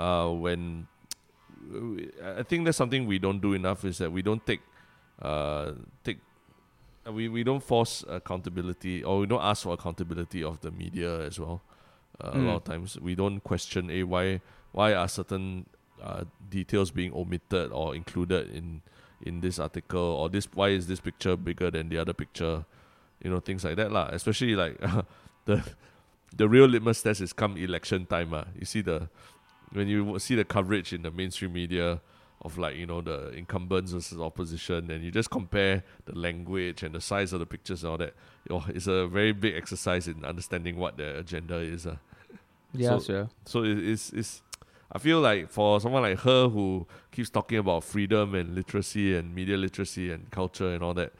uh, 0.00 0.28
when 0.44 0.86
I 2.40 2.42
think 2.42 2.64
that's 2.64 2.76
something 2.82 3.06
we 3.06 3.18
don't 3.18 3.40
do 3.40 3.52
enough 3.54 3.84
is 3.84 3.98
that 3.98 4.10
we 4.10 4.22
don't 4.22 4.44
take 4.46 4.60
uh, 5.22 5.72
take 6.04 6.18
uh, 7.06 7.12
we 7.12 7.28
we 7.28 7.44
don't 7.44 7.62
force 7.62 8.04
accountability 8.08 9.04
or 9.04 9.20
we 9.20 9.26
don't 9.26 9.42
ask 9.42 9.64
for 9.64 9.72
accountability 9.74 10.42
of 10.42 10.60
the 10.60 10.70
media 10.70 11.20
as 11.28 11.38
well. 11.38 11.60
Uh, 12.20 12.32
A 12.32 12.38
Mm. 12.38 12.46
lot 12.48 12.56
of 12.56 12.64
times 12.64 12.98
we 13.00 13.14
don't 13.14 13.40
question 13.40 13.90
a 13.90 14.02
why 14.04 14.40
why 14.72 14.94
are 14.94 15.08
certain 15.08 15.66
uh, 16.02 16.24
details 16.48 16.90
being 16.90 17.12
omitted 17.14 17.70
or 17.72 17.94
included 17.94 18.50
in 18.50 18.82
in 19.28 19.40
this 19.40 19.58
article 19.58 20.00
or 20.20 20.28
this 20.28 20.48
why 20.54 20.68
is 20.78 20.86
this 20.86 21.00
picture 21.00 21.36
bigger 21.36 21.70
than 21.70 21.88
the 21.92 21.98
other 21.98 22.14
picture, 22.14 22.64
you 23.22 23.30
know 23.30 23.40
things 23.40 23.64
like 23.64 23.76
that 23.76 23.92
lah. 23.92 24.08
Especially 24.12 24.54
like 24.56 24.80
the 25.48 25.56
the 26.36 26.48
real 26.48 26.68
litmus 26.68 27.02
test 27.02 27.20
is 27.20 27.32
come 27.32 27.56
election 27.56 28.06
time 28.06 28.32
ah. 28.34 28.46
You 28.58 28.64
see 28.64 28.82
the 28.82 29.08
when 29.72 29.88
you 29.88 30.18
see 30.18 30.34
the 30.34 30.44
coverage 30.44 30.92
in 30.92 31.02
the 31.02 31.10
mainstream 31.10 31.52
media 31.52 32.00
of 32.42 32.56
like 32.56 32.74
you 32.76 32.86
know 32.86 33.00
the 33.02 33.30
incumbents 33.30 33.92
versus 33.92 34.18
opposition, 34.18 34.90
and 34.90 35.04
you 35.04 35.10
just 35.10 35.30
compare 35.30 35.84
the 36.06 36.18
language 36.18 36.82
and 36.82 36.94
the 36.94 37.00
size 37.00 37.32
of 37.32 37.40
the 37.40 37.46
pictures 37.46 37.82
and 37.84 37.90
all 37.92 37.98
that. 37.98 38.14
Oh, 38.48 38.64
it's 38.68 38.86
a 38.86 39.06
very 39.06 39.32
big 39.32 39.54
exercise 39.54 40.08
in 40.08 40.24
understanding 40.24 40.76
what 40.76 40.96
their 40.96 41.16
agenda 41.16 41.56
is. 41.58 41.86
Uh. 41.86 41.96
Yeah, 42.72 42.98
So- 42.98 43.00
sure. 43.04 43.28
So 43.44 43.64
it, 43.64 43.78
it's 43.78 44.10
it's. 44.12 44.42
I 44.92 44.98
feel 44.98 45.20
like 45.20 45.48
for 45.50 45.80
someone 45.80 46.02
like 46.02 46.18
her 46.20 46.48
who 46.48 46.84
keeps 47.12 47.30
talking 47.30 47.58
about 47.58 47.84
freedom 47.84 48.34
and 48.34 48.56
literacy 48.56 49.14
and 49.14 49.32
media 49.32 49.56
literacy 49.56 50.10
and 50.10 50.28
culture 50.32 50.72
and 50.74 50.82
all 50.82 50.94
that, 50.94 51.12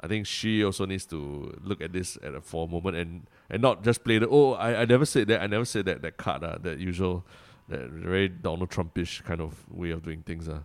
I 0.00 0.06
think 0.06 0.26
she 0.26 0.64
also 0.64 0.86
needs 0.86 1.04
to 1.06 1.54
look 1.62 1.82
at 1.82 1.92
this 1.92 2.16
at 2.22 2.34
a, 2.34 2.40
for 2.40 2.66
a 2.66 2.70
moment 2.70 2.96
and 2.96 3.26
and 3.50 3.60
not 3.60 3.84
just 3.84 4.02
play 4.02 4.18
the 4.18 4.28
oh 4.28 4.52
I, 4.54 4.80
I 4.82 4.84
never 4.86 5.04
said 5.04 5.28
that 5.28 5.42
I 5.42 5.46
never 5.46 5.66
said 5.66 5.84
that 5.86 6.00
that 6.02 6.16
card 6.16 6.42
uh, 6.42 6.56
that 6.62 6.78
usual 6.78 7.26
that 7.68 7.90
very 7.90 8.28
Donald 8.28 8.70
Trumpish 8.70 9.22
kind 9.24 9.40
of 9.40 9.54
way 9.70 9.90
of 9.90 10.02
doing 10.02 10.22
things 10.22 10.48
uh. 10.48 10.60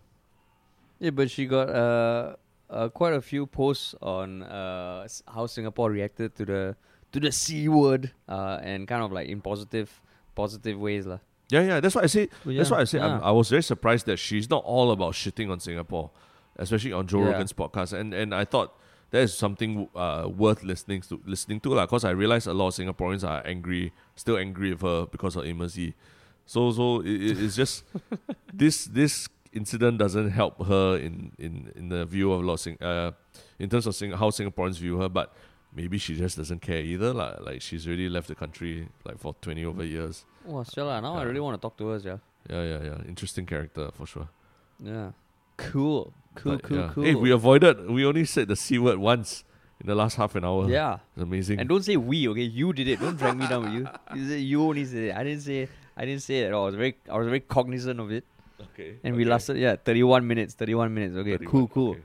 Yeah, 0.99 1.11
but 1.11 1.29
she 1.29 1.45
got 1.45 1.69
uh, 1.69 2.35
uh 2.69 2.89
quite 2.89 3.13
a 3.13 3.21
few 3.21 3.45
posts 3.45 3.95
on 4.01 4.43
uh 4.43 5.07
how 5.27 5.45
Singapore 5.47 5.91
reacted 5.91 6.35
to 6.35 6.45
the 6.45 6.75
to 7.11 7.19
the 7.19 7.31
c 7.31 7.67
word 7.67 8.11
uh 8.27 8.59
and 8.63 8.87
kind 8.87 9.03
of 9.03 9.11
like 9.11 9.27
in 9.27 9.41
positive 9.41 10.01
positive 10.35 10.79
ways 10.79 11.05
lah. 11.05 11.19
Yeah, 11.51 11.61
yeah. 11.61 11.79
That's 11.79 11.93
what 11.93 12.03
I 12.03 12.07
say. 12.07 12.29
But 12.45 12.55
That's 12.55 12.69
yeah, 12.69 12.75
why 12.75 12.81
I 12.81 12.85
say 12.85 12.97
yeah. 12.97 13.17
I'm, 13.19 13.23
I 13.23 13.31
was 13.31 13.49
very 13.49 13.61
surprised 13.61 14.05
that 14.07 14.17
she's 14.17 14.49
not 14.49 14.63
all 14.63 14.91
about 14.91 15.13
shitting 15.13 15.51
on 15.51 15.59
Singapore, 15.59 16.09
especially 16.57 16.93
on 16.93 17.05
Joe 17.05 17.19
Yeah. 17.19 17.31
Rogan's 17.31 17.53
podcast. 17.53 17.93
And 17.93 18.13
and 18.13 18.33
I 18.33 18.45
thought 18.45 18.73
that 19.11 19.21
is 19.21 19.37
something 19.37 19.89
uh, 19.93 20.25
worth 20.33 20.63
listening 20.63 21.01
to 21.11 21.21
listening 21.25 21.59
to 21.61 21.69
lah. 21.75 21.85
Because 21.85 22.05
I 22.05 22.11
realized 22.11 22.47
a 22.47 22.53
lot 22.53 22.69
of 22.69 22.73
Singaporeans 22.73 23.27
are 23.27 23.45
angry, 23.45 23.91
still 24.15 24.37
angry 24.37 24.71
with 24.73 24.81
her 24.81 25.05
because 25.05 25.35
of 25.35 25.45
Amos 25.45 25.77
Yee. 25.77 25.93
So 26.45 26.71
so 26.71 26.99
it, 27.01 27.07
it- 27.07 27.39
it's 27.43 27.55
just 27.55 27.83
this 28.53 28.85
this 28.85 29.27
incident 29.53 29.97
doesn't 29.99 30.29
help 30.31 30.65
her 30.67 30.97
in 30.97 31.31
in 31.37 31.71
in 31.75 31.89
the 31.89 32.05
view 32.05 32.31
of 32.33 32.59
Sing- 32.59 32.81
uh 32.81 33.11
in 33.59 33.69
terms 33.69 33.87
of 33.87 33.95
Sing- 33.95 34.11
how 34.11 34.29
Singaporeans 34.29 34.77
view 34.79 34.97
her, 34.99 35.09
but 35.09 35.33
maybe 35.75 35.97
she 35.97 36.15
just 36.15 36.37
doesn't 36.37 36.61
care 36.61 36.81
either. 36.81 37.13
Like, 37.13 37.39
like 37.41 37.61
she's 37.61 37.87
already 37.87 38.09
left 38.09 38.27
the 38.27 38.35
country 38.35 38.87
like 39.05 39.17
for 39.19 39.35
twenty 39.41 39.63
over 39.65 39.83
years. 39.83 40.25
Oh, 40.47 40.63
still, 40.63 40.89
uh, 40.89 40.99
now 40.99 41.15
I 41.15 41.23
really 41.23 41.39
want 41.39 41.55
to 41.55 41.61
talk 41.61 41.77
to 41.77 41.87
her, 41.89 41.97
yeah. 42.03 42.17
Yeah, 42.49 42.63
yeah, 42.63 42.83
yeah. 42.83 42.97
Interesting 43.07 43.45
character 43.45 43.89
for 43.93 44.05
sure. 44.05 44.27
Yeah. 44.83 45.11
Cool. 45.55 46.11
Cool, 46.35 46.51
But, 46.53 46.63
cool, 46.63 46.77
yeah. 46.77 46.91
cool. 46.93 47.03
Hey, 47.05 47.15
we 47.15 47.31
avoided. 47.31 47.89
We 47.89 48.05
only 48.05 48.25
said 48.25 48.47
the 48.49 48.55
c 48.55 48.77
word 48.79 48.97
once 48.97 49.43
in 49.79 49.85
the 49.87 49.95
last 49.95 50.15
half 50.17 50.35
an 50.35 50.43
hour. 50.43 50.67
yeah. 50.69 50.97
it's 51.15 51.21
amazing. 51.23 51.59
And 51.59 51.69
don't 51.69 51.83
say 51.83 51.95
we, 51.95 52.27
okay? 52.29 52.41
You 52.41 52.73
did 52.73 52.87
it. 52.87 52.99
Don't 52.99 53.15
drag 53.17 53.37
me 53.37 53.47
down 53.47 53.63
with 53.63 53.73
you. 53.73 53.87
You, 54.15 54.27
say, 54.29 54.39
you 54.39 54.61
only 54.63 54.83
said 54.83 55.03
it. 55.03 55.15
I 55.15 55.23
didn't 55.23 55.41
say 55.41 55.69
I 55.95 56.05
didn't 56.05 56.21
say 56.23 56.41
it 56.41 56.47
at 56.47 56.53
all. 56.53 56.63
I 56.63 56.65
was 56.67 56.75
very 56.75 56.95
I 57.09 57.17
was 57.17 57.27
very 57.27 57.39
cognizant 57.41 57.99
of 57.99 58.11
it. 58.11 58.25
okay. 58.73 58.97
And 59.03 59.15
we 59.15 59.25
lasted 59.25 59.57
yeah, 59.57 59.75
thirty 59.75 60.03
one 60.03 60.25
minutes. 60.27 60.53
Thirty 60.53 60.75
one 60.75 60.93
minutes. 60.93 61.15
Okay, 61.15 61.37
31, 61.37 61.51
cool, 61.51 61.67
cool. 61.67 61.91
okay. 61.91 62.01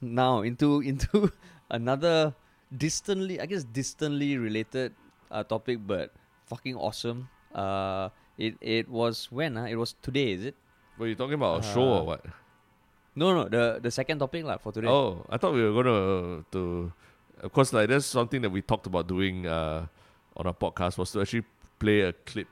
Now 0.00 0.42
into 0.42 0.80
into 0.90 1.30
another 1.70 2.34
distantly 2.74 3.40
I 3.40 3.46
guess 3.46 3.64
distantly 3.64 4.36
related 4.38 4.92
uh, 5.30 5.44
topic 5.44 5.78
but 5.86 6.12
fucking 6.46 6.76
awesome. 6.76 7.28
Uh 7.54 8.08
it 8.36 8.56
it 8.60 8.88
was 8.88 9.30
when 9.30 9.56
uh, 9.56 9.64
it 9.66 9.76
was 9.76 9.94
today, 10.02 10.32
is 10.32 10.44
it? 10.44 10.54
Were 10.98 11.06
you 11.06 11.14
talking 11.14 11.34
about 11.34 11.60
a 11.60 11.62
show 11.62 11.82
Uh, 11.82 11.98
or 12.00 12.06
what? 12.06 12.26
No, 13.14 13.30
no, 13.32 13.46
the 13.48 13.78
the 13.78 13.90
second 13.90 14.18
topic 14.18 14.42
like, 14.44 14.60
for 14.60 14.72
today. 14.72 14.88
Oh, 14.90 15.24
I 15.30 15.38
thought 15.38 15.54
we 15.54 15.62
were 15.62 15.70
gonna 15.70 16.44
to. 16.50 16.92
Of 17.42 17.52
course, 17.52 17.72
like 17.72 17.88
that's 17.88 18.06
something 18.06 18.42
that 18.42 18.50
we 18.50 18.62
talked 18.62 18.86
about 18.86 19.06
doing 19.06 19.46
uh, 19.46 19.86
on 20.36 20.46
our 20.46 20.54
podcast 20.54 20.98
was 20.98 21.12
to 21.12 21.20
actually 21.20 21.44
play 21.78 22.00
a 22.02 22.12
clip 22.12 22.48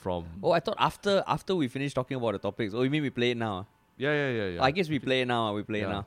from. 0.00 0.24
Oh, 0.42 0.50
I 0.52 0.60
thought 0.60 0.76
after 0.78 1.22
after 1.26 1.54
we 1.54 1.68
finished 1.68 1.94
talking 1.94 2.16
about 2.16 2.32
the 2.32 2.38
topics. 2.38 2.72
Oh, 2.74 2.82
you 2.82 2.90
mean 2.90 3.02
we 3.02 3.10
play 3.10 3.30
it 3.32 3.36
now? 3.36 3.66
Yeah, 3.96 4.12
yeah, 4.12 4.30
yeah, 4.30 4.48
yeah. 4.56 4.62
I 4.64 4.70
guess 4.70 4.88
we 4.88 4.98
play 4.98 5.20
it 5.22 5.26
now. 5.26 5.48
uh, 5.48 5.52
We 5.52 5.62
play 5.62 5.80
it 5.82 5.88
now. 5.88 6.06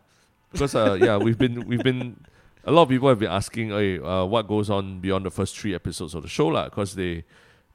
because 0.52 0.74
uh, 0.76 0.98
yeah, 1.00 1.18
we've 1.18 1.38
been 1.38 1.66
we've 1.68 1.84
been 1.84 2.18
a 2.66 2.72
lot 2.72 2.84
of 2.84 2.90
people 2.90 3.10
have 3.10 3.20
been 3.20 3.32
asking, 3.32 3.70
hey, 3.70 4.00
uh, 4.00 4.26
what 4.26 4.48
goes 4.48 4.70
on 4.70 5.00
beyond 5.00 5.26
the 5.26 5.32
first 5.32 5.58
three 5.58 5.76
episodes 5.76 6.14
of 6.16 6.22
the 6.24 6.30
show, 6.30 6.48
lah? 6.48 6.66
Because 6.66 6.96
they 6.96 7.24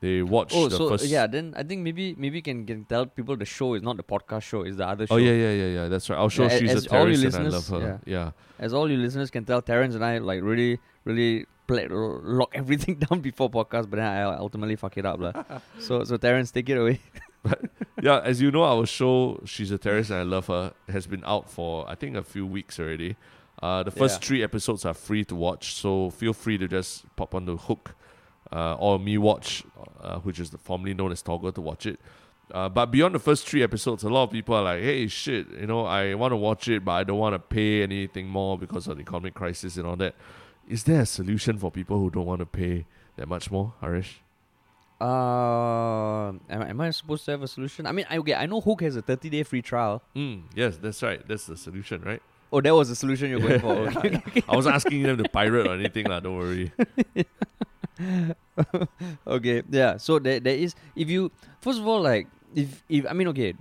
they 0.01 0.23
watch 0.23 0.53
Oh, 0.55 0.69
the 0.69 0.77
so 0.77 0.89
first. 0.91 1.07
yeah. 1.07 1.27
Then 1.27 1.55
I 1.57 1.63
think 1.63 1.83
maybe 1.83 2.15
maybe 2.19 2.41
can 2.43 2.65
can 2.67 2.85
tell 2.85 3.07
people 3.07 3.37
the 3.37 3.45
show 3.45 3.75
is 3.75 3.83
not 3.83 3.97
the 3.97 4.03
podcast 4.03 4.43
show. 4.43 4.63
It's 4.63 4.77
the 4.77 4.87
other 4.87 5.07
show. 5.07 5.15
Oh 5.15 5.19
yeah, 5.19 5.33
yeah, 5.35 5.53
yeah, 5.53 5.71
yeah. 5.83 5.89
That's 5.89 6.09
right. 6.11 6.17
I'll 6.19 6.29
show 6.31 6.45
Yeah, 6.45 6.59
she's 6.59 6.75
a 6.75 6.89
terrorist 6.89 7.25
and 7.25 7.47
I 7.47 7.51
love 7.51 7.69
her. 7.69 8.01
Yeah. 8.07 8.31
As 8.59 8.73
all 8.75 8.91
you 8.91 8.97
listeners 8.97 9.31
can 9.31 9.45
tell, 9.45 9.61
Terrence 9.63 9.95
and 9.95 10.05
I 10.05 10.19
like 10.19 10.43
really 10.43 10.79
really 11.05 11.47
lock 11.71 12.51
everything 12.55 12.95
down 13.09 13.21
before 13.21 13.51
podcast, 13.51 13.89
but 13.91 13.97
then 13.97 14.07
I 14.07 14.23
ultimately 14.37 14.77
fuck 14.77 14.97
it 14.97 15.05
up, 15.07 15.21
lah. 15.21 15.33
so 15.79 16.05
so 16.05 16.17
Terrence, 16.17 16.51
take 16.51 16.69
it 16.69 16.79
away. 16.79 17.01
yeah, 18.03 18.21
as 18.21 18.41
you 18.41 18.51
know, 18.51 18.63
our 18.65 18.87
show 18.87 19.41
"She's 19.45 19.71
a 19.71 19.79
Terrorist 19.79 20.11
and 20.11 20.21
I 20.21 20.23
Love 20.23 20.47
Her" 20.49 20.73
has 20.89 21.07
been 21.07 21.23
out 21.25 21.51
for 21.51 21.89
I 21.89 21.95
think 21.95 22.17
a 22.17 22.23
few 22.23 22.47
weeks 22.47 22.79
already. 22.81 23.17
Uh, 23.63 23.83
the 23.83 23.91
first 23.91 24.23
Yeah. 24.23 24.27
three 24.29 24.43
episodes 24.43 24.85
are 24.85 24.95
free 24.95 25.25
to 25.25 25.35
watch, 25.35 25.75
so 25.75 26.11
feel 26.11 26.33
free 26.33 26.59
to 26.59 26.69
just 26.69 27.05
pop 27.17 27.35
on 27.35 27.45
the 27.45 27.57
HOOQ, 27.57 27.91
uh, 28.53 28.75
or 28.79 28.99
meWATCH, 29.01 29.65
uh, 30.01 30.19
which 30.21 30.39
is 30.39 30.51
formerly 30.63 30.95
known 30.95 31.11
as 31.11 31.23
Toggle, 31.23 31.51
to 31.53 31.61
watch 31.61 31.85
it. 31.87 31.99
Uh, 32.53 32.69
but 32.69 32.87
beyond 32.87 33.15
the 33.15 33.19
first 33.19 33.47
three 33.49 33.63
episodes, 33.63 34.05
a 34.05 34.09
lot 34.09 34.23
of 34.25 34.31
people 34.31 34.55
are 34.55 34.63
like, 34.63 34.81
"Hey, 34.81 35.07
shit, 35.09 35.49
you 35.61 35.67
know, 35.67 35.85
I 35.85 36.15
want 36.15 36.33
to 36.33 36.37
watch 36.37 36.69
it, 36.69 36.85
but 36.85 36.93
I 36.93 37.05
don't 37.05 37.19
want 37.19 37.35
to 37.35 37.39
pay 37.41 37.83
anything 37.83 38.29
more 38.29 38.57
because 38.57 38.87
of 38.87 38.97
the 38.97 39.03
economic 39.03 39.35
crisis 39.35 39.77
and 39.77 39.87
all 39.87 39.97
that." 39.97 40.15
Is 40.69 40.85
there 40.85 41.01
a 41.01 41.07
solution 41.07 41.57
for 41.59 41.71
people 41.71 41.99
who 41.99 42.11
don't 42.11 42.27
want 42.27 42.41
to 42.41 42.47
pay 42.47 42.85
that 43.17 43.27
much 43.27 43.51
more, 43.51 43.73
Harish? 43.81 44.21
Uh, 45.01 46.29
am, 46.51 46.63
am 46.63 46.81
I 46.81 46.91
supposed 46.91 47.25
to 47.25 47.31
have 47.31 47.43
a 47.43 47.49
solution? 47.49 47.87
I 47.87 47.93
mean, 47.93 48.05
I, 48.11 48.19
okay, 48.19 48.35
I 48.35 48.47
know 48.47 48.61
HOOQ 48.61 48.83
has 48.83 48.97
a 48.97 49.03
thirty 49.03 49.31
day 49.31 49.45
free 49.45 49.63
trial. 49.63 50.03
Mm, 50.15 50.43
yes, 50.55 50.77
that's 50.77 51.03
right. 51.03 51.27
That's 51.27 51.47
the 51.47 51.57
solution, 51.57 52.03
right? 52.03 52.21
Oh, 52.53 52.61
that 52.61 52.75
was 52.75 52.89
the 52.89 52.97
solution 52.97 53.31
you're 53.31 53.41
going 53.41 53.61
for. 53.67 53.89
Okay. 53.99 54.43
I 54.49 54.57
wasn't 54.57 54.75
asking 54.75 55.03
them 55.05 55.17
to 55.19 55.29
pirate 55.29 55.67
or 55.67 55.75
anything, 55.75 56.07
lah. 56.07 56.21
Don't 56.21 56.37
worry. 56.37 56.73
okay 59.27 59.63
yeah 59.71 59.97
so 59.97 60.19
there, 60.19 60.39
there 60.39 60.55
is 60.55 60.75
if 60.95 61.11
you 61.11 61.33
first 61.61 61.81
of 61.81 61.87
all 61.87 62.01
like 62.01 62.29
if 62.55 62.85
if 62.89 63.05
i 63.11 63.13
mean 63.13 63.27
okay 63.27 63.55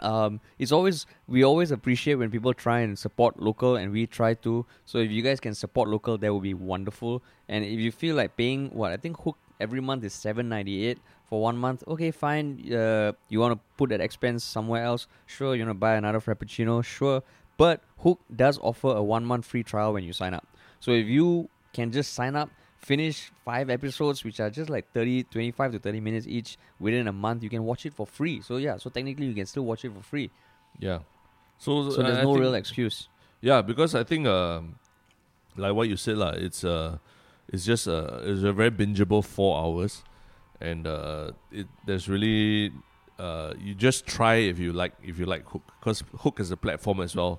um 0.00 0.40
it's 0.58 0.72
always 0.72 1.06
we 1.26 1.44
always 1.44 1.70
appreciate 1.70 2.14
when 2.16 2.30
people 2.30 2.54
try 2.54 2.80
and 2.80 2.98
support 2.98 3.40
local 3.40 3.76
and 3.76 3.92
we 3.92 4.06
try 4.06 4.34
to. 4.34 4.64
So 4.84 4.98
if 4.98 5.10
you 5.10 5.22
guys 5.22 5.40
can 5.40 5.54
support 5.54 5.88
local 5.88 6.18
that 6.18 6.32
would 6.32 6.42
be 6.42 6.54
wonderful. 6.54 7.22
And 7.48 7.64
if 7.64 7.78
you 7.78 7.92
feel 7.92 8.16
like 8.16 8.36
paying 8.36 8.70
what 8.70 8.92
i 8.92 8.96
think 8.96 9.16
HOOQ 9.18 9.36
every 9.60 9.80
month 9.80 10.04
is 10.04 10.12
798 10.14 10.98
for 11.28 11.40
one 11.40 11.56
month. 11.56 11.84
Okay 11.86 12.10
fine. 12.10 12.72
Uh 12.72 13.12
you 13.28 13.40
want 13.40 13.54
to 13.54 13.60
put 13.76 13.90
that 13.90 14.00
expense 14.00 14.44
somewhere 14.44 14.84
else? 14.84 15.06
Sure 15.26 15.54
you 15.54 15.64
want 15.64 15.70
to 15.76 15.80
buy 15.80 15.94
another 15.94 16.20
frappuccino? 16.20 16.84
Sure. 16.84 17.22
But 17.56 17.82
HOOQ 18.04 18.18
does 18.34 18.58
offer 18.62 18.88
a 18.88 19.02
one 19.02 19.24
month 19.24 19.44
free 19.44 19.62
trial 19.62 19.92
when 19.92 20.04
you 20.04 20.12
sign 20.12 20.34
up. 20.34 20.46
So 20.80 20.92
if 20.92 21.06
you 21.06 21.48
can 21.72 21.90
just 21.92 22.14
sign 22.14 22.36
up 22.36 22.50
finish 22.78 23.30
five 23.44 23.68
episodes 23.70 24.24
which 24.24 24.38
are 24.40 24.50
just 24.50 24.70
like 24.70 24.86
30 24.94 25.24
25 25.24 25.72
to 25.72 25.78
30 25.78 26.00
minutes 26.00 26.26
each 26.26 26.56
within 26.80 27.08
a 27.08 27.12
month 27.12 27.42
you 27.42 27.50
can 27.50 27.64
watch 27.64 27.84
it 27.84 27.92
for 27.92 28.06
free 28.06 28.40
so 28.40 28.56
yeah 28.56 28.76
so 28.78 28.88
technically 28.88 29.26
you 29.26 29.34
can 29.34 29.46
still 29.46 29.64
watch 29.64 29.84
it 29.84 29.92
for 29.92 30.02
free 30.02 30.30
Yeah. 30.78 31.00
So, 31.58 31.90
so 31.90 32.02
there's 32.02 32.18
I 32.18 32.22
no 32.22 32.34
think- 32.34 32.40
real 32.44 32.54
excuse 32.54 33.08
Yeah, 33.40 33.62
because 33.62 33.94
I 33.94 34.04
think 34.04 34.26
um, 34.26 34.78
like 35.56 35.74
what 35.74 35.88
you 35.88 35.96
said, 35.96 36.18
lah. 36.18 36.34
It's 36.38 36.62
uh, 36.64 36.98
it's 37.52 37.64
just 37.64 37.86
uh, 37.86 38.18
it's 38.22 38.42
a 38.42 38.52
very 38.52 38.70
bingeable 38.70 39.22
four 39.22 39.58
hours, 39.58 40.02
and 40.60 40.86
uh, 40.86 41.30
it 41.50 41.66
there's 41.86 42.08
really 42.08 42.70
uh, 43.18 43.54
you 43.58 43.74
just 43.78 44.06
try 44.06 44.36
if 44.50 44.58
you 44.58 44.72
like 44.74 44.94
if 45.02 45.18
you 45.18 45.26
like 45.26 45.46
HOOQ, 45.50 45.62
because 45.78 46.02
HOOQ 46.22 46.40
is 46.40 46.50
a 46.50 46.56
platform 46.58 46.98
as 47.00 47.14
well. 47.14 47.38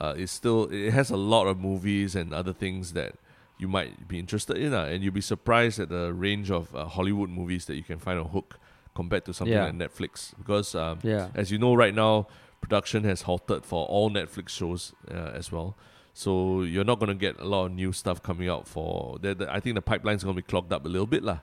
Uh, 0.00 0.14
it's 0.18 0.32
still 0.34 0.66
it 0.70 0.90
has 0.90 1.10
a 1.10 1.16
lot 1.16 1.46
of 1.46 1.58
movies 1.62 2.14
and 2.18 2.34
other 2.34 2.52
things 2.52 2.92
that 2.98 3.14
you 3.58 3.68
might 3.68 4.06
be 4.08 4.18
interested 4.18 4.56
in, 4.58 4.74
uh, 4.74 4.84
and 4.84 5.02
you'll 5.02 5.14
be 5.14 5.20
surprised 5.20 5.80
at 5.80 5.88
the 5.88 6.12
range 6.12 6.50
of 6.50 6.74
uh, 6.74 6.86
Hollywood 6.86 7.30
movies 7.30 7.64
that 7.66 7.74
you 7.76 7.82
can 7.82 7.98
find 7.98 8.18
on 8.18 8.28
HOOQ 8.28 8.52
compared 8.94 9.24
to 9.26 9.32
something 9.32 9.54
Yeah. 9.54 9.64
like 9.64 9.74
Netflix. 9.74 10.36
Because 10.36 10.74
um, 10.74 10.98
yeah 11.02 11.28
as 11.34 11.50
you 11.50 11.58
know, 11.58 11.74
right 11.74 11.94
now, 11.94 12.26
production 12.60 13.04
has 13.04 13.22
halted 13.22 13.64
for 13.64 13.86
all 13.86 14.10
Netflix 14.10 14.50
shows 14.50 14.92
uh, 15.10 15.14
as 15.34 15.50
well. 15.52 15.76
So 16.12 16.62
you're 16.62 16.84
not 16.84 16.98
going 16.98 17.08
to 17.08 17.14
get 17.14 17.38
a 17.40 17.44
lot 17.44 17.66
of 17.66 17.72
new 17.72 17.92
stuff 17.92 18.22
coming 18.22 18.48
out 18.48 18.66
for. 18.66 19.18
The, 19.20 19.34
the, 19.34 19.52
I 19.52 19.60
think 19.60 19.74
the 19.74 19.82
pipeline's 19.82 20.24
going 20.24 20.34
to 20.36 20.42
be 20.42 20.46
clogged 20.46 20.72
up 20.72 20.84
a 20.86 20.88
little 20.88 21.06
bit, 21.06 21.22
lah. 21.22 21.40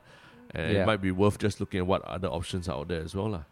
And 0.52 0.74
Yeah. 0.74 0.82
it 0.84 0.86
might 0.86 1.02
be 1.02 1.12
worth 1.12 1.38
just 1.40 1.60
looking 1.60 1.80
at 1.80 1.88
what 1.88 2.02
other 2.06 2.28
options 2.28 2.68
are 2.68 2.80
out 2.80 2.88
there 2.88 3.02
as 3.02 3.14
well, 3.16 3.30
lah. 3.30 3.44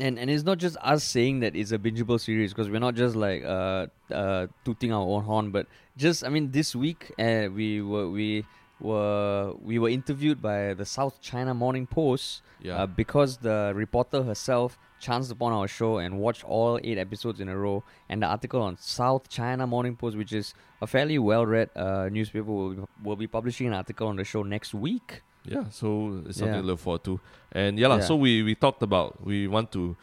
And 0.00 0.18
and 0.18 0.30
it's 0.30 0.44
not 0.44 0.58
just 0.58 0.76
us 0.82 1.04
saying 1.04 1.40
that 1.40 1.56
it's 1.56 1.72
a 1.72 1.78
bingeable 1.78 2.20
series 2.20 2.52
because 2.52 2.68
we're 2.68 2.78
not 2.80 2.94
just 2.94 3.16
like 3.16 3.42
uh 3.44 3.86
uh 4.12 4.46
tooting 4.64 4.92
our 4.92 5.06
own 5.06 5.24
horn 5.24 5.50
but 5.50 5.66
just 5.96 6.24
i 6.24 6.28
mean 6.28 6.50
this 6.50 6.74
week 6.76 7.12
uh, 7.18 7.48
we 7.52 7.80
were 7.80 8.08
we 8.10 8.44
were 8.80 9.54
we 9.62 9.78
were 9.78 9.88
interviewed 9.88 10.42
by 10.42 10.74
the 10.74 10.84
south 10.84 11.20
china 11.22 11.54
morning 11.54 11.86
post 11.86 12.42
Yeah, 12.60 12.82
uh, 12.82 12.86
because 12.86 13.38
the 13.38 13.72
reporter 13.74 14.22
herself 14.22 14.78
chanced 14.98 15.30
upon 15.30 15.52
our 15.52 15.68
show 15.68 15.98
and 15.98 16.18
watched 16.18 16.44
all 16.44 16.80
eight 16.82 16.98
episodes 16.98 17.38
in 17.40 17.48
a 17.48 17.56
row. 17.56 17.84
And 18.08 18.22
the 18.22 18.26
article 18.26 18.62
on 18.62 18.78
South 18.78 19.28
China 19.28 19.66
Morning 19.66 19.94
Post, 19.94 20.16
which 20.16 20.32
is 20.32 20.54
a 20.80 20.86
fairly 20.86 21.18
well-read 21.18 21.68
uh, 21.76 22.08
newspaper, 22.10 22.50
will 22.50 22.74
be, 22.74 22.82
will 23.04 23.16
be 23.16 23.26
publishing 23.26 23.66
an 23.66 23.74
article 23.74 24.08
on 24.08 24.16
the 24.16 24.24
show 24.24 24.42
next 24.42 24.72
week. 24.74 25.22
Yeah. 25.48 25.64
So 25.70 26.22
it's 26.26 26.38
something 26.38 26.54
Yeah. 26.54 26.60
to 26.62 26.66
look 26.66 26.78
forward 26.80 27.04
to. 27.04 27.20
And 27.52 27.78
yeah, 27.78 27.88
lah. 27.88 27.96
Yeah. 27.96 28.04
So 28.08 28.16
we 28.16 28.42
we 28.42 28.54
talked 28.54 28.82
about 28.82 29.24
we 29.24 29.46
want 29.48 29.72
to 29.72 29.96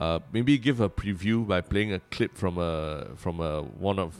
uh, 0.00 0.18
maybe 0.32 0.58
give 0.58 0.80
a 0.80 0.88
preview 0.88 1.46
by 1.46 1.60
playing 1.60 1.92
a 1.92 2.00
clip 2.10 2.36
from 2.36 2.58
a 2.58 3.06
from 3.16 3.40
a 3.40 3.62
one 3.62 3.98
of 3.98 4.14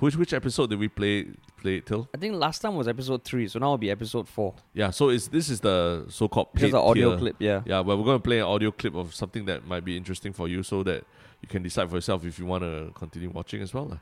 which 0.00 0.16
which 0.16 0.32
episode 0.32 0.70
did 0.70 0.78
we 0.78 0.88
play 0.88 1.26
play 1.60 1.76
it 1.76 1.86
till? 1.86 2.08
I 2.14 2.18
think 2.18 2.34
last 2.36 2.60
time 2.62 2.74
was 2.74 2.88
episode 2.88 3.22
three, 3.22 3.46
so 3.46 3.58
now 3.58 3.66
it'll 3.66 3.78
be 3.78 3.90
episode 3.90 4.26
four. 4.28 4.54
Yeah. 4.72 4.90
So 4.90 5.10
it's 5.10 5.28
this 5.28 5.50
is 5.50 5.60
the 5.60 6.06
so-called 6.08 6.48
Just 6.54 6.62
paid 6.64 6.74
an 6.74 6.80
audio 6.80 7.10
tier. 7.10 7.18
clip, 7.18 7.36
yeah. 7.38 7.60
Yeah, 7.66 7.82
but 7.82 7.98
we're 7.98 8.04
going 8.08 8.16
to 8.18 8.22
play 8.24 8.38
an 8.38 8.46
audio 8.48 8.70
clip 8.72 8.94
of 8.96 9.14
something 9.14 9.44
that 9.44 9.66
might 9.66 9.84
be 9.84 9.96
interesting 9.96 10.32
for 10.32 10.48
you 10.48 10.62
so 10.62 10.82
that 10.84 11.04
you 11.42 11.48
can 11.48 11.62
decide 11.62 11.90
for 11.90 11.96
yourself 11.96 12.24
if 12.24 12.38
you 12.38 12.46
want 12.46 12.64
to 12.64 12.90
continue 12.94 13.28
watching 13.28 13.60
as 13.60 13.74
well. 13.74 13.84
lah. 13.92 13.98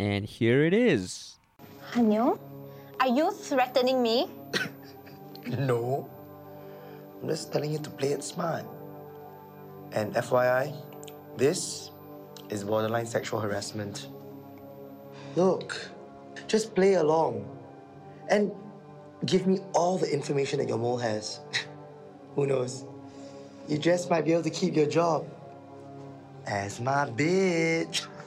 And 0.00 0.24
here 0.24 0.64
it 0.64 0.72
is. 0.72 1.36
Hanyo, 1.92 2.38
are 2.98 3.08
you 3.12 3.30
threatening 3.32 4.00
me? 4.02 4.24
No. 5.46 6.08
I'm 7.22 7.28
just 7.28 7.52
telling 7.52 7.72
you 7.72 7.78
to 7.78 7.90
play 7.90 8.12
it 8.12 8.24
smart. 8.24 8.64
And 9.92 10.14
FYI, 10.14 10.74
this 11.36 11.90
is 12.48 12.64
borderline 12.64 13.06
sexual 13.06 13.40
harassment. 13.40 14.08
Look, 15.36 15.88
just 16.46 16.74
play 16.74 16.94
along. 16.94 17.46
And 18.28 18.52
give 19.26 19.46
me 19.46 19.60
all 19.72 19.98
the 19.98 20.12
information 20.12 20.58
that 20.58 20.68
your 20.68 20.78
mole 20.78 20.98
has. 20.98 21.40
Who 22.36 22.46
knows? 22.46 22.84
You 23.68 23.78
just 23.78 24.10
might 24.10 24.24
be 24.24 24.32
able 24.32 24.42
to 24.44 24.50
keep 24.50 24.74
your 24.74 24.86
job. 24.86 25.26
As 26.46 26.80
my 26.80 27.06
bitch. 27.06 28.06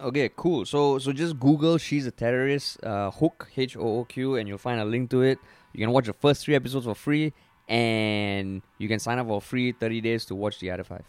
Okay, 0.00 0.30
cool. 0.34 0.64
So 0.64 0.98
so 0.98 1.12
just 1.12 1.38
Google 1.38 1.76
"She's 1.78 2.06
a 2.06 2.10
Terrorist" 2.10 2.82
uh, 2.84 3.10
HOOQ 3.10 3.46
H 3.56 3.76
O 3.76 3.98
O 4.00 4.04
Q, 4.04 4.36
and 4.36 4.48
you'll 4.48 4.58
find 4.58 4.80
a 4.80 4.84
link 4.84 5.10
to 5.10 5.22
it. 5.22 5.38
You 5.74 5.80
can 5.84 5.90
watch 5.92 6.06
the 6.06 6.12
first 6.14 6.44
three 6.44 6.54
episodes 6.54 6.86
for 6.86 6.94
free, 6.94 7.32
and 7.68 8.62
you 8.78 8.88
can 8.88 8.98
sign 8.98 9.18
up 9.18 9.26
for 9.28 9.40
free 9.40 9.72
30 9.72 10.00
days 10.00 10.24
to 10.26 10.34
watch 10.34 10.58
the 10.58 10.70
other 10.70 10.84
five. 10.84 11.04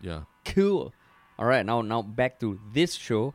Yeah. 0.00 0.22
Cool. 0.44 0.92
All 1.38 1.46
right, 1.46 1.64
now 1.66 1.82
now 1.82 2.02
back 2.02 2.38
to 2.40 2.58
this 2.72 2.94
show, 2.94 3.34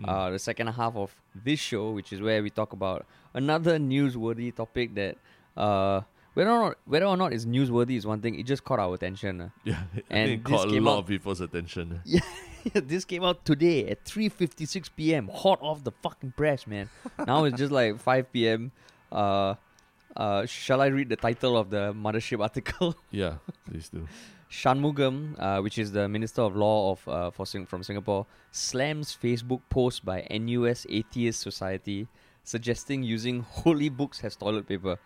Mm. 0.00 0.08
uh, 0.08 0.30
the 0.30 0.38
second 0.38 0.68
half 0.68 0.96
of 0.96 1.14
this 1.34 1.60
show, 1.60 1.90
which 1.90 2.14
is 2.14 2.20
where 2.22 2.42
we 2.42 2.48
talk 2.48 2.72
about 2.72 3.04
another 3.34 3.78
newsworthy 3.78 4.54
topic 4.54 4.94
that, 4.94 5.18
uh, 5.54 6.00
whether 6.34 6.50
or 6.50 6.60
not 6.68 6.76
whether 6.86 7.06
or 7.06 7.16
not 7.16 7.32
it's 7.32 7.44
newsworthy 7.44 7.96
is 7.96 8.06
one 8.06 8.20
thing. 8.20 8.38
It 8.38 8.46
just 8.46 8.64
caught 8.64 8.78
our 8.78 8.94
attention. 8.94 9.40
uh. 9.40 9.48
Yeah. 9.64 9.82
I 9.94 10.02
And 10.10 10.30
it 10.30 10.44
caught 10.44 10.68
a 10.68 10.80
lot 10.80 10.92
out- 10.94 10.98
of 11.00 11.06
people's 11.06 11.40
attention. 11.40 12.00
Yeah, 12.64 12.80
this 12.92 13.04
came 13.04 13.24
out 13.24 13.44
today 13.44 13.88
at 13.88 14.04
3:56 14.04 14.90
p.m. 14.96 15.28
Hot 15.32 15.58
off 15.60 15.82
the 15.82 15.90
fucking 16.02 16.32
press, 16.36 16.66
man. 16.66 16.88
now 17.26 17.42
it's 17.44 17.58
just 17.58 17.72
like 17.72 17.98
5 17.98 18.32
p.m. 18.32 18.70
Uh, 19.10 19.54
uh, 20.16 20.46
shall 20.46 20.80
I 20.80 20.86
read 20.86 21.08
the 21.08 21.16
title 21.16 21.56
of 21.56 21.70
the 21.70 21.92
mothership 21.92 22.40
article? 22.40 22.94
Yeah, 23.10 23.34
please 23.68 23.88
do. 23.88 24.06
Shanmugam, 24.50 25.34
uh, 25.40 25.60
which 25.62 25.78
is 25.78 25.92
the 25.92 26.08
Minister 26.08 26.42
of 26.42 26.54
Law 26.54 26.92
of 26.92 27.08
uh, 27.08 27.30
for 27.30 27.46
Sing- 27.46 27.66
from 27.66 27.82
Singapore, 27.82 28.26
slams 28.50 29.16
Facebook 29.20 29.62
post 29.70 30.04
by 30.04 30.26
NUS 30.30 30.86
Atheist 30.88 31.40
Society 31.40 32.06
suggesting 32.44 33.02
using 33.02 33.40
holy 33.40 33.88
books 33.88 34.22
as 34.22 34.36
toilet 34.36 34.66
paper. 34.68 34.98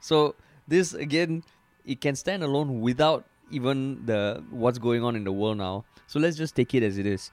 So 0.00 0.34
this 0.68 0.94
again, 0.94 1.42
it 1.84 2.00
can 2.00 2.14
stand 2.14 2.44
alone 2.44 2.80
without 2.80 3.24
even 3.50 4.04
the 4.04 4.44
what's 4.50 4.78
going 4.78 5.02
on 5.02 5.16
in 5.16 5.24
the 5.24 5.32
world 5.32 5.58
now. 5.58 5.84
So 6.06 6.20
let's 6.20 6.36
just 6.36 6.54
take 6.54 6.74
it 6.74 6.82
as 6.82 6.98
it 6.98 7.06
is. 7.06 7.30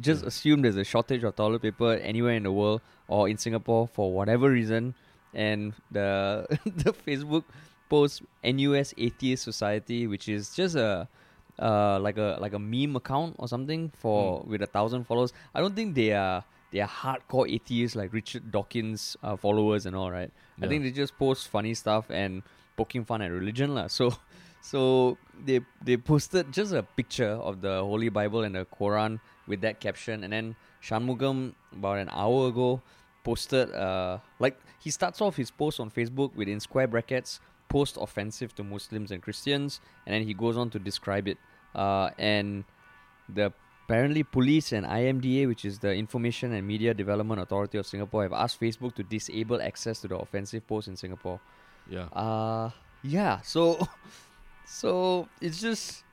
Just 0.00 0.24
assume 0.24 0.62
there's 0.62 0.76
a 0.76 0.84
shortage 0.84 1.24
of 1.24 1.34
toilet 1.34 1.62
paper 1.62 1.94
anywhere 1.94 2.34
in 2.34 2.42
the 2.42 2.52
world 2.52 2.82
or 3.08 3.28
in 3.28 3.38
Singapore 3.38 3.88
for 3.88 4.12
whatever 4.12 4.50
reason, 4.50 4.94
and 5.32 5.72
the 5.90 6.46
the 6.66 6.92
Facebook 6.92 7.44
post 7.88 8.22
NUS 8.44 8.92
Atheist 8.98 9.44
Society, 9.44 10.06
which 10.06 10.28
is 10.28 10.54
just 10.54 10.76
a 10.76 11.08
uh 11.58 11.98
like 12.00 12.18
a 12.18 12.38
like 12.40 12.52
a 12.54 12.58
meme 12.58 12.96
account 12.96 13.36
or 13.38 13.46
something 13.46 13.90
for 13.96 14.42
with 14.46 14.62
a 14.62 14.66
thousand 14.66 15.04
followers. 15.04 15.32
I 15.54 15.60
don't 15.60 15.74
think 15.74 15.94
they 15.94 16.12
are 16.12 16.44
they 16.70 16.80
are 16.80 16.88
hardcore 16.88 17.50
atheists 17.50 17.94
like 17.96 18.12
Richard 18.12 18.50
Dawkins 18.50 19.16
uh, 19.22 19.36
followers 19.36 19.86
and 19.86 19.94
all 19.94 20.10
right. 20.10 20.30
I 20.60 20.66
think 20.68 20.84
they 20.84 20.90
just 20.90 21.16
post 21.18 21.48
funny 21.48 21.74
stuff 21.74 22.06
and 22.10 22.42
poking 22.76 23.04
fun 23.04 23.22
at 23.22 23.30
religion 23.30 23.74
lah. 23.74 23.86
So 23.86 24.14
so 24.60 25.18
they 25.44 25.60
they 25.82 25.96
posted 25.96 26.52
just 26.52 26.72
a 26.72 26.82
picture 26.82 27.34
of 27.38 27.60
the 27.60 27.82
Holy 27.82 28.08
Bible 28.08 28.44
and 28.44 28.54
the 28.54 28.66
Quran 28.66 29.20
with 29.46 29.60
that 29.62 29.80
caption, 29.80 30.24
and 30.24 30.32
then 30.32 30.56
Shanmugam 30.82 31.54
about 31.72 31.98
an 31.98 32.08
hour 32.10 32.48
ago 32.48 32.80
posted 33.22 33.70
uh 33.70 34.18
like 34.40 34.58
he 34.82 34.90
starts 34.90 35.20
off 35.22 35.36
his 35.36 35.50
post 35.50 35.78
on 35.78 35.90
Facebook 35.90 36.34
with 36.34 36.48
in 36.48 36.58
square 36.58 36.88
brackets 36.88 37.38
post 37.72 37.96
offensive 37.98 38.54
to 38.54 38.62
Muslims 38.62 39.10
and 39.10 39.22
Christians, 39.22 39.80
and 40.04 40.12
then 40.14 40.22
he 40.28 40.34
goes 40.34 40.58
on 40.58 40.68
to 40.70 40.78
describe 40.78 41.26
it. 41.26 41.38
Uh, 41.74 42.10
and 42.18 42.64
the 43.32 43.50
apparently 43.88 44.22
police 44.22 44.72
and 44.72 44.84
IMDA, 44.84 45.48
which 45.48 45.64
is 45.64 45.78
the 45.78 45.92
Information 45.94 46.52
and 46.52 46.66
Media 46.66 46.92
Development 46.92 47.40
Authority 47.40 47.78
of 47.78 47.86
Singapore, 47.86 48.22
have 48.24 48.34
asked 48.34 48.60
Facebook 48.60 48.94
to 48.96 49.02
disable 49.02 49.60
access 49.62 50.00
to 50.00 50.08
the 50.08 50.16
offensive 50.16 50.66
post 50.66 50.86
in 50.86 50.96
Singapore. 50.96 51.40
Yeah. 51.92 52.08
Uh 52.12 52.70
yeah. 53.02 53.40
So 53.42 53.86
so 54.66 55.28
it's 55.40 55.60
just 55.60 56.04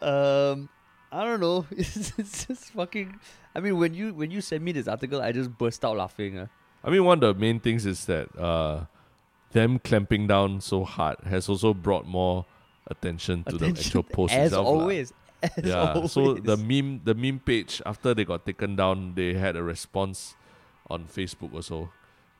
um 0.00 0.68
I 1.10 1.24
don't 1.24 1.40
know. 1.40 1.66
It's, 1.76 2.12
it's 2.18 2.46
just 2.46 2.70
fucking 2.72 3.18
I 3.54 3.60
mean 3.60 3.76
when 3.78 3.94
you 3.94 4.14
when 4.14 4.30
you 4.30 4.40
sent 4.40 4.62
me 4.62 4.72
this 4.72 4.86
article 4.86 5.20
I 5.20 5.32
just 5.32 5.50
burst 5.58 5.84
out 5.84 5.96
laughing. 5.96 6.38
Uh. 6.38 6.46
I 6.84 6.90
mean, 6.90 7.04
one 7.04 7.22
of 7.22 7.34
the 7.34 7.40
main 7.40 7.58
things 7.58 7.84
is 7.84 8.04
that 8.04 8.28
uh, 8.38 8.84
them 9.50 9.80
clamping 9.80 10.28
down 10.28 10.60
so 10.60 10.84
hard 10.84 11.18
has 11.26 11.48
also 11.48 11.74
brought 11.74 12.06
more 12.06 12.46
attention 12.86 13.42
to 13.44 13.58
the 13.58 13.66
actual 13.66 14.02
post 14.14 14.32
as 14.32 14.52
itself. 14.52 14.66
always. 14.66 15.12
As 15.42 15.64
yeah. 15.64 15.92
always. 15.94 16.12
So 16.12 16.34
the 16.34 16.56
meme, 16.56 17.00
the 17.02 17.14
meme 17.14 17.40
page 17.40 17.82
after 17.84 18.14
they 18.14 18.24
got 18.24 18.46
taken 18.46 18.76
down, 18.76 19.14
they 19.16 19.34
had 19.34 19.56
a 19.56 19.64
response 19.64 20.36
on 20.88 21.06
Facebook 21.06 21.52
also, 21.52 21.90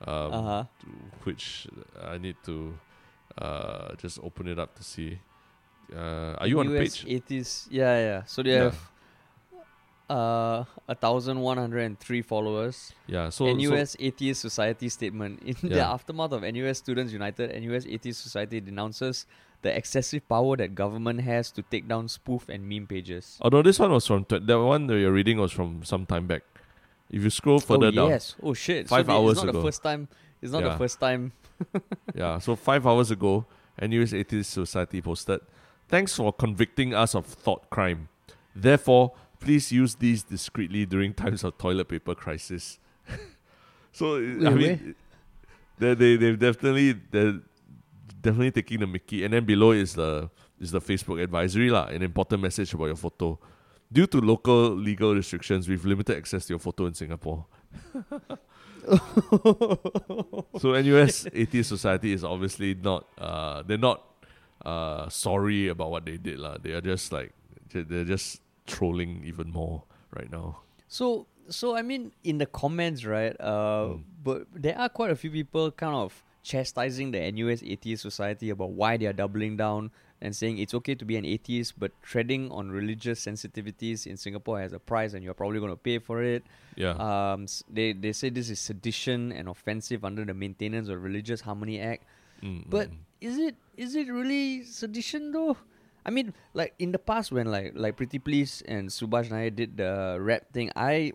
um, 0.04 0.32
uh-huh. 0.32 0.64
which 1.24 1.66
I 2.02 2.18
need 2.18 2.36
to 2.44 2.78
uh, 3.38 3.94
just 3.96 4.18
open 4.22 4.48
it 4.48 4.58
up 4.58 4.74
to 4.76 4.84
see. 4.84 5.18
Uh, 5.94 6.34
are 6.38 6.46
you 6.46 6.58
on 6.60 6.66
the 6.66 6.82
US 6.82 7.02
page? 7.02 7.22
80s. 7.28 7.68
Yeah, 7.70 7.98
yeah. 7.98 8.22
So 8.24 8.42
they 8.42 8.56
Yeah. 8.56 8.64
have 8.64 8.78
uh, 10.08 10.64
1,103 10.86 12.22
followers. 12.22 12.92
Yeah. 13.06 13.30
So 13.30 13.52
NUS 13.52 13.92
so, 13.92 13.96
Atheist 14.00 14.40
Society 14.40 14.88
statement. 14.88 15.42
In 15.44 15.56
the 15.62 15.80
aftermath 15.80 16.32
of 16.32 16.42
NUS 16.42 16.78
Students 16.78 17.12
United, 17.12 17.50
NUS 17.62 17.86
Atheist 17.86 18.22
Society 18.22 18.60
denounces 18.60 19.26
the 19.62 19.76
excessive 19.76 20.28
power 20.28 20.56
that 20.56 20.74
government 20.74 21.20
has 21.22 21.50
to 21.50 21.62
take 21.62 21.88
down 21.88 22.08
spoof 22.08 22.48
and 22.48 22.68
meme 22.68 22.86
pages. 22.86 23.38
although 23.40 23.62
this 23.62 23.78
one 23.78 23.90
was 23.90 24.06
from 24.06 24.24
tw- 24.24 24.46
that 24.46 24.60
one 24.60 24.86
that 24.86 24.98
you're 24.98 25.12
reading 25.12 25.38
was 25.38 25.50
from 25.50 25.82
some 25.82 26.06
time 26.06 26.26
back. 26.26 26.42
If 27.10 27.22
you 27.22 27.30
scroll 27.30 27.56
oh, 27.56 27.60
further 27.60 27.86
oh, 27.86 27.90
down, 27.90 28.08
yes. 28.10 28.34
Oh, 28.42 28.54
shit. 28.54 28.88
Five 28.88 29.06
so 29.06 29.12
hours 29.12 29.32
it's 29.32 29.44
not 29.44 29.50
ago. 29.50 29.58
the 29.58 29.66
first 29.66 29.82
time. 29.82 30.08
It's 30.42 30.52
not 30.52 30.62
Yeah. 30.62 30.70
the 30.70 30.78
first 30.78 31.00
time. 31.00 31.32
Yeah, 32.14 32.38
so 32.38 32.54
five 32.54 32.86
hours 32.86 33.10
ago, 33.10 33.46
NUS 33.80 34.12
Atheist 34.12 34.50
Society 34.50 35.00
posted, 35.00 35.40
Thanks 35.88 36.16
for 36.16 36.32
convicting 36.32 36.94
us 36.94 37.14
of 37.14 37.26
thought 37.26 37.70
crime. 37.70 38.08
Therefore, 38.54 39.12
please 39.38 39.70
use 39.70 39.94
these 39.94 40.22
discreetly 40.22 40.84
during 40.84 41.14
times 41.14 41.44
of 41.44 41.56
toilet 41.58 41.88
paper 41.88 42.14
crisis. 42.14 42.78
so, 43.92 44.16
I 44.16 44.20
mean, 44.20 44.96
where? 45.78 45.94
they, 45.94 45.94
they, 45.94 46.16
they've 46.16 46.38
definitely, 46.38 46.92
they're 47.10 47.40
definitely 48.20 48.50
taking 48.50 48.80
the 48.80 48.86
mickey. 48.86 49.24
And 49.24 49.32
then 49.32 49.44
below 49.44 49.70
is 49.70 49.94
the, 49.94 50.28
is 50.60 50.72
the 50.72 50.80
Facebook 50.80 51.22
advisory, 51.22 51.70
lah, 51.70 51.86
an 51.86 52.02
important 52.02 52.42
message 52.42 52.74
about 52.74 52.86
your 52.86 52.96
photo. 52.96 53.38
Due 53.92 54.06
to 54.08 54.20
local 54.20 54.74
legal 54.74 55.14
restrictions, 55.14 55.68
we've 55.68 55.84
limited 55.84 56.16
access 56.16 56.46
to 56.46 56.52
your 56.54 56.58
photo 56.58 56.86
in 56.86 56.94
Singapore. 56.94 57.46
so 60.58 60.72
NUS 60.80 61.26
Atheist 61.32 61.68
Society 61.68 62.12
is 62.12 62.24
obviously 62.24 62.74
not 62.74 63.06
uh 63.18 63.62
they're 63.62 63.78
not 63.78 64.02
uh 64.64 65.08
sorry 65.08 65.68
about 65.68 65.90
what 65.90 66.04
they 66.04 66.16
did 66.16 66.38
lah. 66.38 66.58
They 66.58 66.72
are 66.72 66.80
just 66.80 67.12
like 67.12 67.32
they're 67.72 68.04
just 68.04 68.40
trolling 68.66 69.22
even 69.24 69.50
more 69.50 69.82
right 70.14 70.30
now. 70.30 70.60
So, 70.88 71.26
so 71.48 71.76
I 71.76 71.82
mean, 71.82 72.12
in 72.24 72.38
the 72.38 72.46
comments, 72.46 73.04
right? 73.04 73.34
Uh, 73.40 73.86
Hmm. 73.86 74.02
but 74.22 74.46
there 74.54 74.78
are 74.78 74.88
quite 74.88 75.10
a 75.10 75.16
few 75.16 75.30
people 75.30 75.70
kind 75.70 75.94
of 75.94 76.22
chastising 76.42 77.10
the 77.10 77.18
NUS 77.32 77.62
Atheist 77.62 78.02
Society 78.02 78.50
about 78.50 78.70
why 78.70 78.96
they 78.96 79.06
are 79.06 79.12
doubling 79.12 79.56
down 79.56 79.90
and 80.20 80.34
saying 80.34 80.58
it's 80.58 80.72
okay 80.74 80.94
to 80.94 81.04
be 81.04 81.16
an 81.16 81.24
atheist, 81.24 81.78
but 81.78 81.92
treading 82.02 82.50
on 82.50 82.70
religious 82.70 83.24
sensitivities 83.24 84.06
in 84.06 84.16
Singapore 84.16 84.60
has 84.60 84.72
a 84.72 84.78
price, 84.78 85.12
and 85.12 85.22
you're 85.22 85.34
probably 85.34 85.60
going 85.60 85.72
to 85.72 85.76
pay 85.76 85.98
for 85.98 86.22
it. 86.22 86.44
Yeah. 86.76 86.96
Um, 86.96 87.46
they 87.68 87.92
they 87.92 88.12
say 88.12 88.30
this 88.30 88.48
is 88.50 88.58
sedition 88.58 89.32
and 89.32 89.48
offensive 89.48 90.04
under 90.04 90.24
the 90.24 90.34
Maintenance 90.34 90.88
of 90.88 91.02
Religious 91.02 91.40
Harmony 91.40 91.80
Act. 91.80 92.04
Mm, 92.42 92.64
But 92.68 92.90
mm, 92.90 92.96
is 93.20 93.38
it 93.38 93.56
is 93.76 93.94
it 93.94 94.08
really 94.08 94.64
sedition 94.64 95.32
though? 95.32 95.56
I 96.06 96.10
mean, 96.10 96.34
like 96.54 96.72
in 96.78 96.92
the 96.92 96.98
past 97.00 97.32
when 97.32 97.50
like 97.50 97.72
like 97.74 97.96
Preetipls 97.96 98.62
and 98.68 98.88
Subhas 98.88 99.30
Nair 99.30 99.50
did 99.50 99.76
the 99.76 100.16
rap 100.20 100.52
thing, 100.52 100.70
I 100.76 101.12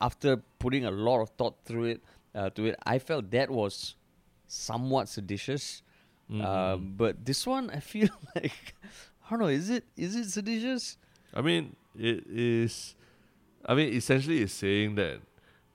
after 0.00 0.42
putting 0.58 0.84
a 0.86 0.90
lot 0.90 1.20
of 1.20 1.30
thought 1.36 1.56
through 1.64 1.84
it 1.84 2.00
uh, 2.34 2.50
to 2.50 2.66
it, 2.66 2.76
I 2.86 2.98
felt 2.98 3.30
that 3.30 3.50
was 3.50 3.94
somewhat 4.46 5.08
seditious. 5.08 5.82
Mm, 6.30 6.40
Uh, 6.44 6.76
but 6.76 7.24
this 7.24 7.46
one, 7.46 7.70
I 7.70 7.80
feel 7.80 8.08
like 8.34 8.74
I 9.26 9.30
don't 9.30 9.40
know. 9.40 9.46
Is 9.46 9.70
it 9.70 9.84
is 9.96 10.14
it 10.16 10.30
seditious? 10.30 10.96
I 11.34 11.42
mean 11.42 11.76
it 11.98 12.24
is 12.26 12.94
I 13.66 13.74
mean 13.74 13.92
essentially 13.92 14.42
it's 14.42 14.52
saying 14.54 14.94
that 14.96 15.20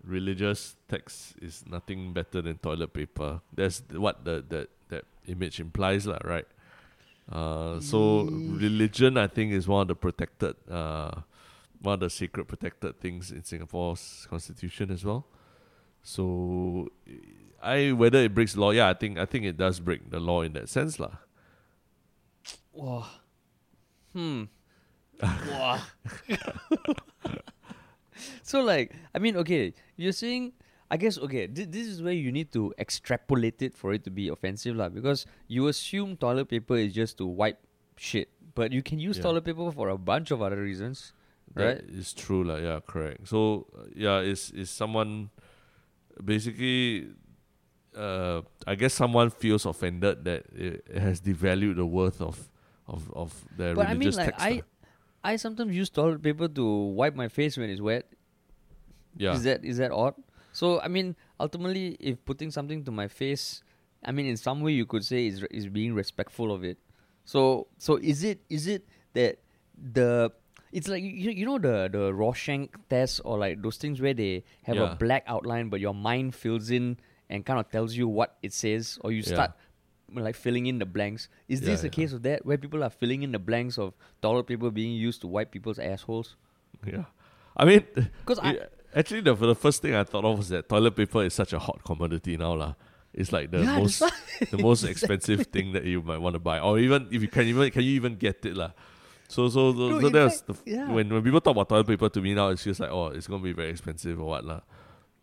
religious 0.04 0.76
text 0.88 1.36
is 1.42 1.64
nothing 1.68 2.14
better 2.14 2.42
than 2.42 2.58
toilet 2.58 2.94
paper. 2.94 3.42
That's 3.54 3.84
what 3.92 4.24
the 4.26 4.44
that 4.50 4.70
that 4.90 5.06
image 5.28 5.60
implies, 5.60 6.06
lah, 6.06 6.20
right? 6.24 6.46
Uh, 7.32 7.80
so 7.80 8.30
religion, 8.30 9.18
I 9.18 9.28
think, 9.28 9.52
is 9.52 9.68
one 9.68 9.82
of 9.82 9.88
the 9.88 9.96
protected, 9.96 10.56
uh, 10.70 11.22
one 11.82 11.96
of 11.96 12.00
the 12.02 12.10
sacred 12.10 12.46
protected 12.48 13.00
things 13.02 13.32
in 13.32 13.44
Singapore's 13.44 14.28
constitution 14.30 14.92
as 14.92 15.04
well. 15.04 15.26
So, 16.04 16.90
I 17.66 17.92
whether 17.92 18.20
it 18.20 18.34
breaks 18.34 18.54
the 18.54 18.62
law, 18.62 18.72
yeah, 18.72 18.88
I 18.88 18.94
think 18.94 19.18
I 19.18 19.26
think 19.26 19.44
it 19.46 19.58
does 19.58 19.80
break 19.82 20.12
the 20.14 20.20
law 20.22 20.42
in 20.46 20.54
that 20.54 20.70
sense, 20.70 21.00
lah. 21.00 21.18
Wow. 22.72 23.08
Hmm. 24.14 24.44
wow. 25.22 25.82
so 28.44 28.62
like, 28.62 28.94
I 29.14 29.20
mean, 29.20 29.36
okay, 29.38 29.74
you're 29.98 30.12
saying, 30.14 30.54
I 30.92 30.98
guess, 30.98 31.18
okay, 31.18 31.48
th- 31.48 31.70
this 31.70 31.88
is 31.88 32.02
where 32.02 32.14
you 32.14 32.32
need 32.32 32.52
to 32.54 32.74
extrapolate 32.78 33.62
it 33.62 33.76
for 33.76 33.94
it 33.94 34.04
to 34.06 34.12
be 34.12 34.30
offensive, 34.30 34.76
lah. 34.76 34.90
Because 34.90 35.26
you 35.48 35.68
assume 35.68 36.16
toilet 36.16 36.48
paper 36.48 36.78
is 36.78 36.94
just 36.94 37.18
to 37.18 37.26
wipe 37.26 37.60
shit, 37.98 38.30
but 38.54 38.72
you 38.72 38.84
can 38.84 39.00
use 39.00 39.18
Yeah. 39.18 39.24
toilet 39.24 39.46
paper 39.46 39.72
for 39.72 39.90
a 39.90 39.98
bunch 39.98 40.32
of 40.32 40.42
other 40.42 40.62
reasons, 40.62 41.14
right? 41.56 41.82
That 41.82 41.90
is 41.90 42.14
true, 42.14 42.44
lah. 42.44 42.58
Yeah, 42.62 42.80
correct. 42.86 43.28
So 43.28 43.68
yeah, 43.96 44.20
is 44.20 44.52
is 44.52 44.70
someone 44.70 45.32
basically 46.24 47.10
uh, 47.96 48.42
I 48.68 48.76
guess 48.76 48.94
someone 48.94 49.30
feels 49.30 49.66
offended 49.66 50.24
that 50.26 50.44
it, 50.54 50.86
has 50.98 51.22
devalued 51.22 51.76
the 51.78 51.86
worth 51.86 52.22
of 52.22 52.50
of 52.88 53.12
of 53.14 53.34
their 53.56 53.74
But 53.76 53.88
I 53.88 53.94
mean, 53.94 54.12
like 54.12 54.36
text. 54.38 54.46
I. 54.46 54.62
I 55.26 55.38
sometimes 55.38 55.74
use 55.76 55.90
toilet 55.90 56.22
paper 56.22 56.48
to 56.48 56.66
wipe 56.94 57.16
my 57.16 57.30
face 57.30 57.58
when 57.58 57.68
it's 57.72 57.82
wet. 57.82 58.06
yeah, 59.18 59.34
Is 59.34 59.44
that 59.44 59.66
is 59.66 59.78
that 59.78 59.90
odd? 59.92 60.14
So 60.54 60.80
I 60.82 60.88
mean, 60.88 61.16
ultimately, 61.40 61.98
if 62.00 62.24
putting 62.26 62.52
something 62.52 62.84
to 62.86 62.92
my 62.92 63.08
face, 63.08 63.64
I 64.06 64.12
mean, 64.12 64.28
in 64.28 64.38
some 64.38 64.62
way 64.62 64.74
you 64.74 64.86
could 64.86 65.04
say 65.04 65.26
is 65.26 65.42
is 65.50 65.66
being 65.68 65.96
respectful 65.96 66.54
of 66.54 66.64
it. 66.64 66.78
So 67.26 67.68
so 67.80 67.96
is 67.98 68.24
it 68.24 68.42
is 68.54 68.68
it 68.68 68.86
that 69.18 69.42
the 69.74 70.30
it's 70.72 70.88
like 70.88 71.02
you 71.02 71.32
you 71.34 71.46
know 71.46 71.58
the 71.58 71.90
the 71.92 72.14
Rorschach 72.14 72.70
test 72.90 73.22
or 73.26 73.40
like 73.42 73.62
those 73.66 73.78
things 73.82 73.98
where 74.00 74.14
they 74.14 74.44
have 74.62 74.78
Yeah. 74.78 74.94
a 74.94 74.96
black 74.96 75.24
outline 75.26 75.70
but 75.74 75.80
your 75.82 75.96
mind 75.98 76.36
fills 76.36 76.70
in 76.70 76.98
and 77.30 77.46
kind 77.46 77.60
of 77.60 77.70
tells 77.72 77.96
you 77.96 78.08
what 78.08 78.38
it 78.44 78.54
says 78.54 78.98
or 79.02 79.12
you 79.12 79.22
start 79.24 79.52
like 80.14 80.36
filling 80.36 80.68
in 80.68 80.78
the 80.80 80.86
blanks. 80.86 81.28
Is 81.48 81.62
this 81.62 81.84
a 81.84 81.90
case 81.90 82.14
of 82.14 82.22
that 82.24 82.46
where 82.46 82.58
people 82.58 82.84
are 82.84 82.90
filling 82.90 83.24
in 83.24 83.32
the 83.32 83.40
blanks 83.40 83.78
of 83.78 83.94
toilet 84.22 84.46
paper 84.48 84.70
being 84.70 84.94
used 84.94 85.22
to 85.22 85.28
wipe 85.28 85.52
people's 85.52 85.80
assholes? 85.80 86.36
yeah. 86.86 87.06
I 87.58 87.66
mean, 87.66 87.84
'Cause 88.26 88.40
I- 88.40 88.60
actually 88.94 89.22
the 89.22 89.34
the 89.34 89.56
first 89.56 89.82
thing 89.82 89.96
I 89.96 90.04
thought 90.04 90.26
of 90.26 90.38
was 90.38 90.50
that 90.50 90.70
toilet 90.70 90.96
paper 90.96 91.24
is 91.24 91.34
such 91.34 91.54
a 91.54 91.60
hot 91.60 91.84
commodity 91.84 92.38
now, 92.38 92.54
lah. 92.54 92.74
It's 93.14 93.32
like 93.32 93.50
the 93.50 93.64
Yeah, 93.64 93.80
most 93.80 94.04
the 94.52 94.58
most 94.60 94.84
expensive 94.84 95.48
thing 95.54 95.72
that 95.74 95.86
you 95.86 96.02
might 96.04 96.20
want 96.20 96.34
to 96.36 96.40
buy, 96.40 96.60
or 96.60 96.78
even 96.80 97.08
if 97.12 97.22
you 97.24 97.28
can 97.30 97.48
even 97.48 97.72
can 97.72 97.82
you 97.84 97.92
even 97.96 98.16
get 98.16 98.46
it, 98.46 98.56
lah. 98.56 98.72
So 99.28 99.48
so 99.50 99.74
so, 99.74 99.90
No, 99.90 100.02
so 100.02 100.10
that's 100.10 100.44
yeah. 100.68 100.92
when 100.92 101.08
when 101.10 101.24
people 101.24 101.40
talk 101.42 101.56
about 101.56 101.70
toilet 101.70 101.88
paper 101.88 102.10
to 102.10 102.22
me 102.22 102.36
now, 102.36 102.50
it's 102.50 102.64
just 102.64 102.80
like 102.84 102.92
oh, 102.92 103.08
it's 103.08 103.26
gonna 103.26 103.42
be 103.42 103.54
very 103.56 103.72
expensive 103.72 104.20
or 104.20 104.28
what, 104.36 104.44
lah. 104.46 104.62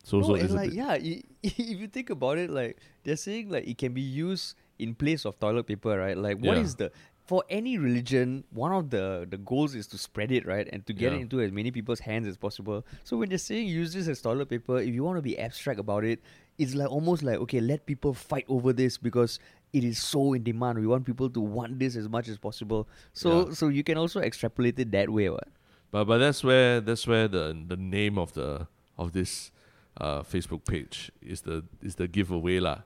So 0.03 0.19
No, 0.19 0.27
so 0.27 0.35
and 0.35 0.45
it's 0.45 0.53
like 0.55 0.73
yeah, 0.73 0.95
if 1.43 1.59
you 1.59 1.87
think 1.87 2.11
about 2.11 2.39
it, 2.39 2.51
like 2.51 2.79
they're 3.05 3.17
saying 3.17 3.51
like 3.51 3.67
it 3.67 3.79
can 3.79 3.93
be 3.93 4.01
used 4.03 4.57
in 4.79 4.95
place 4.95 5.25
of 5.25 5.39
toilet 5.39 5.67
paper, 5.67 5.97
right? 5.99 6.17
Like 6.17 6.39
what 6.39 6.57
Yeah. 6.57 6.63
is 6.63 6.75
the 6.77 6.91
for 7.25 7.45
any 7.49 7.79
religion, 7.79 8.43
one 8.51 8.73
of 8.73 8.91
the 8.91 9.27
the 9.31 9.39
goals 9.39 9.77
is 9.77 9.87
to 9.89 9.99
spread 9.99 10.33
it, 10.33 10.45
right, 10.45 10.69
and 10.73 10.85
to 10.87 10.93
get 10.93 11.13
it 11.13 11.21
into 11.21 11.41
as 11.41 11.53
many 11.53 11.71
people's 11.71 12.01
hands 12.01 12.27
as 12.27 12.37
possible. 12.37 12.85
So 13.05 13.17
when 13.17 13.29
they're 13.29 13.39
saying 13.39 13.69
use 13.69 13.93
this 13.95 14.09
as 14.09 14.21
toilet 14.21 14.49
paper, 14.49 14.79
if 14.79 14.93
you 14.93 15.05
want 15.05 15.19
to 15.19 15.23
be 15.23 15.39
abstract 15.39 15.79
about 15.79 16.05
it, 16.05 16.21
it's 16.59 16.75
like 16.75 16.91
almost 16.91 17.23
like 17.23 17.39
okay, 17.39 17.61
let 17.61 17.87
people 17.87 18.13
fight 18.13 18.45
over 18.49 18.73
this 18.73 18.99
because 18.99 19.39
it 19.73 19.85
is 19.85 20.03
so 20.03 20.33
in 20.33 20.43
demand. 20.43 20.81
We 20.81 20.87
want 20.89 21.07
people 21.07 21.31
to 21.31 21.41
want 21.41 21.79
this 21.79 21.95
as 21.95 22.09
much 22.09 22.27
as 22.29 22.39
possible. 22.39 22.89
So 23.13 23.47
Yeah. 23.49 23.55
so 23.55 23.69
you 23.69 23.85
can 23.85 23.97
also 23.99 24.21
extrapolate 24.21 24.79
it 24.81 24.91
that 24.91 25.09
way, 25.09 25.31
what? 25.31 25.47
But 25.93 26.07
but 26.07 26.19
that's 26.19 26.43
where 26.43 26.81
that's 26.81 27.07
where 27.07 27.29
the 27.29 27.55
the 27.69 27.77
name 27.77 28.19
of 28.19 28.33
the 28.35 28.67
of 28.99 29.13
this 29.13 29.53
uh, 30.01 30.23
Facebook 30.23 30.65
page 30.65 31.11
is 31.21 31.43
the 31.43 31.65
is 31.83 31.97
the 31.97 32.09
giveaway 32.09 32.59
lah. 32.61 32.81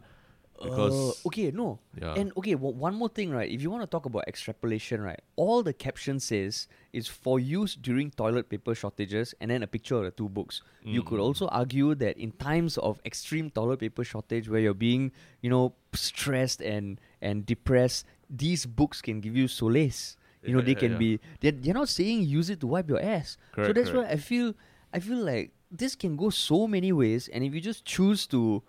Because 0.57 1.21
Uh, 1.21 1.29
okay, 1.29 1.51
no. 1.53 1.81
Yeah. 2.01 2.15
And 2.17 2.33
okay, 2.33 2.53
w- 2.57 2.73
one 2.75 2.95
more 2.97 3.11
thing, 3.13 3.29
right? 3.31 3.45
If 3.45 3.61
you 3.61 3.69
want 3.71 3.83
to 3.85 3.87
talk 3.87 4.07
about 4.09 4.25
extrapolation, 4.27 5.03
right? 5.05 5.21
All 5.37 5.63
the 5.63 5.75
caption 5.77 6.17
says 6.19 6.67
is 6.97 7.09
for 7.13 7.37
use 7.39 7.77
during 7.77 8.09
toilet 8.11 8.49
paper 8.49 8.73
shortages, 8.75 9.35
and 9.39 9.51
then 9.53 9.61
a 9.63 9.67
picture 9.69 9.97
of 10.01 10.05
the 10.09 10.11
two 10.17 10.31
books. 10.33 10.63
You 10.81 11.03
could 11.05 11.21
Mm. 11.21 11.29
also 11.29 11.45
argue 11.53 11.93
that 12.01 12.17
in 12.17 12.33
times 12.41 12.79
of 12.81 13.05
extreme 13.05 13.51
toilet 13.53 13.81
paper 13.85 14.01
shortage, 14.03 14.49
where 14.49 14.61
you're 14.65 14.73
being, 14.73 15.13
you 15.45 15.51
know, 15.53 15.77
stressed 15.93 16.63
and 16.65 16.97
and 17.21 17.45
depressed, 17.45 18.09
these 18.33 18.65
books 18.65 19.05
can 19.05 19.21
give 19.21 19.37
you 19.37 19.49
solace. 19.53 20.17
You 20.41 20.57
know, 20.57 20.65
Yeah, 20.65 20.73
they 20.73 20.77
yeah, 20.79 20.85
can 20.89 20.95
be. 20.97 21.21
They're, 21.45 21.53
they're 21.53 21.77
not 21.77 21.93
saying 21.93 22.25
use 22.25 22.49
it 22.49 22.65
to 22.65 22.67
wipe 22.67 22.89
your 22.89 23.03
ass. 23.03 23.37
so 23.53 23.77
that's 23.77 23.93
correct. 23.93 24.09
why 24.09 24.09
I 24.09 24.17
feel. 24.17 24.57
I 24.95 25.05
feel 25.05 25.21
like 25.21 25.53
this 25.71 25.95
can 25.97 26.17
go 26.17 26.31
so 26.31 26.67
many 26.67 26.93
ways, 26.93 27.29
and 27.29 27.43
if 27.45 27.55
you 27.55 27.61
just 27.61 27.85
choose 27.85 28.27
to 28.29 28.62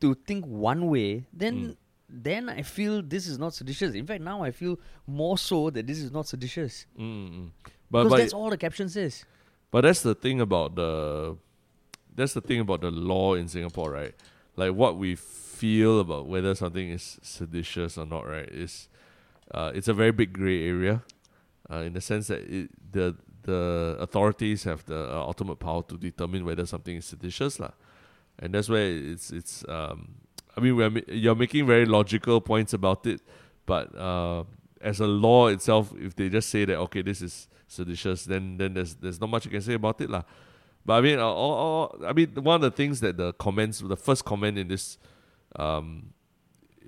to 0.00 0.14
think 0.14 0.44
one 0.46 0.86
way, 0.88 1.26
then 1.32 1.54
Mm. 1.54 1.76
then 2.08 2.48
I 2.48 2.62
feel 2.62 3.02
this 3.02 3.26
is 3.26 3.38
not 3.38 3.52
seditious. 3.54 3.94
In 3.94 4.06
fact, 4.06 4.22
now 4.22 4.42
I 4.42 4.50
feel 4.50 4.78
more 5.06 5.36
so 5.36 5.68
that 5.70 5.86
this 5.86 5.98
is 5.98 6.10
not 6.10 6.26
seditious 6.26 6.86
Mm, 6.96 7.30
mm. 7.30 7.50
But 7.90 8.04
because 8.04 8.10
but 8.10 8.16
that's 8.18 8.32
all 8.32 8.48
the 8.50 8.56
caption 8.56 8.88
says. 8.88 9.24
but 9.70 9.82
that's 9.82 10.02
the 10.02 10.14
thing 10.14 10.40
about 10.40 10.74
the 10.76 11.36
that's 12.14 12.32
the 12.34 12.40
thing 12.40 12.60
about 12.60 12.80
the 12.80 12.90
law 12.90 13.34
in 13.34 13.46
Singapore, 13.48 13.90
right? 13.90 14.14
Like 14.56 14.72
what 14.74 14.96
we 14.96 15.14
feel 15.16 16.00
about 16.00 16.26
whether 16.26 16.54
something 16.54 16.88
is 16.90 17.18
seditious 17.22 17.98
or 17.98 18.06
not, 18.06 18.26
right? 18.26 18.48
Is 18.48 18.88
uh, 19.52 19.72
it's 19.74 19.88
a 19.88 19.94
very 19.94 20.10
big 20.12 20.32
gray 20.32 20.66
area, 20.68 21.02
uh, 21.70 21.78
in 21.86 21.92
the 21.92 22.00
sense 22.00 22.26
that 22.28 22.40
it, 22.40 22.70
the 22.92 23.16
the 23.48 23.96
authorities 23.98 24.64
have 24.64 24.84
the 24.84 25.00
uh, 25.10 25.26
ultimate 25.30 25.58
power 25.58 25.82
to 25.82 25.96
determine 25.96 26.44
whether 26.44 26.66
something 26.66 26.96
is 26.96 27.06
seditious, 27.06 27.58
lah. 27.58 27.72
And 28.38 28.54
that's 28.54 28.68
where 28.68 28.86
it's 28.86 29.30
it's. 29.30 29.64
Um, 29.68 30.14
I 30.56 30.60
mean, 30.60 30.76
we're, 30.76 31.02
you're 31.08 31.34
making 31.34 31.66
very 31.66 31.86
logical 31.86 32.40
points 32.40 32.72
about 32.72 33.06
it, 33.06 33.20
but 33.64 33.94
uh, 33.96 34.44
as 34.80 35.00
a 35.00 35.06
law 35.06 35.46
itself, 35.46 35.92
if 35.98 36.14
they 36.14 36.28
just 36.28 36.50
say 36.50 36.64
that 36.64 36.76
okay, 36.86 37.02
this 37.02 37.22
is 37.22 37.48
seditious, 37.66 38.24
then 38.24 38.58
then 38.58 38.74
there's 38.74 38.94
there's 38.96 39.20
not 39.20 39.30
much 39.30 39.44
you 39.46 39.50
can 39.50 39.62
say 39.62 39.74
about 39.74 40.00
it, 40.00 40.10
lah. 40.10 40.22
But 40.84 40.94
I 40.94 41.00
mean, 41.00 41.18
all, 41.18 41.54
all, 41.64 42.04
I 42.06 42.12
mean, 42.12 42.32
one 42.34 42.56
of 42.56 42.62
the 42.62 42.70
things 42.70 43.00
that 43.00 43.16
the 43.16 43.32
comments, 43.34 43.80
the 43.80 43.96
first 43.96 44.24
comment 44.24 44.56
in 44.58 44.68
this, 44.68 44.98
um, 45.56 46.14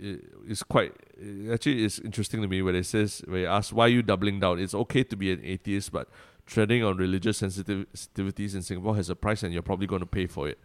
is 0.00 0.62
quite 0.62 0.92
actually 1.52 1.84
is 1.84 1.98
interesting 2.00 2.40
to 2.42 2.48
me 2.48 2.62
where 2.62 2.74
it 2.74 2.86
says 2.86 3.22
where 3.26 3.44
it 3.44 3.46
asks 3.46 3.72
why 3.72 3.84
are 3.86 3.94
you 3.96 4.02
doubling 4.02 4.40
down? 4.40 4.58
It's 4.58 4.74
okay 4.74 5.04
to 5.04 5.16
be 5.16 5.32
an 5.32 5.40
atheist, 5.44 5.92
but 5.92 6.08
treading 6.50 6.82
on 6.82 6.96
religious 6.96 7.40
sensitivities 7.40 8.54
in 8.54 8.62
Singapore 8.62 8.96
has 8.96 9.08
a 9.08 9.14
price, 9.14 9.42
and 9.42 9.52
you're 9.52 9.62
probably 9.62 9.86
going 9.86 10.00
to 10.00 10.06
pay 10.06 10.26
for 10.26 10.48
it. 10.48 10.58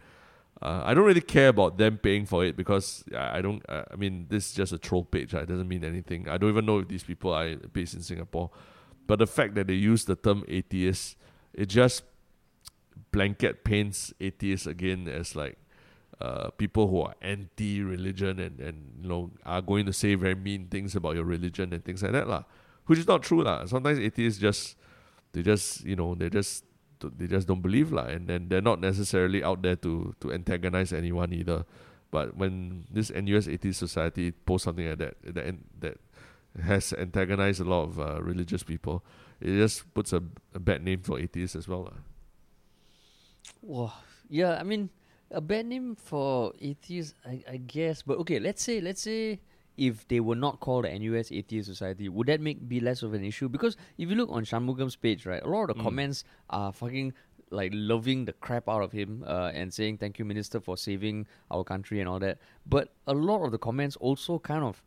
Uh, 0.60 0.82
I 0.84 0.94
don't 0.94 1.04
really 1.04 1.20
care 1.20 1.48
about 1.48 1.78
them 1.78 1.98
paying 1.98 2.26
for 2.26 2.44
it 2.44 2.56
because 2.56 3.04
I 3.16 3.40
don't. 3.40 3.62
I 3.68 3.84
I 3.92 3.96
mean, 3.96 4.26
this 4.28 4.48
is 4.48 4.52
just 4.54 4.72
a 4.72 4.78
troll 4.78 5.04
page. 5.04 5.32
Right? 5.32 5.44
It 5.44 5.48
doesn't 5.48 5.68
mean 5.68 5.84
anything. 5.84 6.28
I 6.28 6.38
don't 6.38 6.50
even 6.50 6.66
know 6.66 6.78
if 6.80 6.88
these 6.88 7.04
people 7.04 7.32
are 7.32 7.54
based 7.72 7.94
in 7.94 8.02
Singapore. 8.02 8.50
But 9.06 9.20
the 9.20 9.26
fact 9.26 9.54
that 9.54 9.68
they 9.68 9.74
use 9.74 10.04
the 10.04 10.16
term 10.16 10.44
atheist, 10.48 11.16
it 11.54 11.66
just 11.66 12.02
blanket 13.12 13.62
paints 13.62 14.12
atheists 14.20 14.66
again 14.66 15.06
as 15.06 15.36
like 15.36 15.58
uh, 16.20 16.50
people 16.50 16.88
who 16.88 17.02
are 17.02 17.14
anti-religion 17.22 18.40
and, 18.40 18.58
and 18.58 18.76
you 19.02 19.08
know 19.08 19.30
are 19.44 19.62
going 19.62 19.86
to 19.86 19.92
say 19.92 20.14
very 20.16 20.34
mean 20.34 20.66
things 20.66 20.96
about 20.96 21.14
your 21.14 21.24
religion 21.24 21.72
and 21.72 21.84
things 21.84 22.02
like 22.02 22.12
that 22.12 22.26
lah. 22.26 22.42
Which 22.86 22.98
is 22.98 23.06
not 23.06 23.22
true 23.22 23.42
lah. 23.44 23.66
Sometimes 23.66 24.00
atheists 24.00 24.40
just 24.40 24.76
they 25.36 25.44
just 25.44 25.84
you 25.84 25.92
know 25.94 26.16
they 26.16 26.32
just 26.32 26.64
they 27.04 27.28
just 27.28 27.44
don't 27.44 27.60
believe 27.60 27.92
lah, 27.92 28.08
and 28.08 28.24
then 28.24 28.48
they're 28.48 28.64
not 28.64 28.80
necessarily 28.80 29.44
out 29.44 29.60
there 29.60 29.76
to 29.76 30.16
to 30.24 30.32
antagonize 30.32 30.96
anyone 30.96 31.36
either. 31.36 31.68
But 32.08 32.40
when 32.40 32.88
this 32.88 33.12
NUS 33.12 33.44
Atheist 33.44 33.78
Society 33.78 34.32
posts 34.32 34.64
something 34.64 34.88
like 34.88 34.96
that 35.04 35.20
that 35.28 35.60
that 35.84 35.96
has 36.56 36.96
antagonized 36.96 37.60
a 37.60 37.68
lot 37.68 37.92
of 37.92 38.00
uh, 38.00 38.16
religious 38.24 38.64
people, 38.64 39.04
it 39.44 39.60
just 39.60 39.84
puts 39.92 40.16
a, 40.16 40.24
a 40.56 40.58
bad 40.58 40.80
name 40.80 41.04
for 41.04 41.20
atheists 41.20 41.52
as 41.52 41.68
well. 41.68 41.92
lah. 41.92 42.00
Wow. 43.60 43.92
Yeah, 44.32 44.56
I 44.56 44.64
mean, 44.64 44.88
a 45.28 45.44
bad 45.44 45.68
name 45.68 46.00
for 46.00 46.56
atheists, 46.56 47.12
I, 47.28 47.44
I 47.44 47.56
guess. 47.60 48.00
But 48.00 48.16
okay, 48.24 48.40
let's 48.40 48.64
say 48.64 48.80
let's 48.80 49.04
say 49.04 49.44
if 49.76 50.06
they 50.08 50.20
were 50.20 50.34
not 50.36 50.60
called 50.60 50.84
the 50.84 50.98
NUS 50.98 51.30
Atheist 51.32 51.68
Society, 51.68 52.08
would 52.08 52.26
that 52.28 52.40
make 52.40 52.68
be 52.68 52.80
less 52.80 53.02
of 53.02 53.12
an 53.14 53.24
issue? 53.24 53.48
Because 53.48 53.76
if 53.98 54.08
you 54.08 54.16
look 54.16 54.30
on 54.30 54.44
Shanmugam's 54.44 54.96
page, 54.96 55.26
right, 55.26 55.42
a 55.42 55.48
lot 55.48 55.62
of 55.62 55.68
the 55.68 55.74
Mm. 55.74 55.82
comments 55.84 56.24
are 56.50 56.72
fucking 56.72 57.12
like 57.50 57.70
loving 57.74 58.24
the 58.24 58.32
crap 58.32 58.68
out 58.68 58.82
of 58.82 58.90
him 58.90 59.22
uh, 59.26 59.50
and 59.54 59.72
saying 59.72 59.98
thank 59.98 60.18
you, 60.18 60.24
minister, 60.24 60.60
for 60.60 60.76
saving 60.76 61.26
our 61.50 61.62
country 61.62 62.00
and 62.00 62.08
all 62.08 62.18
that. 62.18 62.38
But 62.66 62.92
a 63.06 63.14
lot 63.14 63.44
of 63.44 63.52
the 63.52 63.58
comments 63.58 63.94
also 63.96 64.38
kind 64.40 64.64
of 64.64 64.82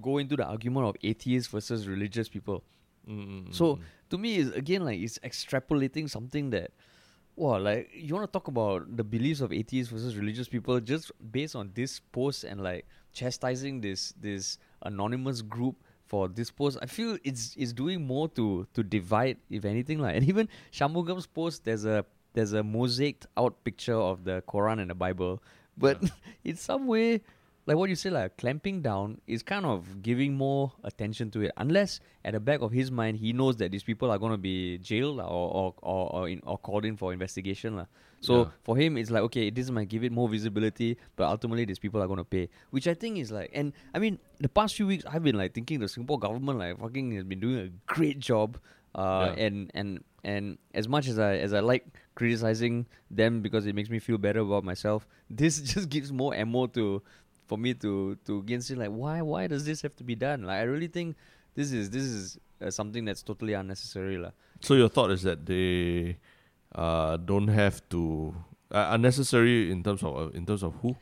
go 0.00 0.18
into 0.18 0.36
the 0.36 0.44
argument 0.44 0.86
of 0.86 0.96
atheists 1.02 1.50
versus 1.50 1.88
religious 1.88 2.28
people. 2.28 2.62
Mm, 3.08 3.52
So 3.54 3.78
to 4.10 4.18
me, 4.18 4.36
is 4.36 4.50
again 4.52 4.84
like 4.84 5.00
it's 5.00 5.18
extrapolating 5.20 6.08
something 6.10 6.50
that, 6.50 6.70
well, 7.34 7.60
like 7.60 7.90
you 7.94 8.14
want 8.14 8.26
to 8.26 8.32
talk 8.32 8.48
about 8.48 8.96
the 8.96 9.04
beliefs 9.04 9.40
of 9.40 9.52
atheists 9.52 9.92
versus 9.92 10.16
religious 10.16 10.48
people 10.48 10.78
just 10.80 11.10
based 11.32 11.56
on 11.56 11.70
this 11.74 12.00
post 12.12 12.44
and 12.44 12.62
like 12.62 12.86
chastising 13.16 13.80
this 13.80 14.12
this 14.20 14.58
anonymous 14.82 15.40
group 15.40 15.76
for 16.04 16.28
this 16.28 16.50
post. 16.50 16.78
I 16.82 16.86
feel 16.86 17.16
it's 17.24 17.56
it's 17.56 17.72
doing 17.72 18.06
more 18.06 18.28
to 18.36 18.68
to 18.74 18.82
divide, 18.84 19.38
if 19.50 19.64
anything, 19.64 19.98
like. 19.98 20.16
And 20.16 20.28
even 20.32 20.48
Shanmugam's 20.70 21.26
post, 21.26 21.64
there's 21.64 21.84
a 21.84 22.04
there's 22.34 22.52
a 22.52 22.62
mosaic 22.62 23.24
out 23.36 23.64
picture 23.64 23.96
of 23.96 24.24
the 24.24 24.42
Quran 24.46 24.80
and 24.80 24.90
the 24.90 24.94
Bible, 24.94 25.42
but 25.76 25.98
in 26.44 26.56
some 26.56 26.86
way 26.86 27.22
like 27.66 27.76
what 27.76 27.88
you 27.90 27.96
say, 27.96 28.10
like 28.10 28.36
clamping 28.36 28.80
down 28.80 29.20
is 29.26 29.42
kind 29.42 29.66
of 29.66 30.00
giving 30.02 30.34
more 30.34 30.72
attention 30.84 31.30
to 31.32 31.40
it. 31.42 31.52
Unless 31.56 32.00
at 32.24 32.32
the 32.32 32.40
back 32.40 32.60
of 32.62 32.70
his 32.72 32.90
mind, 32.90 33.16
he 33.18 33.32
knows 33.32 33.56
that 33.56 33.70
these 33.72 33.82
people 33.82 34.10
are 34.10 34.18
going 34.18 34.32
to 34.32 34.38
be 34.38 34.78
jailed 34.78 35.18
or 35.20 35.24
or 35.24 35.74
or 35.82 36.12
or, 36.14 36.28
in, 36.28 36.40
or 36.46 36.58
called 36.58 36.84
in 36.84 36.96
for 36.96 37.12
investigation, 37.12 37.76
lah. 37.76 37.86
So 38.20 38.34
Yeah. 38.44 38.50
for 38.64 38.76
him, 38.76 38.96
it's 38.96 39.10
like 39.10 39.22
okay, 39.28 39.50
this 39.50 39.68
might 39.70 39.88
give 39.88 40.04
it 40.04 40.12
more 40.12 40.28
visibility, 40.28 40.96
but 41.16 41.28
ultimately 41.28 41.64
these 41.66 41.78
people 41.78 42.00
are 42.02 42.06
going 42.06 42.18
to 42.22 42.24
pay, 42.24 42.48
which 42.70 42.86
I 42.88 42.94
think 42.94 43.18
is 43.18 43.30
like. 43.30 43.50
And 43.52 43.72
I 43.94 43.98
mean, 43.98 44.18
the 44.40 44.48
past 44.48 44.74
few 44.76 44.86
weeks, 44.86 45.04
I've 45.04 45.22
been 45.22 45.36
like 45.36 45.52
thinking 45.52 45.80
the 45.80 45.88
Singapore 45.88 46.18
government 46.18 46.58
like 46.58 46.78
fucking 46.80 47.12
has 47.18 47.24
been 47.24 47.40
doing 47.40 47.58
a 47.58 47.68
great 47.92 48.18
job. 48.20 48.58
Uh, 48.96 49.34
Yeah. 49.36 49.44
and 49.44 49.70
and 49.74 49.88
and 50.24 50.56
as 50.72 50.88
much 50.88 51.06
as 51.06 51.18
I 51.20 51.36
as 51.36 51.52
I 51.52 51.60
like 51.60 51.84
criticizing 52.16 52.86
them 53.10 53.42
because 53.42 53.66
it 53.66 53.74
makes 53.74 53.90
me 53.90 53.98
feel 54.00 54.16
better 54.16 54.40
about 54.40 54.64
myself, 54.64 55.06
this 55.30 55.60
just 55.60 55.90
gives 55.92 56.10
more 56.12 56.32
ammo 56.34 56.66
to 56.68 57.02
for 57.46 57.56
me 57.56 57.74
to 57.74 58.16
to 58.26 58.38
again 58.38 58.60
say 58.60 58.74
like 58.74 58.90
why 58.90 59.22
why 59.22 59.46
does 59.46 59.64
this 59.64 59.82
have 59.82 59.94
to 59.96 60.04
be 60.04 60.14
done? 60.14 60.42
Like 60.42 60.58
I 60.58 60.62
really 60.62 60.88
think 60.88 61.16
this 61.54 61.72
is 61.72 61.90
this 61.90 62.02
is 62.02 62.38
uh, 62.60 62.70
something 62.70 63.04
that's 63.04 63.22
totally 63.22 63.54
unnecessary 63.54 64.18
lah. 64.18 64.30
So 64.60 64.74
your 64.74 64.88
thought 64.88 65.10
is 65.10 65.22
that 65.22 65.46
they 65.46 66.18
uh, 66.74 67.16
don't 67.16 67.48
have 67.48 67.80
to 67.90 68.34
uh, 68.70 68.90
unnecessary 68.92 69.70
in 69.70 69.82
terms 69.82 70.02
of 70.02 70.16
uh, 70.16 70.28
in 70.36 70.44
terms 70.44 70.62
of 70.62 70.74
who? 70.82 70.96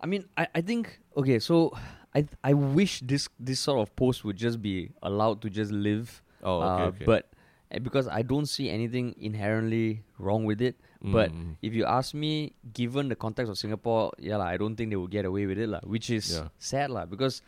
I 0.00 0.06
mean, 0.06 0.24
I, 0.36 0.46
I 0.54 0.60
think 0.60 1.00
okay, 1.16 1.38
so 1.38 1.76
I 2.14 2.26
I 2.42 2.54
wish 2.54 3.00
this 3.00 3.28
this 3.38 3.60
sort 3.60 3.80
of 3.80 3.94
post 3.96 4.24
would 4.24 4.36
just 4.36 4.62
be 4.62 4.90
allowed 5.02 5.42
to 5.42 5.50
just 5.50 5.72
live. 5.72 6.22
Oh, 6.42 6.62
okay, 6.62 6.82
uh, 6.82 6.86
okay. 6.88 7.04
But 7.04 7.30
uh, 7.74 7.78
because 7.80 8.08
I 8.08 8.22
don't 8.22 8.46
see 8.46 8.70
anything 8.70 9.14
inherently 9.18 10.02
wrong 10.18 10.44
with 10.44 10.62
it. 10.62 10.76
But 11.00 11.30
Mm. 11.30 11.54
if 11.62 11.74
you 11.74 11.84
ask 11.86 12.12
me, 12.12 12.54
given 12.74 13.08
the 13.08 13.14
context 13.14 13.50
of 13.50 13.56
Singapore, 13.56 14.10
yeah, 14.18 14.36
lah, 14.36 14.46
I 14.46 14.56
don't 14.58 14.74
think 14.74 14.90
they 14.90 14.96
will 14.96 15.06
get 15.06 15.24
away 15.24 15.46
with 15.46 15.58
it, 15.58 15.68
lah, 15.68 15.78
which 15.86 16.10
is 16.10 16.32
Yeah. 16.34 16.48
sad, 16.58 16.90
lah, 16.90 17.06
because 17.06 17.40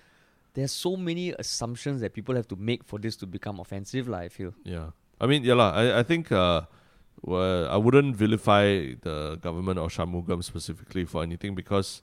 there's 0.54 0.70
so 0.70 0.94
many 0.96 1.34
assumptions 1.38 2.00
that 2.00 2.12
people 2.14 2.34
have 2.36 2.46
to 2.46 2.56
make 2.56 2.84
for 2.84 2.98
this 3.02 3.16
to 3.18 3.26
become 3.26 3.58
offensive, 3.58 4.06
lah, 4.08 4.18
I 4.22 4.28
feel. 4.30 4.54
Yeah, 4.62 4.90
I 5.20 5.26
mean, 5.26 5.42
yeah, 5.42 5.54
lah. 5.58 5.74
I 5.74 5.98
I 5.98 6.02
think 6.06 6.30
uh, 6.30 6.62
well, 7.22 7.66
I 7.68 7.76
wouldn't 7.76 8.14
vilify 8.14 8.94
the 9.02 9.36
government 9.42 9.78
or 9.82 9.88
Shanmugam 9.90 10.42
specifically 10.46 11.04
for 11.04 11.22
anything 11.26 11.54
because 11.58 12.02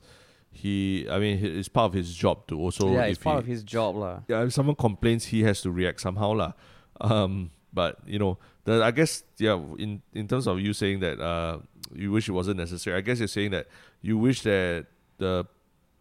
he, 0.52 1.08
I 1.08 1.18
mean, 1.18 1.38
he- 1.38 1.58
it's 1.58 1.68
part 1.68 1.88
of 1.90 1.94
his 1.94 2.12
job 2.14 2.46
to 2.48 2.60
also. 2.60 2.92
yeah, 2.92 3.08
it's 3.08 3.18
part 3.24 3.36
he, 3.36 3.40
of 3.40 3.46
his 3.48 3.64
job, 3.64 3.96
lah. 3.96 4.20
yeah, 4.28 4.44
if 4.44 4.52
someone 4.52 4.76
complains, 4.76 5.26
he 5.32 5.42
has 5.48 5.60
to 5.62 5.70
react 5.72 6.00
somehow, 6.00 6.32
lah. 6.36 6.52
Um, 7.00 7.50
but 7.72 7.98
you 8.06 8.18
know, 8.18 8.36
the 8.68 8.84
I 8.84 8.92
guess 8.92 9.24
yeah, 9.40 9.56
in 9.80 10.04
in 10.12 10.28
terms 10.28 10.44
of 10.44 10.60
you 10.60 10.76
saying 10.76 11.00
that 11.00 11.16
uh, 11.16 11.64
you 11.96 12.12
wish 12.12 12.28
it 12.28 12.36
wasn't 12.36 12.60
necessary. 12.60 12.96
I 12.96 13.00
guess 13.00 13.18
you're 13.18 13.32
saying 13.32 13.52
that 13.56 13.66
you 14.04 14.20
wish 14.20 14.42
that 14.44 14.86
the 15.16 15.48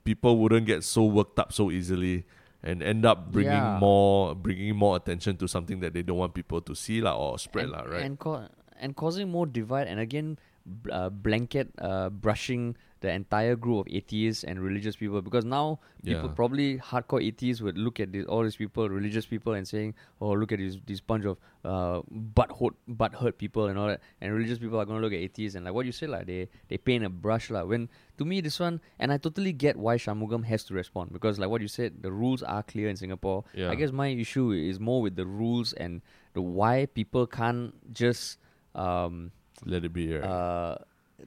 people 0.03 0.38
wouldn't 0.38 0.68
get 0.68 0.84
so 0.84 1.07
worked 1.07 1.39
up 1.39 1.51
so 1.55 1.72
easily 1.72 2.24
and 2.63 2.82
end 2.84 3.05
up 3.05 3.32
bringing 3.32 3.53
Yeah. 3.55 3.80
more 3.80 4.36
bringing 4.36 4.76
more 4.76 4.95
attention 4.99 5.38
to 5.39 5.47
something 5.47 5.80
that 5.80 5.93
they 5.95 6.03
don't 6.03 6.18
want 6.20 6.34
people 6.36 6.59
to 6.68 6.76
see, 6.76 6.99
lah, 7.01 7.15
or 7.15 7.39
spread, 7.39 7.65
and, 7.65 7.74
lah, 7.74 7.84
right? 7.88 8.03
and, 8.03 8.20
ca- 8.20 8.49
and 8.80 8.95
causing 8.95 9.30
more 9.32 9.45
divide 9.47 9.88
and 9.88 9.99
again 9.99 10.36
b- 10.84 10.91
uh, 10.91 11.09
blanket 11.09 11.70
uh, 11.80 12.09
brushing 12.09 12.76
the 12.99 13.11
entire 13.11 13.55
group 13.55 13.86
of 13.86 13.93
atheists 13.93 14.43
and 14.43 14.59
religious 14.59 14.95
people 14.95 15.22
because 15.22 15.45
now 15.45 15.80
people 16.03 16.30
Yeah. 16.30 16.34
probably 16.36 16.80
hardcore 16.80 17.22
atheists 17.24 17.61
would 17.61 17.78
look 17.78 17.99
at 17.99 18.11
this, 18.11 18.26
all 18.26 18.41
these 18.43 18.55
people 18.55 18.89
religious 18.89 19.28
people 19.28 19.53
and 19.53 19.68
saying 19.68 19.93
oh 20.20 20.32
look 20.32 20.51
at 20.51 20.57
these 20.57 20.80
this 20.88 20.99
bunch 20.99 21.24
of 21.26 21.38
uh, 21.63 22.01
butt 22.09 22.51
hurt 22.59 22.74
butt 22.88 23.13
hurt 23.13 23.38
people 23.38 23.68
and 23.68 23.78
all 23.78 23.86
that 23.88 24.01
and 24.20 24.34
religious 24.34 24.57
people 24.57 24.80
are 24.82 24.86
going 24.86 24.97
to 24.99 25.03
look 25.05 25.13
at 25.13 25.20
atheists 25.20 25.55
and 25.55 25.63
like 25.63 25.76
what 25.76 25.86
you 25.86 25.91
say 25.91 26.07
like 26.07 26.26
they 26.26 26.49
they 26.70 26.78
paint 26.80 27.05
a 27.05 27.09
brush 27.09 27.51
like 27.51 27.68
when 27.68 27.88
to 28.18 28.26
me 28.26 28.41
this 28.41 28.59
one 28.59 28.82
and 28.97 29.13
I 29.13 29.18
totally 29.18 29.53
get 29.53 29.78
why 29.78 29.97
Shanmugam 29.97 30.43
has 30.45 30.63
to 30.65 30.74
respond 30.74 31.13
because 31.13 31.38
like 31.38 31.49
what 31.51 31.61
you 31.61 31.68
said 31.68 32.01
the 32.01 32.11
rules 32.11 32.41
are 32.41 32.63
clear 32.63 32.89
in 32.89 32.95
Singapore 32.95 33.43
Yeah. 33.53 33.70
I 33.70 33.76
guess 33.76 33.91
my 33.91 34.07
issue 34.07 34.49
is 34.51 34.80
more 34.80 35.03
with 35.03 35.15
the 35.15 35.28
rules 35.28 35.74
and 35.74 36.01
the 36.34 36.41
why 36.41 36.88
people 36.88 37.28
can't 37.28 37.76
just 37.93 38.39
um, 38.74 39.32
Let 39.65 39.85
it 39.85 39.93
be, 39.93 40.13
right? 40.13 40.23
uh, 40.23 40.77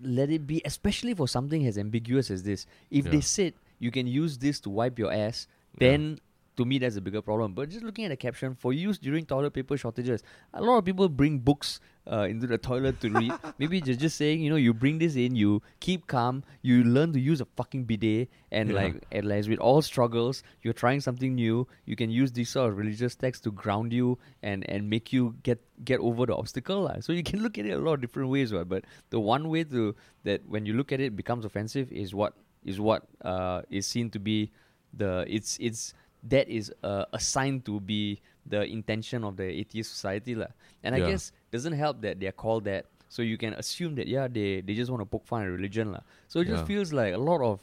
let 0.02 0.30
it 0.30 0.46
be, 0.46 0.62
especially 0.64 1.14
for 1.14 1.26
something 1.26 1.66
as 1.66 1.76
ambiguous 1.76 2.30
as 2.30 2.42
this. 2.44 2.66
If 2.90 3.06
Yeah. 3.06 3.10
they 3.10 3.20
said 3.20 3.54
you 3.78 3.90
can 3.90 4.06
use 4.06 4.38
this 4.38 4.60
to 4.60 4.70
wipe 4.70 4.98
your 4.98 5.12
ass, 5.12 5.48
then 5.78 6.20
to 6.61 6.64
me 6.72 6.78
that's 6.78 6.96
a 6.96 7.00
bigger 7.00 7.22
problem. 7.22 7.54
But 7.56 7.70
just 7.70 7.84
looking 7.84 8.04
at 8.04 8.12
the 8.12 8.16
caption, 8.20 8.54
for 8.54 8.72
use 8.72 8.98
during 8.98 9.24
toilet 9.24 9.52
paper 9.56 9.76
shortages, 9.76 10.22
a 10.54 10.61
lot 10.62 10.78
of 10.78 10.84
people 10.84 11.08
bring 11.08 11.38
books 11.40 11.80
uh, 12.11 12.26
into 12.32 12.46
the 12.46 12.58
toilet 12.58 13.00
to 13.00 13.11
read. 13.11 13.32
Maybe 13.62 13.80
just 13.80 14.00
just 14.00 14.16
saying, 14.20 14.40
you 14.44 14.50
know, 14.52 14.56
you 14.56 14.72
bring 14.74 14.98
this 15.02 15.16
in, 15.16 15.36
you 15.36 15.62
keep 15.86 16.06
calm, 16.06 16.42
you 16.62 16.82
learn 16.84 17.12
to 17.16 17.20
use 17.20 17.40
a 17.40 17.48
fucking 17.61 17.84
bidet, 17.90 18.28
and 18.52 18.70
Yeah. 18.70 18.80
like 18.80 18.94
and 19.12 19.32
as 19.38 19.48
with 19.52 19.58
all 19.70 19.80
struggles, 19.88 20.42
you're 20.62 20.76
trying 20.84 21.00
something 21.08 21.34
new. 21.34 21.66
You 21.86 21.96
can 22.02 22.11
use 22.20 22.32
these 22.38 22.50
sort 22.56 22.70
of 22.72 22.78
religious 22.82 23.16
texts 23.24 23.44
to 23.48 23.52
ground 23.64 23.92
you 24.00 24.18
and 24.42 24.68
and 24.68 24.90
make 24.96 25.12
you 25.16 25.34
get 25.48 25.61
get 25.92 26.00
over 26.11 26.26
the 26.32 26.36
obstacle. 26.44 26.82
lah. 26.88 27.00
So 27.00 27.16
you 27.16 27.22
can 27.32 27.42
look 27.46 27.56
at 27.62 27.64
it 27.64 27.76
a 27.78 27.82
lot 27.88 27.94
of 27.98 28.00
different 28.06 28.28
ways, 28.36 28.52
right? 28.58 28.68
But 28.76 28.84
the 29.16 29.20
one 29.32 29.48
way 29.54 29.64
to 29.76 29.94
that 30.28 30.44
when 30.56 30.66
you 30.68 30.74
look 30.82 30.92
at 30.98 31.00
it 31.08 31.16
becomes 31.24 31.44
offensive 31.52 31.88
is 32.04 32.12
what 32.22 32.36
is 32.74 32.76
what 32.90 33.08
uh, 33.24 33.62
is 33.72 33.86
seen 33.96 34.11
to 34.16 34.20
be 34.20 34.52
the 34.92 35.24
it's 35.38 35.56
it's 35.68 35.94
that 36.28 36.48
is 36.48 36.72
uh, 36.82 37.04
assigned 37.12 37.64
to 37.64 37.80
be 37.80 38.20
the 38.46 38.62
intention 38.64 39.24
of 39.24 39.36
the 39.36 39.44
atheist 39.44 39.90
society 39.90 40.34
lah. 40.34 40.48
And 40.82 40.94
I 40.94 41.00
guess 41.00 41.32
doesn't 41.50 41.74
help 41.74 42.00
that 42.02 42.20
they're 42.20 42.32
called 42.32 42.64
that. 42.64 42.86
So 43.08 43.22
you 43.22 43.36
can 43.36 43.54
assume 43.54 43.96
that 43.96 44.06
yeah 44.06 44.28
they 44.28 44.60
they 44.60 44.74
just 44.74 44.90
want 44.90 45.00
to 45.02 45.06
poke 45.06 45.26
fun 45.26 45.42
at 45.42 45.50
religion 45.50 45.92
lah. 45.92 46.00
So 46.28 46.40
it 46.40 46.48
just 46.48 46.66
feels 46.66 46.92
like 46.92 47.14
a 47.14 47.18
lot 47.18 47.42
of 47.42 47.60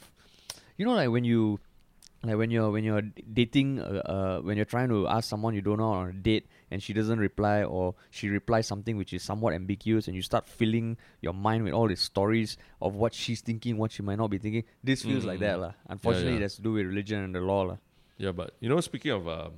you 0.78 0.86
know 0.86 0.94
like 0.94 1.10
when 1.10 1.24
you 1.24 1.60
like 2.24 2.38
when 2.38 2.50
you're 2.50 2.72
when 2.72 2.84
you're 2.84 3.02
dating 3.34 3.80
uh, 3.80 4.02
uh 4.06 4.38
when 4.42 4.58
you're 4.58 4.66
trying 4.66 4.90
to 4.90 5.08
ask 5.08 5.30
someone 5.30 5.54
you 5.54 5.62
don't 5.62 5.78
know 5.78 5.92
on 5.92 6.10
a 6.10 6.14
date 6.14 6.48
and 6.72 6.82
she 6.82 6.92
doesn't 6.92 7.20
reply 7.20 7.64
or 7.64 7.94
she 8.10 8.28
replies 8.28 8.66
something 8.66 8.98
which 8.98 9.14
is 9.14 9.22
somewhat 9.22 9.54
ambiguous 9.54 10.08
and 10.08 10.16
you 10.16 10.22
start 10.22 10.48
filling 10.48 10.98
your 11.22 11.34
mind 11.34 11.64
with 11.64 11.74
all 11.74 11.88
these 11.88 12.02
stories 12.02 12.58
of 12.82 12.96
what 12.96 13.14
she's 13.14 13.42
thinking 13.42 13.78
what 13.78 13.92
she 13.92 14.02
might 14.02 14.18
not 14.18 14.30
be 14.30 14.38
thinking 14.40 14.64
this 14.84 15.04
feels 15.04 15.26
like 15.26 15.38
Mm. 15.38 15.42
that 15.42 15.60
lah 15.60 15.74
unfortunately 15.90 16.32
yeah. 16.32 16.40
it 16.40 16.42
has 16.42 16.56
to 16.56 16.62
do 16.62 16.74
with 16.74 16.88
religion 16.88 17.22
and 17.22 17.36
the 17.36 17.40
law 17.40 17.62
lah 17.62 17.78
Yeah, 18.18 18.32
but 18.32 18.56
you 18.60 18.70
know, 18.70 18.80
speaking 18.82 19.12
of 19.12 19.28
um, 19.28 19.52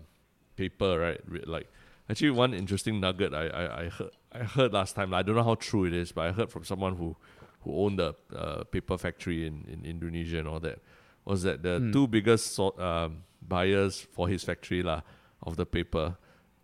paper, 0.55 0.99
right? 0.99 1.47
Like, 1.47 1.68
actually, 2.10 2.32
one 2.32 2.53
interesting 2.53 2.99
nugget 2.99 3.34
I, 3.34 3.47
I, 3.47 3.82
I 3.84 3.89
heard 3.89 4.12
I 4.32 4.43
heard 4.43 4.74
last 4.74 4.95
time. 4.95 5.14
I 5.14 5.22
don't 5.24 5.36
know 5.36 5.43
how 5.43 5.55
true 5.55 5.86
it 5.86 5.93
is, 5.93 6.12
but 6.12 6.28
I 6.28 6.32
heard 6.32 6.49
from 6.51 6.64
someone 6.64 6.95
who 6.97 7.16
who 7.62 7.76
owned 7.86 7.99
a 7.99 8.16
uh, 8.36 8.64
paper 8.66 8.97
factory 8.97 9.45
in, 9.47 9.66
in 9.68 9.86
Indonesia 9.86 10.39
and 10.39 10.47
all 10.47 10.60
that 10.62 10.80
was 11.26 11.43
that 11.43 11.62
the 11.64 11.78
Hmm. 11.80 11.91
two 11.91 12.07
biggest 12.07 12.53
sort, 12.55 12.80
um, 12.80 13.24
buyers 13.41 13.99
for 13.99 14.28
his 14.28 14.43
factory 14.43 14.82
lah 14.84 15.01
of 15.43 15.55
the 15.55 15.66
paper 15.66 16.16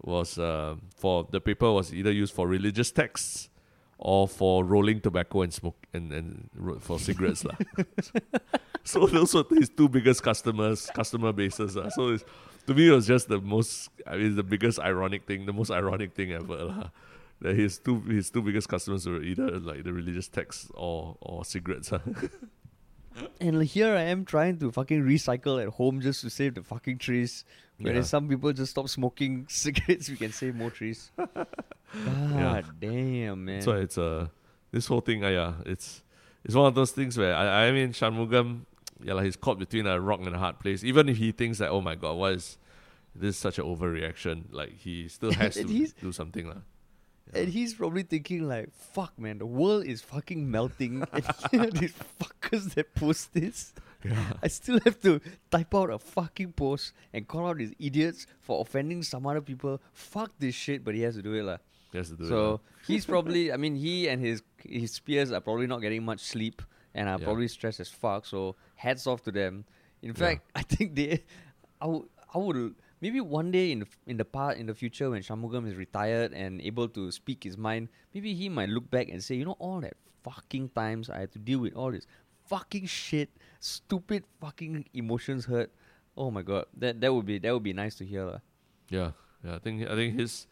was 0.02 0.38
um 0.38 0.82
for 0.96 1.28
the 1.32 1.40
paper 1.40 1.72
was 1.72 1.94
either 1.94 2.12
used 2.12 2.34
for 2.34 2.48
religious 2.48 2.92
texts 2.92 3.50
or 3.98 4.28
for 4.28 4.64
rolling 4.64 5.00
tobacco 5.00 5.42
and 5.42 5.54
smoke 5.54 5.88
and, 5.94 6.12
and 6.12 6.50
ro- 6.56 6.80
for 6.80 7.00
cigarettes 7.00 7.44
lah. 7.46 7.56
so 8.92 9.06
those 9.08 9.34
were 9.34 9.44
his 9.50 9.70
two 9.70 9.90
biggest 9.90 10.22
customers, 10.24 10.88
customer 10.94 11.34
bases. 11.34 11.76
lah. 11.76 11.90
So 11.90 12.10
it's, 12.10 12.24
to 12.68 12.74
me, 12.74 12.88
it 12.90 12.92
was 12.94 13.06
just 13.08 13.28
the 13.28 13.42
most, 13.42 13.90
I 14.08 14.18
mean, 14.18 14.36
the 14.36 14.44
biggest 14.44 14.80
ironic 14.80 15.26
thing, 15.26 15.46
the 15.46 15.54
most 15.54 15.72
ironic 15.72 16.14
thing 16.16 16.32
ever. 16.32 16.92
That 17.42 17.56
his 17.56 17.78
two 17.80 18.00
his 18.08 18.30
two 18.32 18.42
biggest 18.42 18.70
customers 18.70 19.06
were 19.06 19.22
either 19.22 19.60
like 19.60 19.84
the 19.84 19.92
religious 19.92 20.30
texts 20.30 20.72
or 20.74 21.18
or 21.20 21.44
cigarettes. 21.44 21.92
ah. 21.92 22.00
and 23.40 23.64
here 23.64 23.96
i 23.96 24.02
am 24.12 24.26
trying 24.26 24.60
to 24.60 24.68
fucking 24.72 25.02
recycle 25.04 25.56
at 25.64 25.70
home 25.80 26.02
just 26.04 26.20
to 26.20 26.30
save 26.30 26.56
the 26.56 26.64
fucking 26.64 26.98
trees 26.98 27.46
whereas 27.80 28.08
Yeah. 28.08 28.12
some 28.20 28.28
people 28.28 28.52
just 28.52 28.72
stop 28.76 28.90
smoking 28.92 29.46
cigarettes 29.64 30.10
we 30.12 30.18
can 30.20 30.32
save 30.36 30.52
more 30.56 30.68
trees 30.72 31.12
god 31.16 32.66
damn 32.80 33.46
man 33.46 33.62
So 33.62 33.72
it's 33.72 33.98
uh, 33.98 34.28
this 34.72 34.88
whole 34.88 35.00
thing, 35.00 35.24
uh, 35.24 35.30
yeah, 35.30 35.54
it's 35.66 36.04
it's 36.44 36.56
one 36.56 36.68
of 36.68 36.76
those 36.76 36.92
things 36.92 37.18
where 37.18 37.34
I, 37.36 37.68
I 37.68 37.72
mean 37.72 37.94
Shanmugam, 37.96 38.66
yeah, 39.06 39.14
like 39.14 39.26
he's 39.26 39.36
caught 39.36 39.60
between 39.60 39.86
a 39.86 40.02
rock 40.02 40.20
and 40.22 40.36
a 40.36 40.40
hard 40.40 40.58
place. 40.60 40.84
Even 40.84 41.08
if 41.08 41.18
he 41.18 41.32
thinks 41.32 41.60
that, 41.60 41.70
oh 41.70 41.80
my 41.80 41.94
god, 41.94 42.18
why 42.18 42.32
is 42.32 42.58
this 43.14 43.38
such 43.38 43.60
an 43.60 43.66
overreaction? 43.66 44.46
Like 44.50 44.76
he 44.80 45.08
still 45.08 45.32
has 45.42 45.54
to 45.54 45.64
do 45.64 46.12
something, 46.12 46.50
lah. 46.50 46.66
And 47.32 47.50
he's 47.50 47.76
probably 47.76 48.02
thinking 48.02 48.48
like, 48.48 48.74
"Fuck, 48.74 49.18
man, 49.20 49.38
the 49.38 49.46
world 49.46 49.86
is 49.86 50.02
fucking 50.02 50.50
melting." 50.50 51.04
and 51.54 51.72
these 51.74 51.94
fuckers 52.20 52.74
that 52.74 52.96
post 52.96 53.34
this. 53.34 53.74
I 54.42 54.48
still 54.48 54.80
have 54.86 55.00
to 55.02 55.20
type 55.50 55.74
out 55.74 55.90
a 55.90 55.98
fucking 55.98 56.54
post 56.54 56.94
and 57.14 57.28
call 57.28 57.48
out 57.48 57.58
these 57.58 57.74
idiots 57.80 58.28
for 58.40 58.62
offending 58.62 59.02
some 59.02 59.26
other 59.26 59.42
people. 59.42 59.82
Fuck 59.94 60.32
this 60.38 60.54
shit, 60.54 60.84
but 60.84 60.94
he 60.94 61.02
has 61.02 61.16
to 61.16 61.22
do 61.22 61.34
it, 61.34 61.44
lah. 61.44 61.58
He 61.92 61.98
has 61.98 62.10
to 62.10 62.16
do 62.16 62.24
it. 62.24 62.30
So 62.30 62.62
he's 62.88 63.06
probably, 63.06 63.52
I 63.56 63.58
mean, 63.58 63.76
he 63.76 64.08
and 64.08 64.20
his 64.20 64.42
his 64.64 65.00
peers 65.00 65.32
are 65.32 65.42
probably 65.42 65.68
not 65.68 65.82
getting 65.82 66.04
much 66.04 66.22
sleep 66.22 66.62
and 66.96 67.08
are 67.12 67.20
Yeah. 67.20 67.26
probably 67.28 67.48
stressed 67.52 67.80
as 67.84 67.90
fuck. 67.92 68.26
So 68.26 68.56
hats 68.80 69.06
off 69.06 69.22
to 69.28 69.32
them. 69.32 69.66
In 70.02 70.10
Yeah. 70.16 70.24
fact, 70.24 70.50
I 70.56 70.64
think 70.64 70.96
they, 70.96 71.22
I 71.80 71.86
would, 71.88 72.08
I 72.34 72.38
would 72.40 72.76
maybe 73.02 73.20
one 73.22 73.52
day 73.52 73.72
in 73.72 73.80
the, 73.84 73.88
in 74.08 74.18
the 74.18 74.26
part 74.26 74.58
in 74.58 74.66
the 74.66 74.74
future 74.74 75.10
when 75.12 75.22
Shanmugam 75.22 75.68
is 75.68 75.76
retired 75.76 76.34
and 76.34 76.62
able 76.62 76.88
to 76.98 77.12
speak 77.12 77.44
his 77.44 77.58
mind, 77.60 77.90
maybe 78.16 78.34
he 78.34 78.50
might 78.50 78.70
look 78.70 78.90
back 78.90 79.10
and 79.10 79.22
say, 79.22 79.36
you 79.36 79.46
know, 79.46 79.58
all 79.60 79.82
that 79.82 79.94
fucking 80.24 80.70
times 80.74 81.10
I 81.12 81.20
had 81.20 81.32
to 81.34 81.40
deal 81.40 81.60
with 81.60 81.76
all 81.76 81.92
this 81.92 82.08
fucking 82.48 82.86
shit, 82.86 83.30
stupid 83.60 84.24
fucking 84.40 84.86
emotions 84.94 85.46
hurt. 85.46 85.72
Oh 86.18 86.32
my 86.32 86.42
god, 86.42 86.66
that 86.78 87.02
that 87.02 87.14
would 87.14 87.26
be 87.26 87.38
that 87.40 87.52
would 87.54 87.64
be 87.64 87.74
nice 87.74 87.96
to 88.00 88.06
hear. 88.06 88.24
lah. 88.26 88.40
Yeah, 88.90 89.12
yeah. 89.44 89.56
I 89.56 89.60
think 89.60 89.84
I 89.84 89.94
think 89.96 90.16
his 90.18 90.48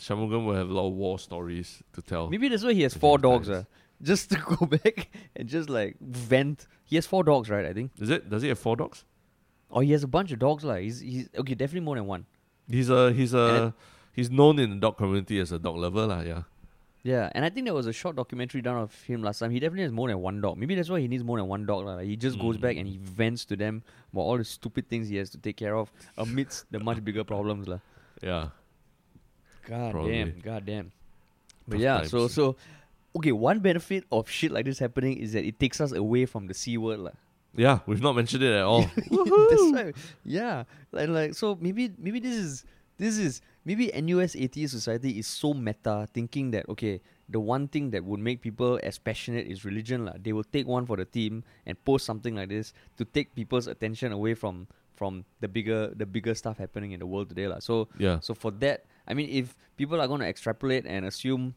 Shanmugam 0.00 0.46
will 0.46 0.54
have 0.54 0.70
a 0.70 0.72
lot 0.72 0.88
of 0.88 0.94
war 0.94 1.18
stories 1.18 1.82
to 1.92 2.00
tell. 2.02 2.30
Maybe 2.30 2.48
that's 2.48 2.64
why 2.64 2.72
he 2.72 2.82
has 2.82 2.94
four 2.94 3.18
dogs, 3.18 3.50
uh. 3.50 3.64
Just 4.02 4.30
to 4.30 4.36
go 4.56 4.66
back 4.66 5.10
and 5.36 5.48
just 5.48 5.68
like 5.68 5.96
vent. 6.00 6.66
He 6.84 6.96
has 6.96 7.06
four 7.06 7.24
dogs, 7.24 7.50
right? 7.50 7.64
I 7.64 7.72
think. 7.72 7.92
Is 7.98 8.10
it? 8.10 8.28
Does 8.28 8.42
he 8.42 8.48
have 8.48 8.58
four 8.58 8.76
dogs? 8.76 9.04
Oh, 9.70 9.80
he 9.80 9.92
has 9.92 10.02
a 10.02 10.08
bunch 10.08 10.32
of 10.32 10.38
dogs, 10.38 10.64
like 10.64 10.82
he's 10.82 11.00
he's 11.00 11.28
okay, 11.36 11.54
definitely 11.54 11.80
more 11.80 11.96
than 11.96 12.06
one. 12.06 12.26
He's 12.68 12.90
a 12.90 13.12
he's 13.12 13.34
a 13.34 13.74
he's 14.12 14.30
known 14.30 14.58
in 14.58 14.70
the 14.70 14.76
dog 14.76 14.96
community 14.98 15.38
as 15.40 15.52
a 15.52 15.58
dog 15.58 15.76
lover, 15.76 16.06
lah. 16.06 16.20
Yeah. 16.20 16.42
Yeah, 17.04 17.30
and 17.34 17.44
I 17.44 17.50
think 17.50 17.66
there 17.66 17.74
was 17.74 17.88
a 17.88 17.92
short 17.92 18.14
documentary 18.14 18.62
done 18.62 18.76
of 18.76 18.94
him 19.02 19.24
last 19.24 19.40
time. 19.40 19.50
He 19.50 19.58
definitely 19.58 19.82
has 19.82 19.92
more 19.92 20.06
than 20.06 20.20
one 20.20 20.40
dog. 20.40 20.56
Maybe 20.56 20.76
that's 20.76 20.88
why 20.88 21.00
he 21.00 21.08
needs 21.08 21.24
more 21.24 21.36
than 21.36 21.48
one 21.48 21.66
dog. 21.66 21.84
Like, 21.84 22.06
he 22.06 22.14
just 22.14 22.38
goes 22.38 22.54
hmm. 22.54 22.62
back 22.62 22.76
and 22.76 22.86
he 22.86 22.96
vents 23.02 23.44
to 23.46 23.56
them 23.56 23.82
about 24.12 24.22
all 24.22 24.38
the 24.38 24.44
stupid 24.44 24.88
things 24.88 25.08
he 25.08 25.16
has 25.16 25.28
to 25.30 25.38
take 25.38 25.56
care 25.56 25.74
of 25.74 25.90
amidst 26.16 26.70
the 26.70 26.78
much 26.78 27.04
bigger 27.04 27.24
problems. 27.24 27.66
lah. 27.66 27.80
Yeah. 28.22 28.50
God 29.66 29.92
Probably. 29.92 30.12
damn, 30.12 30.40
god 30.40 30.66
damn. 30.66 30.92
But 31.66 31.76
Tough 31.76 31.82
yeah, 31.82 32.02
so 32.04 32.28
so 32.28 32.56
okay, 33.16 33.32
one 33.32 33.60
benefit 33.60 34.04
of 34.10 34.28
shit 34.28 34.50
like 34.52 34.64
this 34.64 34.78
happening 34.78 35.18
is 35.18 35.32
that 35.32 35.44
it 35.44 35.58
takes 35.60 35.80
us 35.80 35.92
away 35.92 36.26
from 36.26 36.46
the 36.46 36.54
C 36.54 36.76
word. 36.78 37.00
lah. 37.00 37.12
Yeah, 37.54 37.80
we've 37.86 38.00
not 38.00 38.16
mentioned 38.16 38.42
it 38.42 38.52
at 38.52 38.64
all. 38.64 38.88
That's 38.96 39.72
right. 39.76 39.94
Yeah. 40.24 40.64
Like 40.90 41.08
like 41.08 41.30
so 41.34 41.58
maybe 41.60 41.92
maybe 41.98 42.16
this 42.20 42.32
is 42.36 42.64
this 42.96 43.18
is 43.18 43.42
maybe 43.64 43.92
NUS 43.92 44.32
atheist 44.36 44.72
society 44.72 45.18
is 45.20 45.26
so 45.26 45.52
meta 45.52 46.08
thinking 46.16 46.50
that 46.56 46.64
okay, 46.72 47.02
the 47.28 47.40
one 47.40 47.68
thing 47.68 47.90
that 47.92 48.04
would 48.08 48.20
make 48.20 48.40
people 48.40 48.80
as 48.82 48.96
passionate 48.96 49.44
is 49.46 49.64
religion. 49.68 50.08
lah. 50.08 50.16
They 50.16 50.32
will 50.32 50.48
take 50.48 50.64
one 50.66 50.86
for 50.88 50.96
the 50.96 51.04
team 51.04 51.44
and 51.68 51.76
post 51.84 52.08
something 52.08 52.32
like 52.34 52.48
this 52.48 52.72
to 52.96 53.04
take 53.04 53.34
people's 53.36 53.66
attention 53.68 54.12
away 54.16 54.32
from 54.32 54.64
from 54.96 55.24
the 55.44 55.48
bigger 55.48 55.92
the 55.92 56.06
bigger 56.08 56.32
stuff 56.32 56.56
happening 56.56 56.92
in 56.96 57.00
the 57.04 57.06
world 57.08 57.28
today. 57.28 57.48
lah. 57.52 57.60
So 57.60 57.92
Yeah. 58.00 58.16
so 58.24 58.32
for 58.32 58.48
that, 58.64 58.88
I 59.04 59.12
mean 59.12 59.28
if 59.28 59.52
people 59.76 60.00
are 60.00 60.08
gonna 60.08 60.24
extrapolate 60.24 60.88
and 60.88 61.04
assume 61.04 61.52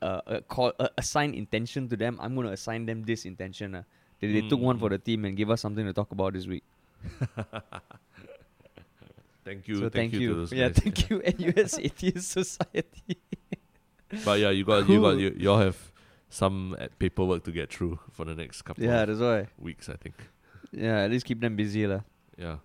put 0.00 0.06
uh, 0.26 0.40
call 0.48 0.72
uh, 0.78 0.88
assign 0.98 1.34
intention 1.34 1.88
to 1.88 1.96
them, 1.96 2.18
I'm 2.20 2.34
gonna 2.34 2.52
assign 2.52 2.86
them 2.86 3.02
this 3.04 3.24
intention. 3.24 3.72
lah. 3.72 3.82
That 4.20 4.28
they 4.34 4.42
took 4.48 4.60
one 4.60 4.78
for 4.78 4.88
Mm. 4.88 4.98
the 4.98 4.98
team 4.98 5.24
and 5.26 5.36
give 5.36 5.50
us 5.50 5.60
something 5.60 5.86
to 5.86 5.92
talk 5.92 6.10
about 6.12 6.32
this 6.34 6.46
week. 6.46 6.64
Thank 9.44 9.66
you. 9.68 9.78
so 9.80 9.88
thank, 9.88 10.12
you. 10.12 10.28
to 10.28 10.34
those 10.44 10.52
yeah, 10.52 10.68
guys. 10.68 10.76
thank 10.76 11.08
you, 11.08 11.22
NUS 11.38 11.78
Atheist 11.88 12.30
Society. 12.30 13.16
But 14.24 14.40
yeah, 14.40 14.50
you 14.50 14.64
got 14.64 14.88
you 14.88 15.00
got 15.00 15.12
Cool. 15.16 15.20
you 15.20 15.34
you 15.38 15.50
all 15.50 15.58
have 15.58 15.76
some 16.28 16.76
uh, 16.78 16.88
paperwork 16.98 17.44
to 17.44 17.52
get 17.52 17.72
through 17.72 17.98
for 18.12 18.24
the 18.26 18.34
next 18.34 18.62
couple 18.62 18.84
yeah, 18.84 19.02
of 19.02 19.08
that's 19.08 19.20
why. 19.20 19.46
weeks, 19.58 19.88
I 19.88 19.94
think. 19.96 20.14
Yeah, 20.72 21.00
at 21.04 21.10
least 21.10 21.24
keep 21.24 21.40
them 21.40 21.56
busy, 21.56 21.86
lah. 21.86 22.00
Yeah. 22.36 22.56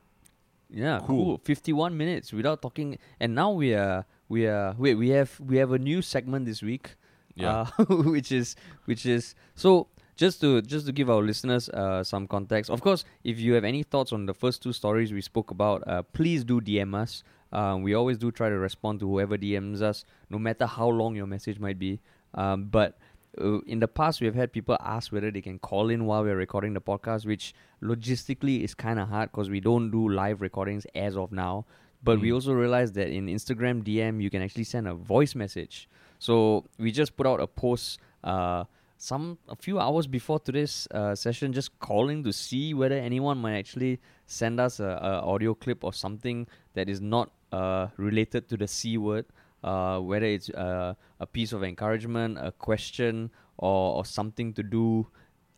Yeah, 0.69 0.99
Cool. 1.05 1.37
cool. 1.37 1.37
Fifty-one 1.45 1.95
minutes 1.95 2.33
without 2.33 2.61
talking, 2.61 2.97
and 3.19 3.35
now 3.35 3.51
we 3.51 3.73
are 3.75 4.03
we 4.27 4.47
are 4.47 4.75
wait 4.77 4.95
we 4.95 5.09
have 5.15 5.39
we 5.39 5.57
have 5.57 5.71
a 5.71 5.79
new 5.79 6.01
segment 6.01 6.45
this 6.45 6.61
week. 6.61 6.95
Yeah. 7.35 7.67
uh, 7.79 7.85
which 8.13 8.31
is 8.31 8.55
which 8.85 9.05
is 9.05 9.35
so 9.55 9.87
just 10.15 10.39
to 10.41 10.61
just 10.61 10.85
to 10.85 10.91
give 10.91 11.09
our 11.09 11.21
listeners 11.21 11.69
uh, 11.69 12.03
some 12.03 12.27
context. 12.27 12.69
Of 12.69 12.81
course, 12.81 13.05
if 13.23 13.39
you 13.39 13.53
have 13.53 13.63
any 13.63 13.83
thoughts 13.83 14.13
on 14.13 14.25
the 14.27 14.33
first 14.33 14.61
two 14.61 14.73
stories 14.73 15.11
we 15.11 15.21
spoke 15.21 15.49
about, 15.51 15.83
uh, 15.87 16.03
please 16.03 16.43
do 16.43 16.61
DM 16.61 16.93
us. 16.95 17.23
Um, 17.51 17.81
we 17.83 17.93
always 17.93 18.17
do 18.17 18.31
try 18.31 18.49
to 18.49 18.57
respond 18.57 18.99
to 19.01 19.07
whoever 19.07 19.37
DMs 19.37 19.81
us, 19.81 20.05
no 20.29 20.37
matter 20.39 20.65
how 20.65 20.87
long 20.87 21.15
your 21.15 21.27
message 21.27 21.59
might 21.59 21.77
be. 21.79 21.99
Um, 22.35 22.65
but 22.65 22.97
uh, 23.39 23.59
in 23.61 23.79
the 23.79 23.87
past, 23.87 24.21
we 24.21 24.25
have 24.27 24.35
had 24.35 24.51
people 24.51 24.75
ask 24.79 25.11
whether 25.11 25.29
they 25.31 25.41
can 25.41 25.59
call 25.59 25.89
in 25.89 26.05
while 26.05 26.23
we're 26.23 26.35
recording 26.35 26.73
the 26.73 26.81
podcast, 26.81 27.25
which 27.27 27.53
logistically 27.81 28.63
is 28.63 28.73
kind 28.73 28.99
of 28.99 29.07
hard 29.09 29.31
because 29.31 29.49
we 29.49 29.59
don't 29.59 29.91
do 29.91 30.09
live 30.09 30.41
recordings 30.41 30.85
as 30.95 31.15
of 31.15 31.31
now. 31.31 31.65
But 32.03 32.19
we 32.19 32.29
Mm. 32.29 32.33
also 32.35 32.53
realized 32.53 32.95
that 32.95 33.09
in 33.09 33.27
Instagram 33.27 33.83
DM, 33.83 34.21
you 34.21 34.29
can 34.29 34.41
actually 34.41 34.65
send 34.65 34.87
a 34.87 34.93
voice 34.93 35.35
message. 35.35 35.87
So 36.23 36.63
we 36.79 36.93
just 36.93 37.17
put 37.17 37.27
out 37.27 37.41
a 37.41 37.47
post 37.47 37.99
uh, 38.23 38.63
some 38.97 39.37
a 39.49 39.57
few 39.57 39.77
hours 39.77 40.07
before 40.07 40.39
today's 40.39 40.87
uh, 40.91 41.15
session, 41.15 41.51
just 41.51 41.77
calling 41.79 42.23
to 42.23 42.31
see 42.31 42.73
whether 42.73 42.95
anyone 42.95 43.37
might 43.39 43.57
actually 43.57 43.99
send 44.25 44.61
us 44.61 44.79
a, 44.79 44.91
a 45.11 45.11
audio 45.31 45.53
clip 45.53 45.83
or 45.83 45.91
something 45.91 46.47
that 46.75 46.87
is 46.87 47.01
not 47.01 47.31
uh, 47.51 47.87
related 47.97 48.47
to 48.47 48.55
the 48.55 48.69
C 48.69 48.97
word. 48.97 49.25
Uh, 49.63 49.99
whether 49.99 50.25
it's 50.25 50.49
uh, 50.51 50.93
a 51.19 51.25
piece 51.25 51.51
of 51.51 51.61
encouragement, 51.63 52.37
a 52.39 52.51
question, 52.51 53.29
or, 53.57 53.97
or 53.97 54.05
something 54.05 54.53
to 54.53 54.63
do 54.63 55.07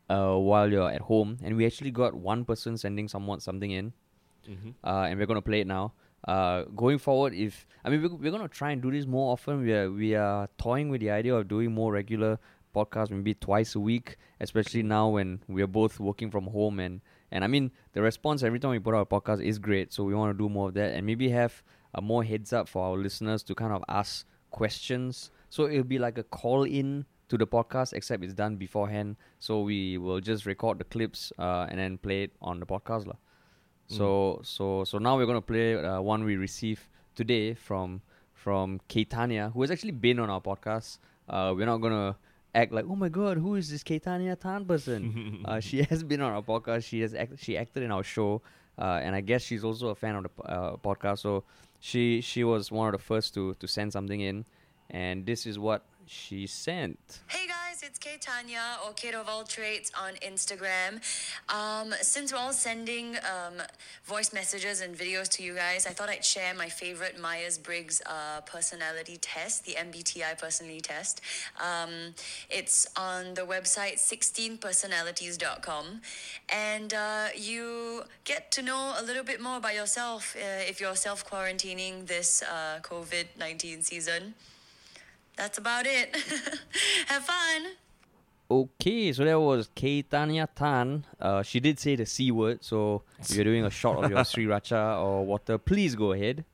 uh, 0.10 0.34
while 0.34 0.72
you're 0.72 0.90
at 0.90 1.02
home. 1.02 1.38
And 1.44 1.56
we 1.58 1.66
actually 1.68 1.92
got 1.92 2.16
one 2.16 2.44
person 2.44 2.76
sending 2.78 3.08
someone 3.08 3.40
something 3.40 3.70
in 3.70 3.94
Mm-hmm. 4.50 4.70
uh, 4.84 5.10
and 5.10 5.18
we're 5.20 5.26
gonna 5.26 5.42
play 5.42 5.62
it 5.62 5.68
now. 5.68 5.94
Uh, 6.26 6.64
going 6.76 6.98
forward, 6.98 7.34
if 7.34 7.68
I 7.84 7.90
mean 7.90 8.02
we're, 8.02 8.16
we're 8.16 8.32
gonna 8.32 8.48
try 8.48 8.72
and 8.72 8.82
do 8.82 8.92
this 8.92 9.06
more 9.06 9.32
often. 9.32 9.62
We 9.62 9.74
are 9.74 9.92
we 9.92 10.16
are 10.16 10.50
toying 10.58 10.90
with 10.90 11.02
the 11.02 11.12
idea 11.12 11.36
of 11.36 11.48
doing 11.48 11.72
more 11.72 11.92
regular 11.94 12.40
podcasts, 12.76 13.12
maybe 13.12 13.36
twice 13.36 13.76
a 13.76 13.80
week, 13.80 14.18
especially 14.40 14.84
now 14.84 15.10
when 15.10 15.42
we 15.48 15.62
are 15.62 15.68
both 15.68 16.00
working 16.00 16.32
from 16.32 16.48
home. 16.48 16.80
And 16.80 17.02
and 17.32 17.44
I 17.44 17.48
mean 17.48 17.72
the 17.94 18.02
response 18.02 18.42
every 18.42 18.60
time 18.60 18.72
we 18.72 18.80
put 18.80 18.96
out 18.96 19.02
a 19.02 19.06
podcast 19.06 19.44
is 19.44 19.60
great, 19.60 19.94
so 19.94 20.04
we 20.04 20.16
want 20.16 20.36
to 20.36 20.38
do 20.38 20.50
more 20.50 20.70
of 20.70 20.74
that 20.74 20.94
and 20.94 21.06
maybe 21.06 21.30
have 21.30 21.62
a 21.94 22.02
more 22.02 22.24
heads 22.24 22.52
up 22.52 22.68
for 22.68 22.84
our 22.84 22.98
listeners 22.98 23.44
to 23.44 23.56
kind 23.56 23.72
of 23.72 23.84
ask 23.88 24.26
questions. 24.50 25.32
So 25.50 25.68
it'll 25.68 25.84
be 25.84 26.00
like 26.00 26.18
a 26.18 26.24
call 26.24 26.64
in 26.64 27.06
to 27.30 27.38
the 27.38 27.48
podcast, 27.48 27.94
except 27.94 28.24
it's 28.24 28.34
done 28.34 28.56
beforehand. 28.56 29.16
So 29.40 29.62
we 29.62 29.98
will 29.98 30.20
just 30.20 30.46
record 30.46 30.80
the 30.80 30.84
clips 30.84 31.32
uh, 31.40 31.68
and 31.70 31.80
then 31.80 31.98
play 31.98 32.24
it 32.24 32.32
on 32.42 32.60
the 32.60 32.66
podcast, 32.66 33.08
lah. 33.08 33.16
So 33.88 34.42
so 34.44 34.84
so 34.84 34.98
now 34.98 35.18
we're 35.18 35.26
gonna 35.26 35.42
play 35.42 35.76
uh, 35.76 36.02
one 36.02 36.24
we 36.24 36.36
received 36.38 36.82
today 37.16 37.54
from 37.54 38.02
from 38.34 38.80
Keitania, 38.88 39.52
who 39.54 39.62
has 39.62 39.72
actually 39.72 39.92
been 39.92 40.20
on 40.20 40.30
our 40.30 40.42
podcast. 40.42 40.98
Uh, 41.30 41.54
we're 41.56 41.66
not 41.66 41.78
gonna 41.78 42.16
act 42.54 42.72
like 42.72 42.86
oh 42.90 42.96
my 42.96 43.10
god, 43.10 43.38
who 43.38 43.56
is 43.56 43.70
this 43.70 43.84
Keitania 43.84 44.36
Tan 44.36 44.66
person? 44.66 45.42
uh, 45.46 45.60
she 45.60 45.84
has 45.90 46.04
been 46.04 46.22
on 46.22 46.32
our 46.34 46.42
podcast. 46.42 46.86
She 46.86 47.02
has 47.02 47.14
act- 47.14 47.40
she 47.40 47.58
acted 47.58 47.84
in 47.84 47.92
our 47.92 48.04
show, 48.04 48.42
uh, 48.80 49.02
and 49.04 49.16
I 49.16 49.22
guess 49.22 49.44
she's 49.44 49.64
also 49.64 49.90
a 49.90 49.96
fan 49.96 50.16
of 50.16 50.24
the 50.24 50.44
uh, 50.44 50.78
podcast. 50.78 51.20
So 51.20 51.44
she 51.80 52.22
she 52.22 52.44
was 52.44 52.72
one 52.72 52.88
of 52.88 52.94
the 53.00 53.04
first 53.04 53.34
to 53.36 53.54
to 53.56 53.68
send 53.68 53.94
something 53.94 54.20
in, 54.20 54.46
and 54.90 55.26
this 55.26 55.46
is 55.46 55.60
what 55.60 55.84
she 56.08 56.48
sent. 56.48 57.20
Hey 57.28 57.48
guys, 57.48 57.55
it's 57.86 58.00
Kay 58.00 58.18
Tanya 58.20 58.80
or 58.84 58.92
Kate 58.94 59.14
of 59.14 59.30
All 59.30 59.44
Trades 59.44 59.92
on 60.00 60.14
Instagram. 60.16 61.00
Um, 61.54 61.94
since 62.02 62.34
we're 62.34 62.40
all 62.40 62.52
sending 62.52 63.16
um, 63.18 63.62
voice 64.06 64.34
messages 64.34 64.82
and 64.82 64.98
videos 64.98 65.30
to 65.34 65.44
you 65.44 65.54
guys, 65.54 65.86
I 65.86 65.92
thought 65.92 66.10
I'd 66.10 66.26
share 66.26 66.56
my 66.56 66.68
favorite 66.68 67.22
Myers 67.22 67.60
Briggs 67.60 68.02
uh, 68.08 68.42
personality 68.42 69.18
test, 69.18 69.66
the 69.66 69.74
MBTI 69.74 70.40
personality 70.40 70.82
test. 70.82 71.22
Um, 71.62 72.16
it's 72.50 72.88
on 72.98 73.36
the 73.36 73.44
website 73.44 74.00
16personalities.com, 74.00 76.02
and 76.50 76.92
uh, 76.92 77.28
you 77.36 78.02
get 78.24 78.52
to 78.54 78.64
know 78.64 78.96
a 78.98 79.04
little 79.04 79.24
bit 79.24 79.40
more 79.40 79.58
about 79.58 79.76
yourself 79.76 80.36
uh, 80.36 80.40
if 80.68 80.82
you're 80.82 80.96
self 80.96 81.24
quarantining 81.30 82.08
this 82.08 82.42
uh, 82.42 82.80
COVID 82.82 83.26
19 83.38 83.84
season. 83.84 84.34
That's 85.38 85.58
about 85.58 85.86
it. 85.86 86.16
Have 87.08 87.26
fun. 87.26 87.68
Okay, 88.50 89.12
so 89.12 89.26
that 89.26 89.40
was 89.40 89.70
Keitania 89.74 90.48
Tan. 90.56 91.04
Uh, 91.20 91.42
she 91.42 91.60
did 91.60 91.80
say 91.80 91.96
the 91.96 92.06
C 92.06 92.30
word, 92.32 92.64
so 92.64 93.02
if 93.20 93.32
you're 93.36 93.44
doing 93.44 93.66
a 93.66 93.72
shot 93.72 94.04
of 94.04 94.10
your 94.10 94.20
sriracha 94.32 95.02
or 95.02 95.26
water, 95.26 95.58
please 95.58 95.96
go 95.96 96.12
ahead. 96.12 96.46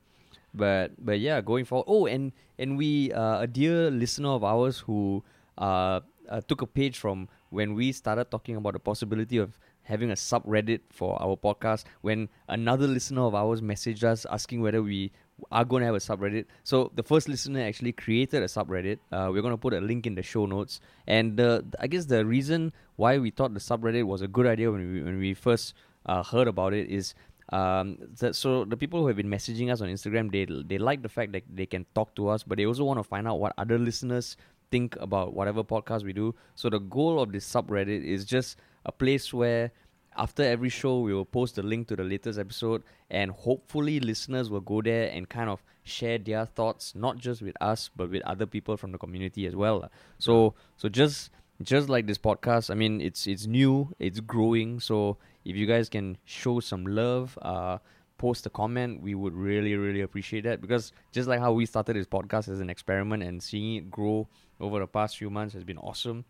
But 0.54 0.92
but 0.98 1.20
yeah, 1.20 1.40
going 1.42 1.64
forward. 1.64 1.84
Oh, 1.86 2.06
and 2.06 2.32
and 2.58 2.78
we 2.78 3.12
uh, 3.12 3.40
a 3.40 3.46
dear 3.46 3.90
listener 3.90 4.30
of 4.30 4.42
ours 4.42 4.78
who 4.78 5.22
uh, 5.58 6.00
uh, 6.28 6.40
took 6.48 6.62
a 6.62 6.66
page 6.66 6.98
from 6.98 7.28
when 7.50 7.74
we 7.74 7.92
started 7.92 8.30
talking 8.30 8.56
about 8.56 8.72
the 8.72 8.80
possibility 8.80 9.36
of 9.36 9.58
having 9.82 10.10
a 10.10 10.14
subreddit 10.14 10.80
for 10.90 11.20
our 11.20 11.36
podcast. 11.36 11.84
When 12.00 12.28
another 12.48 12.86
listener 12.86 13.22
of 13.22 13.34
ours 13.34 13.60
messaged 13.60 14.04
us 14.04 14.24
asking 14.30 14.62
whether 14.62 14.82
we 14.82 15.12
are 15.50 15.64
going 15.64 15.80
to 15.80 15.86
have 15.86 15.94
a 15.94 15.98
subreddit. 15.98 16.46
So 16.62 16.92
the 16.94 17.02
first 17.02 17.28
listener 17.28 17.62
actually 17.62 17.92
created 17.92 18.42
a 18.42 18.46
subreddit. 18.46 18.98
Uh, 19.10 19.30
we're 19.32 19.42
going 19.42 19.52
to 19.54 19.58
put 19.58 19.74
a 19.74 19.80
link 19.80 20.06
in 20.06 20.14
the 20.14 20.22
show 20.22 20.46
notes. 20.46 20.80
And 21.06 21.40
uh, 21.40 21.62
I 21.80 21.86
guess 21.86 22.06
the 22.06 22.24
reason 22.24 22.72
why 22.96 23.18
we 23.18 23.30
thought 23.30 23.54
the 23.54 23.60
subreddit 23.60 24.04
was 24.04 24.22
a 24.22 24.28
good 24.28 24.46
idea 24.46 24.70
when 24.70 24.92
we 24.92 25.02
when 25.02 25.18
we 25.18 25.34
first 25.34 25.74
uh, 26.06 26.22
heard 26.22 26.48
about 26.48 26.74
it 26.74 26.88
is 26.88 27.14
um, 27.52 27.98
that, 28.18 28.34
so 28.34 28.64
the 28.64 28.76
people 28.76 29.00
who 29.00 29.08
have 29.08 29.16
been 29.16 29.28
messaging 29.28 29.70
us 29.70 29.80
on 29.80 29.88
Instagram 29.88 30.30
they 30.32 30.46
they 30.64 30.78
like 30.78 31.02
the 31.02 31.08
fact 31.08 31.32
that 31.32 31.44
they 31.52 31.66
can 31.66 31.84
talk 31.94 32.14
to 32.16 32.28
us, 32.28 32.42
but 32.42 32.56
they 32.56 32.66
also 32.66 32.84
want 32.84 32.98
to 32.98 33.04
find 33.04 33.28
out 33.28 33.40
what 33.40 33.52
other 33.58 33.78
listeners 33.78 34.36
think 34.70 34.96
about 35.00 35.34
whatever 35.34 35.62
podcast 35.62 36.02
we 36.02 36.12
do. 36.12 36.34
So 36.54 36.70
the 36.70 36.78
goal 36.78 37.20
of 37.20 37.30
this 37.30 37.50
subreddit 37.50 38.04
is 38.04 38.24
just 38.24 38.58
a 38.86 38.92
place 38.92 39.32
where 39.32 39.70
after 40.16 40.42
every 40.42 40.68
show 40.68 41.00
we 41.00 41.14
will 41.14 41.24
post 41.24 41.56
the 41.56 41.62
link 41.62 41.88
to 41.88 41.96
the 41.96 42.04
latest 42.04 42.38
episode 42.38 42.82
and 43.10 43.30
hopefully 43.30 44.00
listeners 44.00 44.50
will 44.50 44.60
go 44.60 44.82
there 44.82 45.10
and 45.10 45.28
kind 45.28 45.48
of 45.48 45.62
share 45.82 46.18
their 46.18 46.46
thoughts 46.46 46.94
not 46.94 47.16
just 47.16 47.42
with 47.42 47.56
us 47.60 47.90
but 47.96 48.10
with 48.10 48.22
other 48.22 48.46
people 48.46 48.76
from 48.76 48.92
the 48.92 48.98
community 48.98 49.46
as 49.46 49.56
well. 49.56 49.90
So 50.18 50.54
so 50.76 50.88
just 50.88 51.30
just 51.62 51.88
like 51.88 52.08
this 52.08 52.18
podcast 52.18 52.70
i 52.70 52.74
mean 52.74 53.00
it's 53.00 53.26
it's 53.26 53.46
new 53.46 53.94
it's 53.98 54.20
growing. 54.20 54.80
So 54.80 55.16
if 55.44 55.56
you 55.56 55.66
guys 55.66 55.88
can 55.88 56.18
show 56.24 56.60
some 56.60 56.86
love 56.86 57.38
uh 57.42 57.78
post 58.18 58.46
a 58.46 58.50
comment 58.50 59.02
we 59.02 59.14
would 59.14 59.34
really 59.34 59.76
really 59.76 60.02
appreciate 60.02 60.44
that. 60.44 60.60
Because 60.60 60.92
just 61.12 61.28
like 61.28 61.40
how 61.40 61.52
we 61.52 61.66
started 61.66 61.96
this 61.96 62.06
podcast 62.06 62.48
as 62.48 62.60
an 62.60 62.70
experiment 62.70 63.22
and 63.22 63.42
seeing 63.42 63.76
it 63.76 63.90
grow 63.90 64.28
over 64.60 64.78
the 64.78 64.86
past 64.86 65.16
few 65.16 65.30
months 65.30 65.54
has 65.54 65.64
been 65.64 65.78
awesome. 65.78 66.24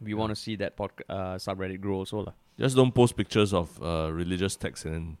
We 0.00 0.14
want 0.14 0.30
to 0.30 0.36
see 0.36 0.56
that 0.56 0.76
pod, 0.76 0.90
uh, 1.08 1.36
subreddit 1.36 1.80
grow 1.80 1.96
also 1.96 2.18
lah. 2.18 2.32
Just 2.58 2.76
don't 2.76 2.94
post 2.94 3.16
pictures 3.16 3.52
of 3.52 3.82
uh, 3.82 4.10
religious 4.12 4.56
texts 4.56 4.84
and 4.86 5.16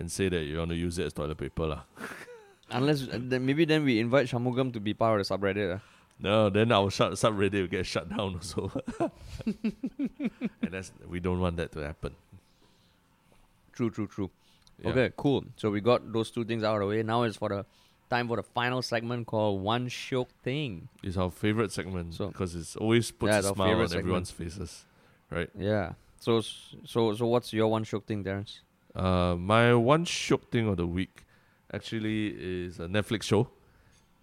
and 0.00 0.10
say 0.10 0.28
that 0.28 0.42
you 0.44 0.58
want 0.58 0.70
to 0.70 0.76
use 0.76 0.98
it 0.98 1.06
as 1.06 1.12
toilet 1.12 1.38
paper 1.38 1.66
lah. 1.66 1.82
Unless 2.70 3.02
uh, 3.08 3.18
then 3.20 3.44
maybe 3.46 3.64
then 3.64 3.84
we 3.84 4.00
invite 4.00 4.26
Shanmugam 4.26 4.72
to 4.72 4.80
be 4.80 4.94
part 4.94 5.20
of 5.20 5.26
the 5.28 5.34
subreddit. 5.36 5.80
No, 6.18 6.48
then 6.50 6.70
our 6.72 6.90
shut, 6.90 7.12
subreddit 7.12 7.60
will 7.60 7.66
get 7.66 7.84
shut 7.86 8.08
down 8.08 8.34
also. 8.34 8.70
and 9.46 10.70
that's 10.70 10.92
we 11.08 11.20
don't 11.20 11.40
want 11.40 11.56
that 11.56 11.72
to 11.72 11.80
happen. 11.80 12.14
True, 13.72 13.90
true, 13.90 14.06
true. 14.06 14.30
Yeah. 14.82 14.90
Okay, 14.90 15.12
cool. 15.16 15.44
So 15.56 15.70
we 15.70 15.80
got 15.80 16.12
those 16.12 16.30
two 16.30 16.44
things 16.44 16.62
out 16.64 16.74
of 16.76 16.80
the 16.80 16.86
way. 16.86 17.02
Now 17.02 17.22
it's 17.22 17.36
for 17.36 17.48
the 17.48 17.64
time 18.10 18.28
for 18.28 18.36
the 18.36 18.42
final 18.42 18.82
segment 18.82 19.26
called 19.26 19.62
One 19.62 19.88
Shiok 19.88 20.28
Thing. 20.42 20.88
It's 21.02 21.16
our 21.16 21.30
favorite 21.30 21.72
segment 21.72 22.14
So- 22.14 22.28
because 22.28 22.54
it's 22.54 22.76
always 22.76 23.10
puts 23.10 23.32
Yeah, 23.32 23.38
a 23.38 23.54
smile 23.54 23.80
on 23.80 23.88
segment. 23.88 24.00
everyone's 24.04 24.30
faces. 24.30 24.84
Right. 25.30 25.48
Yeah. 25.58 25.92
So 26.22 26.40
so 26.40 27.14
so 27.14 27.26
what's 27.26 27.52
your 27.52 27.66
One 27.66 27.84
Shiok 27.84 28.04
Thing, 28.04 28.22
Terrence? 28.22 28.60
Uh, 28.94 29.34
my 29.36 29.74
one 29.74 30.04
shiok 30.04 30.52
thing 30.52 30.68
of 30.68 30.76
the 30.76 30.86
week 30.86 31.24
actually 31.72 32.28
is 32.28 32.78
a 32.78 32.86
Netflix 32.86 33.24
show. 33.24 33.48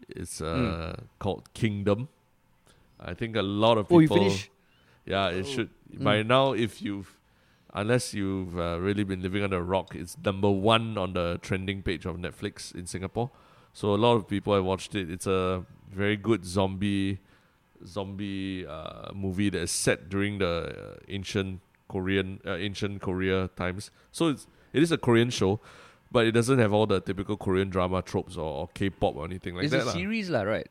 It's 0.08 0.40
uh, 0.40 0.96
called 1.20 1.54
Kingdom. 1.54 2.08
I 3.02 3.14
think 3.16 3.36
a 3.36 3.42
lot 3.42 3.78
of 3.78 3.90
people. 3.90 3.98
Oh, 3.98 4.00
you 4.02 4.30
finished? 4.30 4.50
Yeah, 5.06 5.28
it 5.28 5.46
should. 5.46 5.70
Mm. 5.94 6.04
By 6.06 6.24
now, 6.24 6.54
if 6.54 6.82
you've, 6.82 7.18
unless 7.74 8.14
you've 8.14 8.58
uh, 8.58 8.80
really 8.80 9.04
been 9.04 9.22
living 9.22 9.44
under 9.44 9.58
a 9.58 9.64
rock, 9.64 9.94
it's 9.94 10.16
number 10.24 10.50
one 10.50 10.98
on 10.98 11.12
the 11.12 11.38
trending 11.42 11.82
page 11.84 12.06
of 12.06 12.16
Netflix 12.16 12.74
in 12.74 12.86
Singapore. 12.86 13.30
So 13.74 13.94
a 13.94 14.00
lot 14.00 14.16
of 14.16 14.26
people 14.26 14.56
have 14.56 14.64
watched 14.64 14.96
it. 14.96 15.12
It's 15.12 15.28
a 15.28 15.66
very 15.92 16.16
good 16.16 16.46
zombie, 16.46 17.20
zombie 17.86 18.66
uh, 18.66 19.12
movie 19.14 19.50
that 19.50 19.60
is 19.60 19.72
set 19.72 20.08
during 20.08 20.38
the 20.38 20.96
uh, 20.96 21.00
ancient 21.10 21.60
Korean, 21.90 22.40
uh, 22.46 22.56
ancient 22.56 23.02
Korea 23.02 23.50
times. 23.58 23.92
So 24.12 24.30
it's 24.30 24.48
it 24.72 24.82
is 24.82 24.92
a 24.94 24.98
Korean 24.98 25.30
show, 25.30 25.60
but 26.12 26.26
it 26.26 26.32
doesn't 26.32 26.60
have 26.60 26.72
all 26.72 26.86
the 26.88 27.02
typical 27.02 27.36
Korean 27.36 27.70
drama 27.70 28.02
tropes 28.02 28.38
or, 28.38 28.46
or 28.62 28.68
K-pop 28.74 29.16
or 29.16 29.26
anything 29.26 29.56
like 29.56 29.66
it's 29.66 29.74
that. 29.74 29.84
a 29.84 29.86
lah. 29.86 29.94
series, 29.94 30.30
lah, 30.30 30.44
right? 30.44 30.68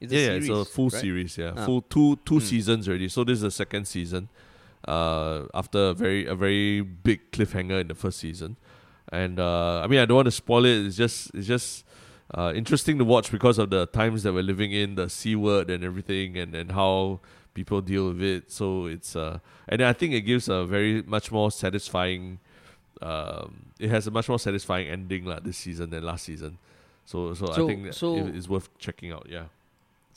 It's 0.00 0.12
yeah, 0.12 0.18
a 0.18 0.22
yeah, 0.22 0.32
it's 0.38 0.48
a 0.48 0.64
full 0.64 0.90
right? 0.90 1.00
series. 1.00 1.38
Yeah, 1.38 1.52
Ah. 1.56 1.64
full 1.64 1.80
two 1.82 2.16
two 2.24 2.38
Hmm. 2.38 2.44
seasons 2.52 2.88
already. 2.88 3.08
So 3.08 3.24
this 3.24 3.36
is 3.38 3.42
the 3.42 3.50
second 3.50 3.86
season. 3.86 4.28
Uh, 4.86 5.46
after 5.54 5.78
a 5.90 5.94
very 5.94 6.26
a 6.26 6.34
very 6.34 6.80
big 6.82 7.30
cliffhanger 7.32 7.80
in 7.80 7.88
the 7.88 7.94
first 7.96 8.18
season, 8.18 8.56
and 9.10 9.40
uh, 9.40 9.80
I 9.82 9.86
mean 9.88 9.98
I 9.98 10.04
don't 10.06 10.14
want 10.22 10.26
to 10.26 10.36
spoil 10.44 10.64
it. 10.64 10.86
It's 10.86 10.96
just 10.96 11.34
it's 11.34 11.48
just 11.48 11.84
uh, 12.34 12.52
interesting 12.54 12.96
to 12.98 13.04
watch 13.04 13.32
because 13.32 13.58
of 13.58 13.70
the 13.70 13.86
times 13.86 14.22
that 14.22 14.32
we're 14.32 14.42
living 14.46 14.70
in, 14.72 14.94
the 14.94 15.08
c 15.10 15.34
word 15.34 15.68
and 15.68 15.82
everything, 15.82 16.38
and 16.38 16.54
and 16.54 16.72
how 16.72 17.20
people 17.58 17.80
deal 17.92 18.04
with 18.10 18.22
it. 18.34 18.42
So 18.58 18.86
it's 18.94 19.10
uh, 19.24 19.38
and 19.68 19.78
I 19.82 19.92
think 19.98 20.10
it 20.14 20.22
gives 20.30 20.48
a 20.48 20.58
very 20.64 21.02
much 21.14 21.26
more 21.36 21.50
satisfying. 21.50 22.38
Um, 23.10 23.48
it 23.84 23.90
has 23.90 24.06
a 24.06 24.10
much 24.18 24.28
more 24.32 24.38
satisfying 24.48 24.86
ending 24.96 25.24
like 25.32 25.42
this 25.48 25.56
season 25.64 25.90
than 25.90 26.02
last 26.10 26.24
season. 26.30 26.58
So 27.10 27.34
so, 27.34 27.44
I 27.52 27.56
think 27.70 27.92
so- 27.94 28.16
it- 28.18 28.34
it's 28.36 28.48
worth 28.48 28.68
checking 28.78 29.10
out. 29.16 29.26
Yeah. 29.36 29.46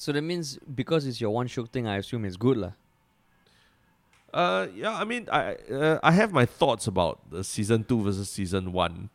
So 0.04 0.12
that 0.16 0.24
means 0.32 0.58
because 0.82 1.06
it's 1.10 1.20
your 1.22 1.32
One 1.40 1.48
Shiok 1.48 1.70
Thing, 1.70 1.86
I 1.94 1.98
assume 2.02 2.26
it's 2.26 2.38
good, 2.48 2.58
lah. 2.58 2.74
Uh, 4.34 4.68
yeah, 4.74 4.96
I 4.98 5.04
mean, 5.04 5.28
I 5.32 5.56
uh, 5.70 6.00
I 6.02 6.12
have 6.14 6.32
my 6.32 6.46
thoughts 6.46 6.88
about 6.88 7.20
the 7.32 7.44
season 7.44 7.84
two 7.84 8.02
versus 8.02 8.30
season 8.30 8.72
one, 8.72 9.10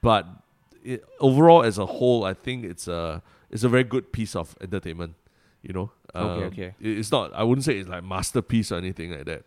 but 0.00 0.26
it, 0.82 1.04
overall 1.20 1.62
as 1.62 1.76
a 1.78 1.86
whole, 1.86 2.24
I 2.24 2.32
think 2.34 2.64
it's 2.64 2.88
a 2.88 3.22
it's 3.50 3.64
a 3.64 3.68
very 3.68 3.84
good 3.84 4.12
piece 4.12 4.34
of 4.34 4.56
entertainment. 4.60 5.14
You 5.62 5.72
know, 5.72 5.90
Um, 6.14 6.26
okay. 6.50 6.74
it- 6.80 6.98
It's 6.98 7.10
not. 7.12 7.32
I 7.34 7.42
wouldn't 7.44 7.64
say 7.64 7.78
it's 7.78 7.88
like 7.88 8.02
masterpiece 8.04 8.72
or 8.72 8.76
anything 8.76 9.12
like 9.12 9.24
that. 9.26 9.44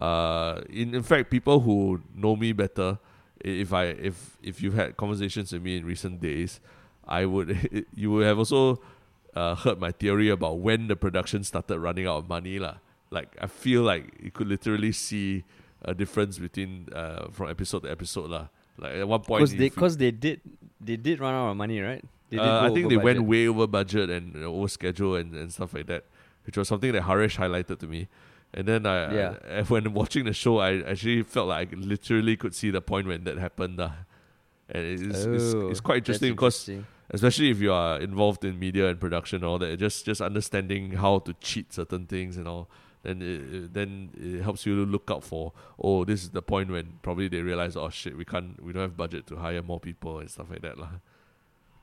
Uh, 0.00 0.60
in 0.70 0.94
in 0.94 1.02
fact, 1.02 1.30
people 1.30 1.60
who 1.60 2.00
know 2.14 2.36
me 2.36 2.52
better, 2.52 2.98
if 3.44 3.72
I 3.72 3.84
if 3.98 4.36
if 4.42 4.62
you've 4.62 4.74
had 4.74 4.96
conversations 4.96 5.52
with 5.52 5.62
me 5.62 5.76
in 5.78 5.84
recent 5.84 6.20
days, 6.20 6.60
I 7.06 7.24
would 7.26 7.50
you 7.94 8.10
would 8.12 8.26
have 8.26 8.38
also 8.38 8.80
uh, 9.34 9.54
heard 9.56 9.80
my 9.80 9.92
theory 9.92 10.28
about 10.30 10.58
when 10.60 10.88
the 10.88 10.96
production 10.96 11.44
started 11.44 11.78
running 11.80 12.06
out 12.06 12.18
of 12.18 12.28
money 12.28 12.58
lah. 12.58 12.76
Like 13.10 13.36
I 13.40 13.46
feel 13.46 13.82
like 13.82 14.14
you 14.22 14.30
could 14.30 14.48
literally 14.48 14.92
see 14.92 15.44
a 15.82 15.94
difference 15.94 16.38
between 16.38 16.88
uh, 16.92 17.28
from 17.30 17.48
episode 17.50 17.82
to 17.84 17.90
episode 17.90 18.30
lah. 18.30 18.48
Like 18.78 18.92
at 19.00 19.08
one 19.08 19.20
point, 19.24 19.40
Because 19.40 19.56
they, 19.56 19.70
cause 19.70 19.96
they 19.96 20.10
did, 20.10 20.40
they 20.80 20.96
did 21.00 21.20
run 21.20 21.32
out 21.32 21.48
of 21.50 21.56
money, 21.56 21.80
right? 21.80 22.04
Uh, 22.34 22.60
I 22.60 22.70
think 22.74 22.88
they 22.88 22.96
went 23.04 23.18
way 23.24 23.46
over 23.48 23.66
budget 23.66 24.10
and 24.10 24.34
you 24.34 24.40
know, 24.40 24.54
over 24.54 24.68
schedule 24.68 25.14
and, 25.16 25.34
and 25.34 25.52
stuff 25.52 25.72
like 25.74 25.86
that, 25.86 26.04
which 26.44 26.56
was 26.56 26.66
something 26.68 26.92
that 26.92 27.02
Harish 27.02 27.36
highlighted 27.38 27.78
to 27.80 27.86
me. 27.86 28.08
And 28.54 28.66
then 28.66 28.86
I, 28.86 29.14
Yeah. 29.14 29.34
I- 29.58 29.62
when 29.62 29.92
watching 29.94 30.24
the 30.24 30.32
show, 30.32 30.58
I 30.58 30.80
actually 30.82 31.22
felt 31.22 31.48
like 31.48 31.72
I 31.72 31.76
literally 31.76 32.36
could 32.36 32.54
see 32.54 32.70
the 32.70 32.80
point 32.80 33.06
when 33.06 33.24
that 33.24 33.38
happened. 33.38 33.78
lah. 33.78 33.92
And 34.68 34.84
it's, 34.84 35.02
it's, 35.02 35.24
it's, 35.24 35.54
Oh, 35.54 35.68
it's 35.70 35.80
quite 35.80 35.98
interesting 35.98 36.32
because 36.32 36.68
especially 37.10 37.50
if 37.50 37.60
you 37.60 37.72
are 37.72 38.00
involved 38.00 38.44
in 38.44 38.58
media 38.58 38.88
and 38.88 38.98
production 38.98 39.36
and 39.36 39.44
all 39.44 39.58
that, 39.58 39.78
just 39.78 40.04
just 40.04 40.20
understanding 40.20 40.92
how 40.92 41.20
to 41.20 41.32
cheat 41.34 41.72
certain 41.72 42.06
things 42.06 42.36
and 42.36 42.48
all, 42.48 42.68
then 43.04 43.22
it, 43.22 43.54
it- 43.54 43.72
then 43.74 44.10
it 44.18 44.42
helps 44.42 44.66
you 44.66 44.84
look 44.84 45.08
out 45.14 45.22
for 45.22 45.52
oh 45.78 46.04
this 46.04 46.24
is 46.24 46.30
the 46.30 46.42
point 46.42 46.68
when 46.70 46.98
probably 47.02 47.28
they 47.28 47.42
realize 47.42 47.76
oh 47.76 47.88
shit 47.90 48.16
we 48.16 48.24
can't 48.24 48.60
we 48.60 48.72
don't 48.72 48.82
have 48.82 48.96
budget 48.96 49.24
to 49.28 49.36
hire 49.36 49.62
more 49.62 49.78
people 49.78 50.18
and 50.18 50.28
stuff 50.28 50.50
like 50.50 50.62
that 50.62 50.76
lah. 50.78 50.88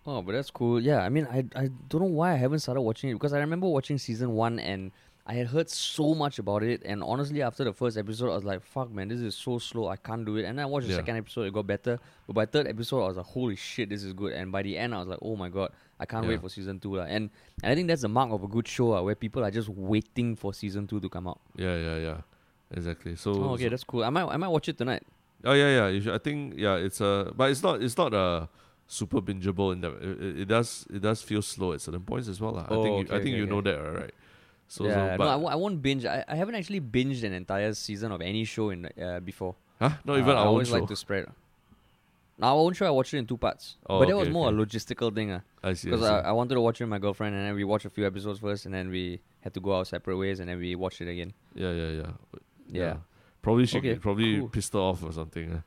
Oh, 0.06 0.22
but 0.22 0.34
that's 0.34 0.52
cool. 0.52 0.82
Yeah, 0.82 1.00
I 1.00 1.10
mean, 1.10 1.26
I 1.32 1.46
I 1.56 1.70
don't 1.90 2.02
know 2.02 2.08
why 2.08 2.34
I 2.34 2.36
haven't 2.36 2.60
started 2.60 2.82
watching 2.82 3.10
it 3.10 3.14
because 3.14 3.34
I 3.34 3.40
remember 3.40 3.68
watching 3.68 3.98
season 3.98 4.32
one 4.32 4.60
and 4.60 4.92
I 5.26 5.36
had 5.36 5.48
heard 5.48 5.70
so 5.70 6.14
much 6.14 6.38
about 6.40 6.64
it. 6.64 6.82
And 6.84 7.02
honestly, 7.02 7.42
after 7.42 7.64
the 7.64 7.72
first 7.72 7.98
episode, 7.98 8.30
I 8.32 8.36
was 8.36 8.44
like, 8.44 8.62
"Fuck, 8.62 8.92
man, 8.92 9.08
this 9.08 9.22
is 9.22 9.34
so 9.36 9.58
slow. 9.60 9.88
I 9.88 9.96
can't 9.96 10.26
do 10.26 10.36
it." 10.36 10.44
And 10.44 10.58
then 10.60 10.64
I 10.64 10.66
watched 10.66 10.88
the 10.88 10.92
Yeah. 10.94 10.98
second 11.00 11.16
episode; 11.16 11.44
it 11.44 11.54
got 11.54 11.66
better. 11.66 11.98
But 12.28 12.34
by 12.34 12.46
third 12.46 12.68
episode, 12.68 13.02
I 13.04 13.08
was 13.08 13.16
like, 13.18 13.26
"Holy 13.28 13.56
shit, 13.56 13.88
this 13.88 14.04
is 14.04 14.12
good!" 14.12 14.34
And 14.34 14.52
by 14.52 14.62
the 14.64 14.78
end, 14.78 14.94
I 14.94 15.00
was 15.00 15.08
like, 15.08 15.20
"Oh 15.22 15.38
my 15.38 15.48
god, 15.48 15.72
I 16.02 16.06
can't 16.06 16.26
Yeah. 16.26 16.32
wait 16.32 16.42
for 16.42 16.50
season 16.50 16.82
two." 16.82 16.96
lah." 16.98 17.04
And, 17.06 17.30
and 17.64 17.72
I 17.72 17.76
think 17.76 17.88
that's 17.88 18.02
the 18.02 18.10
mark 18.10 18.32
of 18.32 18.44
a 18.44 18.48
good 18.48 18.68
show, 18.68 18.94
uh, 18.96 19.02
where 19.02 19.16
people 19.16 19.42
are 19.46 19.52
just 19.52 19.70
waiting 19.70 20.36
for 20.36 20.54
season 20.54 20.88
two 20.88 21.00
to 21.00 21.08
come 21.08 21.30
out. 21.30 21.40
Yeah, 21.56 21.78
yeah, 21.78 21.98
yeah. 21.98 22.18
Exactly. 22.72 23.16
So, 23.16 23.32
Oh, 23.32 23.50
okay, 23.54 23.64
so- 23.66 23.70
that's 23.70 23.84
cool. 23.86 24.04
I 24.04 24.10
might 24.10 24.26
I 24.28 24.36
might 24.36 24.50
watch 24.50 24.68
it 24.68 24.78
tonight. 24.78 25.04
oh 25.46 25.54
yeah, 25.54 25.70
yeah. 25.70 25.88
You 25.88 26.02
should, 26.02 26.14
I 26.14 26.18
think 26.18 26.56
yeah, 26.58 26.76
it's 26.76 27.00
a 27.00 27.32
but 27.36 27.50
it's 27.52 27.64
not 27.64 27.82
it's 27.82 27.96
not 27.98 28.14
a 28.14 28.50
super 28.94 29.22
bingeable 29.22 29.74
in 29.74 29.82
that 29.82 29.94
it, 30.02 30.42
it, 30.42 30.48
does 30.48 30.86
it 30.94 31.02
does 31.02 31.22
feel 31.22 31.42
slow 31.42 31.74
at 31.74 31.82
certain 31.82 32.02
points 32.12 32.28
as 32.28 32.40
well. 32.42 32.54
lah. 32.54 32.66
I 32.70 32.74
Oh, 32.76 32.84
think 32.84 32.94
you, 33.10 33.16
I 33.16 33.18
think 33.20 33.34
okay, 33.34 33.38
you 33.42 33.46
know 33.48 33.62
that, 33.62 33.78
all 33.80 33.92
right? 34.02 34.14
So, 34.68 34.86
yeah, 34.86 34.94
so 35.14 35.18
but 35.20 35.26
no, 35.26 35.30
I, 35.30 35.38
w- 35.42 35.52
I 35.54 35.56
won't 35.56 35.82
binge. 35.82 36.06
I, 36.06 36.24
I 36.28 36.36
haven't 36.36 36.56
actually 36.56 36.82
binged 36.82 37.24
an 37.24 37.34
entire 37.34 37.74
season 37.74 38.12
of 38.12 38.22
any 38.22 38.44
show 38.46 38.70
in 38.70 38.86
uh, 38.86 39.20
before. 39.20 39.56
huh? 39.80 39.92
Not 40.06 40.18
even 40.18 40.34
Uh, 40.38 40.42
I 40.42 40.46
always 40.46 40.70
show. 40.70 40.78
like 40.80 40.88
to 40.88 40.96
spread. 40.96 41.26
Now, 42.40 42.56
our 42.58 42.62
own 42.66 42.74
show, 42.74 42.88
I 42.88 42.90
watched 42.90 43.14
it 43.14 43.20
in 43.20 43.28
two 43.28 43.38
parts. 43.38 43.78
Oh, 43.88 44.00
but 44.00 44.08
that 44.08 44.14
okay, 44.16 44.24
was 44.26 44.30
more 44.34 44.48
okay. 44.50 44.58
a 44.58 44.66
logistical 44.66 45.14
thing. 45.14 45.30
Uh, 45.32 45.42
I 45.64 45.74
see. 45.74 45.90
Because 45.90 46.02
see. 46.02 46.14
I, 46.14 46.30
I 46.30 46.32
wanted 46.32 46.56
to 46.56 46.62
watch 46.62 46.82
it 46.82 46.86
with 46.86 46.90
my 46.90 46.98
girlfriend, 46.98 47.36
and 47.36 47.46
then 47.46 47.54
we 47.56 47.64
watched 47.64 47.86
a 47.86 47.92
few 47.92 48.08
episodes 48.08 48.40
first, 48.40 48.66
and 48.66 48.74
then 48.74 48.90
we 48.90 49.20
had 49.42 49.54
to 49.54 49.60
go 49.60 49.74
our 49.78 49.86
separate 49.86 50.18
ways, 50.18 50.40
and 50.40 50.50
then 50.50 50.58
we 50.58 50.74
watched 50.76 51.02
it 51.02 51.08
again. 51.10 51.34
yeah, 51.54 51.72
yeah, 51.72 51.90
yeah. 52.02 52.12
Yeah. 52.70 52.96
Probably 53.44 53.66
she 53.68 53.78
Okay, 53.78 53.96
probably 53.96 54.40
cool. 54.40 54.50
pissed 54.50 54.74
her 54.74 54.80
off 54.80 55.04
or 55.04 55.12
something. 55.12 55.62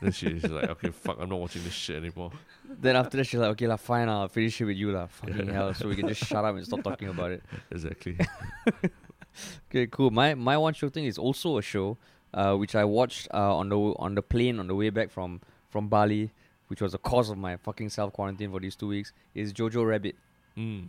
Then 0.00 0.12
she's 0.12 0.44
like, 0.44 0.68
okay, 0.70 0.90
fuck, 0.90 1.18
I'm 1.20 1.28
not 1.28 1.38
watching 1.40 1.62
this 1.64 1.72
shit 1.72 1.96
anymore. 1.96 2.30
then 2.68 2.96
after 2.96 3.16
that, 3.18 3.24
she's 3.24 3.40
like, 3.40 3.50
okay, 3.50 3.66
lah, 3.66 3.76
fine, 3.76 4.08
I'll 4.08 4.28
finish 4.28 4.60
it 4.60 4.64
with 4.64 4.76
you, 4.76 4.92
lah. 4.92 5.06
Fucking 5.06 5.48
hell. 5.48 5.74
So 5.74 5.88
we 5.88 5.96
can 5.96 6.08
just 6.08 6.24
shut 6.24 6.44
up 6.44 6.54
and 6.56 6.64
stop 6.64 6.82
talking 6.82 7.08
about 7.08 7.32
it. 7.32 7.42
Exactly. 7.70 8.18
Okay, 9.70 9.86
cool. 9.86 10.10
My 10.10 10.34
my 10.34 10.56
one 10.58 10.74
show 10.74 10.88
thing 10.88 11.04
is 11.04 11.16
also 11.16 11.56
a 11.56 11.62
show, 11.62 11.96
uh, 12.34 12.56
which 12.56 12.74
I 12.74 12.84
watched 12.84 13.28
uh, 13.32 13.56
on 13.56 13.68
the 13.68 13.78
on 13.78 14.14
the 14.16 14.22
plane 14.22 14.58
on 14.58 14.66
the 14.66 14.74
way 14.74 14.90
back 14.90 15.08
from 15.08 15.40
from 15.68 15.88
Bali, 15.88 16.32
which 16.66 16.80
was 16.82 16.92
the 16.92 16.98
cause 16.98 17.30
of 17.30 17.38
my 17.38 17.56
fucking 17.56 17.90
self 17.90 18.12
quarantine 18.12 18.50
for 18.50 18.58
these 18.58 18.74
two 18.74 18.88
weeks. 18.88 19.12
Is 19.34 19.52
Jojo 19.52 19.86
Rabbit. 19.86 20.16
mm. 20.56 20.88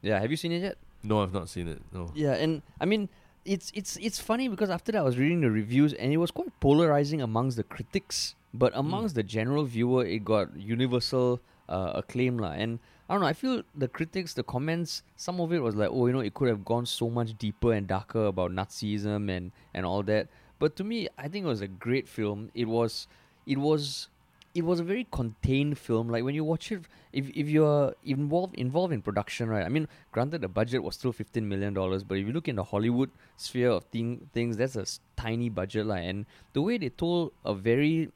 Yeah, 0.00 0.18
have 0.18 0.30
you 0.30 0.36
seen 0.36 0.52
it 0.52 0.62
yet? 0.62 0.76
No, 1.02 1.22
I've 1.22 1.32
not 1.32 1.48
seen 1.48 1.68
it. 1.68 1.82
No. 1.92 2.10
Yeah, 2.14 2.32
and 2.34 2.62
I 2.80 2.86
mean, 2.86 3.10
it's 3.44 3.70
it's 3.74 3.96
it's 3.98 4.18
funny 4.18 4.48
because 4.48 4.70
after 4.70 4.92
that 4.92 4.98
I 4.98 5.02
was 5.02 5.18
reading 5.18 5.42
the 5.42 5.50
reviews 5.50 5.92
and 5.92 6.10
it 6.12 6.16
was 6.16 6.30
quite 6.30 6.48
polarizing 6.60 7.20
amongst 7.20 7.56
the 7.58 7.64
critics, 7.64 8.34
but 8.54 8.72
amongst 8.76 9.16
the 9.16 9.22
general 9.22 9.64
viewer, 9.64 10.06
it 10.06 10.24
got 10.24 10.56
universal 10.56 11.40
uh, 11.68 11.92
acclaim 11.96 12.38
lah. 12.38 12.52
And 12.52 12.78
I 13.08 13.14
don't 13.14 13.20
know, 13.20 13.26
I 13.26 13.32
feel 13.32 13.62
the 13.74 13.88
critics, 13.88 14.32
the 14.32 14.44
comments, 14.44 15.02
some 15.16 15.40
of 15.40 15.52
it 15.52 15.58
was 15.58 15.74
like, 15.74 15.90
oh, 15.90 16.06
you 16.06 16.12
know, 16.12 16.20
it 16.20 16.34
could 16.34 16.48
have 16.48 16.64
gone 16.64 16.86
so 16.86 17.10
much 17.10 17.36
deeper 17.36 17.72
and 17.72 17.86
darker 17.86 18.26
about 18.26 18.52
Nazism 18.52 19.28
and 19.28 19.50
and 19.74 19.84
all 19.84 20.02
that. 20.04 20.28
But 20.60 20.76
to 20.76 20.84
me, 20.84 21.08
I 21.18 21.28
think 21.28 21.44
it 21.44 21.48
was 21.48 21.60
a 21.60 21.68
great 21.68 22.08
film. 22.08 22.50
It 22.54 22.68
was, 22.68 23.08
it 23.44 23.58
was 23.58 24.08
it 24.54 24.64
was 24.64 24.78
a 24.78 24.84
very 24.84 25.06
contained 25.10 25.76
film. 25.76 26.08
Like 26.08 26.22
when 26.22 26.36
you 26.36 26.44
watch 26.44 26.70
it, 26.70 26.84
if 27.12 27.28
if 27.34 27.48
you're 27.48 27.92
involved 28.04 28.54
involved 28.54 28.92
in 28.92 29.02
production, 29.02 29.48
right? 29.48 29.64
I 29.66 29.68
mean, 29.68 29.88
granted 30.12 30.42
the 30.42 30.48
budget 30.48 30.82
was 30.82 30.94
still 30.94 31.12
fifteen 31.12 31.48
million 31.48 31.74
dollars, 31.74 32.04
but 32.04 32.18
if 32.18 32.26
you 32.26 32.32
look 32.32 32.46
in 32.46 32.54
the 32.54 32.62
Hollywood 32.62 33.10
sphere 33.36 33.70
of 33.70 33.84
thing, 33.86 34.30
things, 34.32 34.56
that's 34.56 34.76
a 34.76 34.86
tiny 35.16 35.48
budget, 35.48 35.86
like. 35.86 36.04
And 36.04 36.24
the 36.52 36.62
way 36.62 36.78
they 36.78 36.90
told 36.90 37.32
a 37.44 37.52
very 37.52 38.12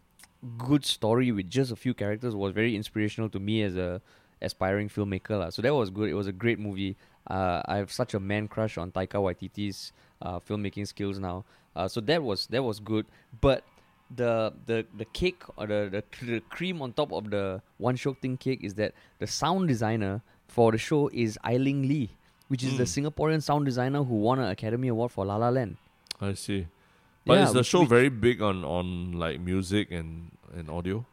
good 0.57 0.85
story 0.85 1.33
with 1.33 1.51
just 1.51 1.71
a 1.73 1.77
few 1.77 1.95
characters 1.95 2.35
was 2.35 2.53
very 2.53 2.77
inspirational 2.77 3.29
to 3.31 3.41
me 3.41 3.63
as 3.63 3.77
a 3.77 4.01
aspiring 4.41 4.89
filmmaker, 4.89 5.39
lah. 5.39 5.51
So 5.51 5.63
that 5.63 5.75
was 5.75 5.91
good. 5.91 6.09
It 6.11 6.15
was 6.15 6.27
a 6.27 6.33
great 6.33 6.59
movie. 6.59 6.97
Uh, 7.29 7.61
I 7.67 7.77
have 7.77 7.91
such 7.93 8.15
a 8.15 8.21
man 8.21 8.49
crush 8.49 8.79
on 8.79 8.93
Taika 8.93 9.19
Waititi's 9.21 9.93
uh, 10.23 10.39
filmmaking 10.41 10.87
skills 10.87 11.19
now. 11.19 11.45
Uh, 11.75 11.89
so 11.89 12.01
that 12.03 12.23
was 12.23 12.47
that 12.49 12.63
was 12.63 12.81
good, 12.81 13.07
but 13.41 13.65
the 14.15 14.53
the 14.67 14.87
the 14.97 15.05
cake 15.07 15.43
or 15.57 15.67
the, 15.67 15.91
the 15.91 16.27
the 16.27 16.41
cream 16.49 16.81
on 16.81 16.93
top 16.93 17.13
of 17.13 17.31
the 17.31 17.61
one 17.77 17.95
show 17.95 18.15
thing 18.15 18.37
cake 18.37 18.65
is 18.65 18.75
that 18.75 18.95
the 19.19 19.27
sound 19.27 19.69
designer 19.69 20.23
for 20.47 20.73
the 20.73 20.79
show 20.79 21.11
is 21.13 21.39
Ai-Ling 21.45 21.83
Lee, 21.87 22.11
which 22.49 22.65
is 22.65 22.79
the 22.79 22.85
Mm. 22.85 22.95
Singaporean 23.13 23.43
sound 23.43 23.67
designer 23.67 24.03
who 24.03 24.15
won 24.15 24.39
an 24.39 24.49
Academy 24.51 24.89
Award 24.89 25.13
for 25.13 25.27
La 25.27 25.37
La 25.37 25.51
Land. 25.51 25.77
I 26.21 26.33
see. 26.35 26.67
But 27.29 27.37
Yeah, 27.37 27.45
is 27.45 27.53
the 27.53 27.63
show 27.63 27.81
which- 27.85 27.93
very 27.93 28.09
big 28.09 28.41
on 28.41 28.65
on 28.65 29.13
like 29.13 29.37
music 29.45 29.93
and 29.93 30.33
and 30.57 30.73
audio? 30.73 31.05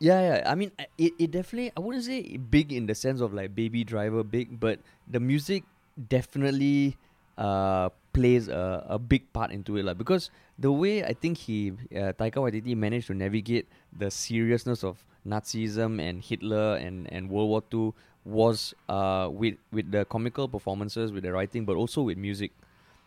Yeah, 0.00 0.20
yeah. 0.22 0.38
I 0.48 0.54
mean, 0.54 0.70
it, 0.96 1.12
it 1.18 1.30
definitely, 1.34 1.72
I 1.76 1.80
wouldn't 1.82 2.04
say 2.06 2.38
big 2.38 2.72
in 2.72 2.86
the 2.86 2.94
sense 2.94 3.20
of 3.20 3.34
like 3.34 3.52
Baby 3.54 3.82
Driver 3.82 4.22
big, 4.22 4.60
but 4.62 4.78
the 5.10 5.18
music 5.18 5.64
definitely 6.08 6.96
uh, 7.36 7.90
plays 8.12 8.46
a, 8.46 8.86
a 8.88 8.98
big 8.98 9.32
part 9.32 9.50
into 9.50 9.76
it. 9.76 9.84
Like, 9.84 9.98
because 9.98 10.30
the 10.56 10.70
way 10.70 11.02
I 11.02 11.14
think 11.14 11.36
he, 11.38 11.72
uh, 11.90 12.14
Taika 12.14 12.38
Waititi 12.38 12.76
managed 12.76 13.08
to 13.08 13.14
navigate 13.14 13.66
the 13.90 14.08
seriousness 14.10 14.84
of 14.84 15.04
Nazism 15.26 16.00
and 16.00 16.22
Hitler 16.22 16.76
and, 16.76 17.12
and 17.12 17.28
World 17.28 17.50
War 17.50 17.62
II 17.74 17.92
was 18.24 18.74
uh, 18.88 19.28
with, 19.32 19.56
with 19.72 19.90
the 19.90 20.04
comical 20.04 20.46
performances, 20.48 21.10
with 21.10 21.24
the 21.24 21.32
writing, 21.32 21.64
but 21.64 21.74
also 21.74 22.02
with 22.02 22.18
music. 22.18 22.52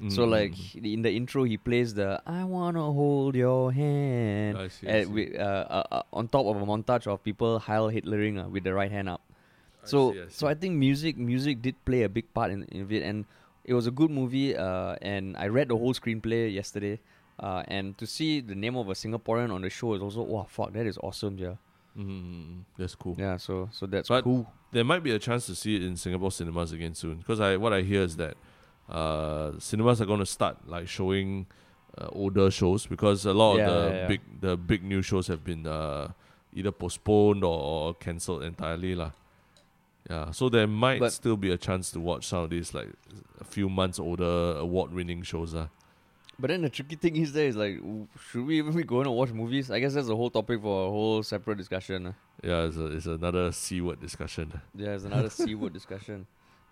So 0.10 0.26
Mm. 0.26 0.32
like 0.32 0.56
in 0.76 1.02
the 1.04 1.12
intro, 1.16 1.44
he 1.44 1.58
plays 1.58 1.94
the 1.94 2.22
"I 2.26 2.44
wanna 2.44 2.82
hold 2.92 3.36
your 3.36 3.72
hand" 3.72 4.58
I 4.58 4.68
see, 4.68 4.88
I 4.88 4.92
at- 4.92 5.08
see. 5.08 5.14
with, 5.14 5.36
uh, 5.38 5.66
uh, 5.70 5.84
uh, 5.92 6.02
on 6.12 6.28
top 6.28 6.46
of 6.48 6.58
a 6.58 6.66
montage 6.66 7.06
of 7.06 7.22
people 7.24 7.60
Heil 7.60 7.88
Hitlering 7.90 8.44
uh, 8.44 8.50
with 8.50 8.64
the 8.64 8.74
right 8.74 8.90
hand 8.92 9.08
up. 9.10 9.22
I 9.84 9.86
So 9.86 10.12
see, 10.14 10.22
I 10.22 10.26
so 10.30 10.48
see. 10.48 10.52
I 10.52 10.56
think 10.56 10.74
music 10.76 11.18
music 11.18 11.62
did 11.62 11.76
play 11.86 12.02
a 12.02 12.10
big 12.10 12.34
part 12.34 12.50
in, 12.50 12.64
in 12.74 12.90
it, 12.90 13.04
and 13.04 13.26
it 13.64 13.76
was 13.76 13.86
a 13.86 13.92
good 13.92 14.10
movie. 14.10 14.58
Uh, 14.58 14.96
and 15.04 15.38
I 15.38 15.48
read 15.54 15.68
the 15.70 15.78
whole 15.78 15.94
screenplay 15.94 16.52
yesterday. 16.52 17.00
Uh, 17.40 17.62
and 17.68 17.98
to 17.98 18.06
see 18.06 18.42
the 18.42 18.56
name 18.56 18.76
of 18.78 18.90
a 18.90 18.94
Singaporean 18.94 19.54
on 19.54 19.62
the 19.62 19.70
show 19.70 19.94
is 19.94 20.02
also 20.02 20.22
wow 20.22 20.46
fuck 20.50 20.74
that 20.74 20.86
is 20.86 20.98
awesome 21.02 21.38
yeah 21.38 21.56
Mm, 21.98 22.64
that's 22.78 22.96
cool. 22.96 23.16
yeah 23.20 23.36
so 23.38 23.68
so 23.72 23.86
that's 23.86 24.08
But 24.10 24.24
cool 24.24 24.48
There 24.72 24.84
might 24.86 25.04
be 25.04 25.12
a 25.12 25.20
chance 25.20 25.46
to 25.48 25.56
see 25.56 25.76
it 25.76 25.84
in 25.84 25.98
Singapore 25.98 26.32
cinemas 26.32 26.72
again 26.72 26.96
soon. 26.96 27.18
Because 27.18 27.40
I 27.40 27.58
what 27.58 27.74
I 27.74 27.82
hear 27.82 28.02
is 28.02 28.16
that 28.18 28.38
uh, 28.92 29.52
cinemas 29.60 30.02
are 30.02 30.06
going 30.06 30.20
to 30.20 30.26
start 30.26 30.58
like 30.68 30.88
showing 30.88 31.48
uh, 31.98 32.08
older 32.12 32.52
shows 32.52 32.86
because 32.86 33.26
a 33.26 33.34
lot 33.34 33.58
Yeah, 33.58 33.64
of 33.68 33.70
the 33.74 33.90
yeah, 33.90 34.02
yeah. 34.02 34.08
big 34.08 34.22
the 34.42 34.58
big 34.58 34.84
new 34.84 35.02
shows 35.02 35.28
have 35.28 35.44
been 35.44 35.66
uh, 35.68 36.12
either 36.54 36.72
postponed 36.72 37.44
or, 37.44 37.58
or 37.60 37.94
cancelled 37.96 38.44
entirely 38.44 38.96
lah. 38.96 39.12
Yeah, 40.10 40.32
so 40.32 40.50
there 40.50 40.68
might 40.68 41.00
But- 41.00 41.14
still 41.14 41.38
be 41.38 41.52
a 41.52 41.58
chance 41.58 41.92
to 41.92 42.00
watch 42.00 42.26
some 42.28 42.44
of 42.44 42.50
these 42.50 42.74
like 42.74 42.90
a 43.40 43.44
few 43.46 43.70
months 43.70 44.00
older 44.00 44.58
award-winning 44.58 45.22
shows. 45.24 45.54
Uh. 45.56 45.68
But 46.40 46.50
then 46.50 46.64
the 46.64 46.70
tricky 46.70 46.96
thing 46.96 47.16
is 47.18 47.34
there 47.34 47.46
is 47.48 47.56
like, 47.56 47.80
should 48.32 48.46
we 48.48 48.58
even 48.58 48.74
be 48.76 48.84
going 48.84 49.06
to 49.06 49.12
watch 49.12 49.30
movies? 49.32 49.70
I 49.70 49.80
guess 49.80 49.94
that's 49.94 50.10
a 50.10 50.16
whole 50.16 50.32
topic 50.32 50.60
for 50.60 50.88
a 50.88 50.90
whole 50.90 51.22
separate 51.22 51.58
discussion. 51.60 52.08
uh. 52.08 52.14
Yeah, 52.44 52.64
it's, 52.66 52.78
a, 52.78 52.86
it's 52.88 53.06
another 53.06 53.52
C 53.52 53.80
word 53.80 54.00
discussion. 54.02 54.52
Yeah, 54.76 54.96
it's 54.96 55.04
another 55.06 55.30
C 55.30 55.54
word 55.54 55.74
discussion. 55.80 56.26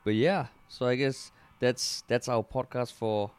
But 0.03 0.15
yeah, 0.15 0.47
so 0.67 0.87
I 0.87 0.95
guess 0.95 1.31
that's 1.59 2.03
that's 2.07 2.27
our 2.27 2.43
podcast 2.43 2.93
for 2.93 3.31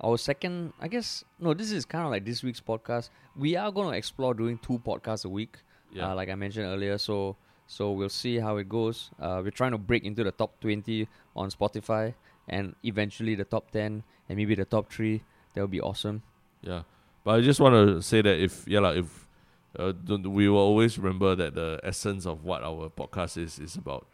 our 0.00 0.18
second. 0.18 0.72
I 0.80 0.88
guess 0.88 1.24
no, 1.38 1.54
this 1.54 1.70
is 1.72 1.84
kind 1.84 2.04
of 2.04 2.10
like 2.10 2.24
this 2.24 2.42
week's 2.42 2.60
podcast. 2.60 3.10
We 3.36 3.56
are 3.56 3.70
going 3.70 3.90
to 3.90 3.96
explore 3.96 4.34
doing 4.34 4.58
two 4.58 4.78
podcasts 4.78 5.24
a 5.24 5.28
week. 5.28 5.58
Yeah. 5.92 6.12
uh, 6.12 6.14
like 6.14 6.28
I 6.28 6.34
mentioned 6.34 6.66
earlier. 6.66 6.98
So 6.98 7.36
so 7.66 7.92
we'll 7.92 8.08
see 8.08 8.38
how 8.38 8.56
it 8.56 8.68
goes. 8.68 9.10
Uh, 9.20 9.40
we're 9.44 9.50
trying 9.50 9.72
to 9.72 9.78
break 9.78 10.04
into 10.04 10.24
the 10.24 10.32
top 10.32 10.60
twenty 10.60 11.08
on 11.36 11.50
Spotify 11.50 12.14
and 12.48 12.74
eventually 12.84 13.34
the 13.34 13.44
top 13.44 13.70
ten 13.70 14.02
and 14.28 14.36
maybe 14.36 14.54
the 14.54 14.64
top 14.64 14.92
three. 14.92 15.22
That 15.54 15.62
would 15.62 15.70
be 15.70 15.80
awesome. 15.80 16.22
Yeah, 16.62 16.82
but 17.24 17.36
I 17.36 17.40
just 17.40 17.60
want 17.60 17.74
to 17.74 18.02
say 18.02 18.22
that 18.22 18.38
if 18.38 18.66
yeah, 18.66 18.80
like 18.80 18.98
if 18.98 19.26
uh, 19.78 19.92
we 20.24 20.48
will 20.48 20.58
always 20.58 20.98
remember 20.98 21.34
that 21.36 21.54
the 21.54 21.80
essence 21.84 22.26
of 22.26 22.44
what 22.44 22.62
our 22.62 22.90
podcast 22.90 23.36
is 23.36 23.58
is 23.58 23.76
about 23.76 24.06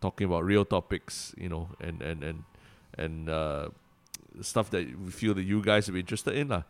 talking 0.00 0.26
about 0.26 0.44
real 0.44 0.64
topics, 0.64 1.34
you 1.36 1.48
know, 1.48 1.68
and 1.80 2.02
and 2.02 2.24
and 2.24 2.44
and 2.98 3.28
uh, 3.28 3.68
stuff 4.40 4.70
that 4.70 4.86
we 4.98 5.10
feel 5.10 5.34
that 5.34 5.42
you 5.42 5.62
guys 5.62 5.88
be 5.88 6.00
interested 6.00 6.34
in, 6.34 6.48
lah. 6.48 6.62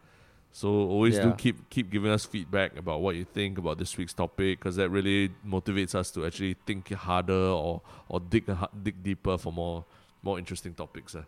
So 0.53 0.69
always 0.69 1.19
do 1.19 1.33
keep 1.33 1.71
keep 1.71 1.89
giving 1.91 2.11
us 2.11 2.27
feedback 2.27 2.77
about 2.77 3.01
what 3.01 3.17
you 3.17 3.25
think 3.25 3.57
about 3.57 3.79
this 3.79 3.97
week's 3.97 4.13
topic, 4.13 4.59
because 4.59 4.77
that 4.77 4.91
really 4.91 5.31
motivates 5.47 5.95
us 5.95 6.11
to 6.13 6.27
actually 6.27 6.57
think 6.67 6.93
harder 6.93 7.33
or 7.33 7.81
or 8.09 8.21
dig 8.21 8.45
dig 8.83 9.03
deeper 9.03 9.39
for 9.39 9.51
more 9.53 9.85
more 10.23 10.39
interesting 10.39 10.75
topics. 10.75 11.15
Uh. 11.15 11.23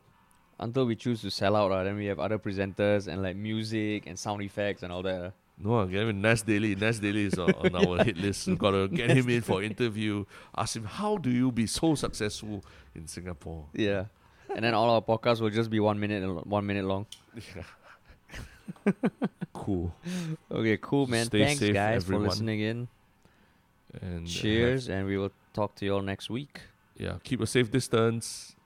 Until 0.60 0.84
we 0.86 0.94
choose 0.94 1.20
to 1.22 1.30
sell 1.30 1.56
out, 1.56 1.72
uh, 1.72 1.82
then 1.82 1.96
we 1.96 2.06
have 2.06 2.20
other 2.20 2.38
presenters 2.38 3.08
and 3.08 3.22
like 3.22 3.34
music 3.34 4.06
and 4.06 4.18
sound 4.18 4.42
effects 4.42 4.82
and 4.82 4.92
all 4.92 5.02
that. 5.02 5.22
uh. 5.22 5.30
No, 5.56 5.80
I 5.80 5.86
mean 5.86 6.20
Nas 6.20 6.42
Daily. 6.42 6.74
Nas 6.74 6.98
Daily 6.98 7.24
is 7.24 7.38
on, 7.38 7.50
on 7.54 7.74
our 7.76 8.04
hit 8.04 8.16
list. 8.16 8.46
We've 8.46 8.58
got 8.58 8.72
to 8.72 8.88
get 9.00 9.10
him 9.10 9.28
in 9.30 9.40
for 9.40 9.62
interview. 9.62 10.24
Ask 10.56 10.76
him 10.76 10.84
how 10.84 11.16
do 11.16 11.30
you 11.30 11.52
be 11.52 11.66
so 11.66 11.94
successful 11.94 12.62
in 12.94 13.06
Singapore. 13.06 13.66
Yeah. 13.72 14.06
And 14.54 14.64
then 14.64 14.74
all 14.74 14.90
our 14.90 15.02
podcasts 15.02 15.40
will 15.40 15.50
just 15.50 15.70
be 15.70 15.80
one 15.80 15.98
minute 16.00 16.46
one 16.46 16.64
minute 16.66 16.84
long. 16.84 17.06
Cool. 19.52 19.94
Okay, 20.50 20.78
cool 20.80 21.06
man. 21.06 21.26
Stay 21.26 21.44
Thanks 21.44 21.60
safe, 21.60 21.74
guys 21.74 22.02
everyone. 22.04 22.24
for 22.26 22.30
listening 22.30 22.60
in. 22.60 22.88
And 24.02 24.26
uh, 24.26 24.28
Cheers 24.28 24.88
and 24.88 25.06
we 25.06 25.16
will 25.16 25.30
talk 25.52 25.74
to 25.76 25.84
you 25.84 25.94
all 25.94 26.02
next 26.02 26.28
week. 26.28 26.60
yeah, 26.98 27.16
keep 27.22 27.40
a 27.40 27.46
safe 27.46 27.70
distance. 27.70 28.56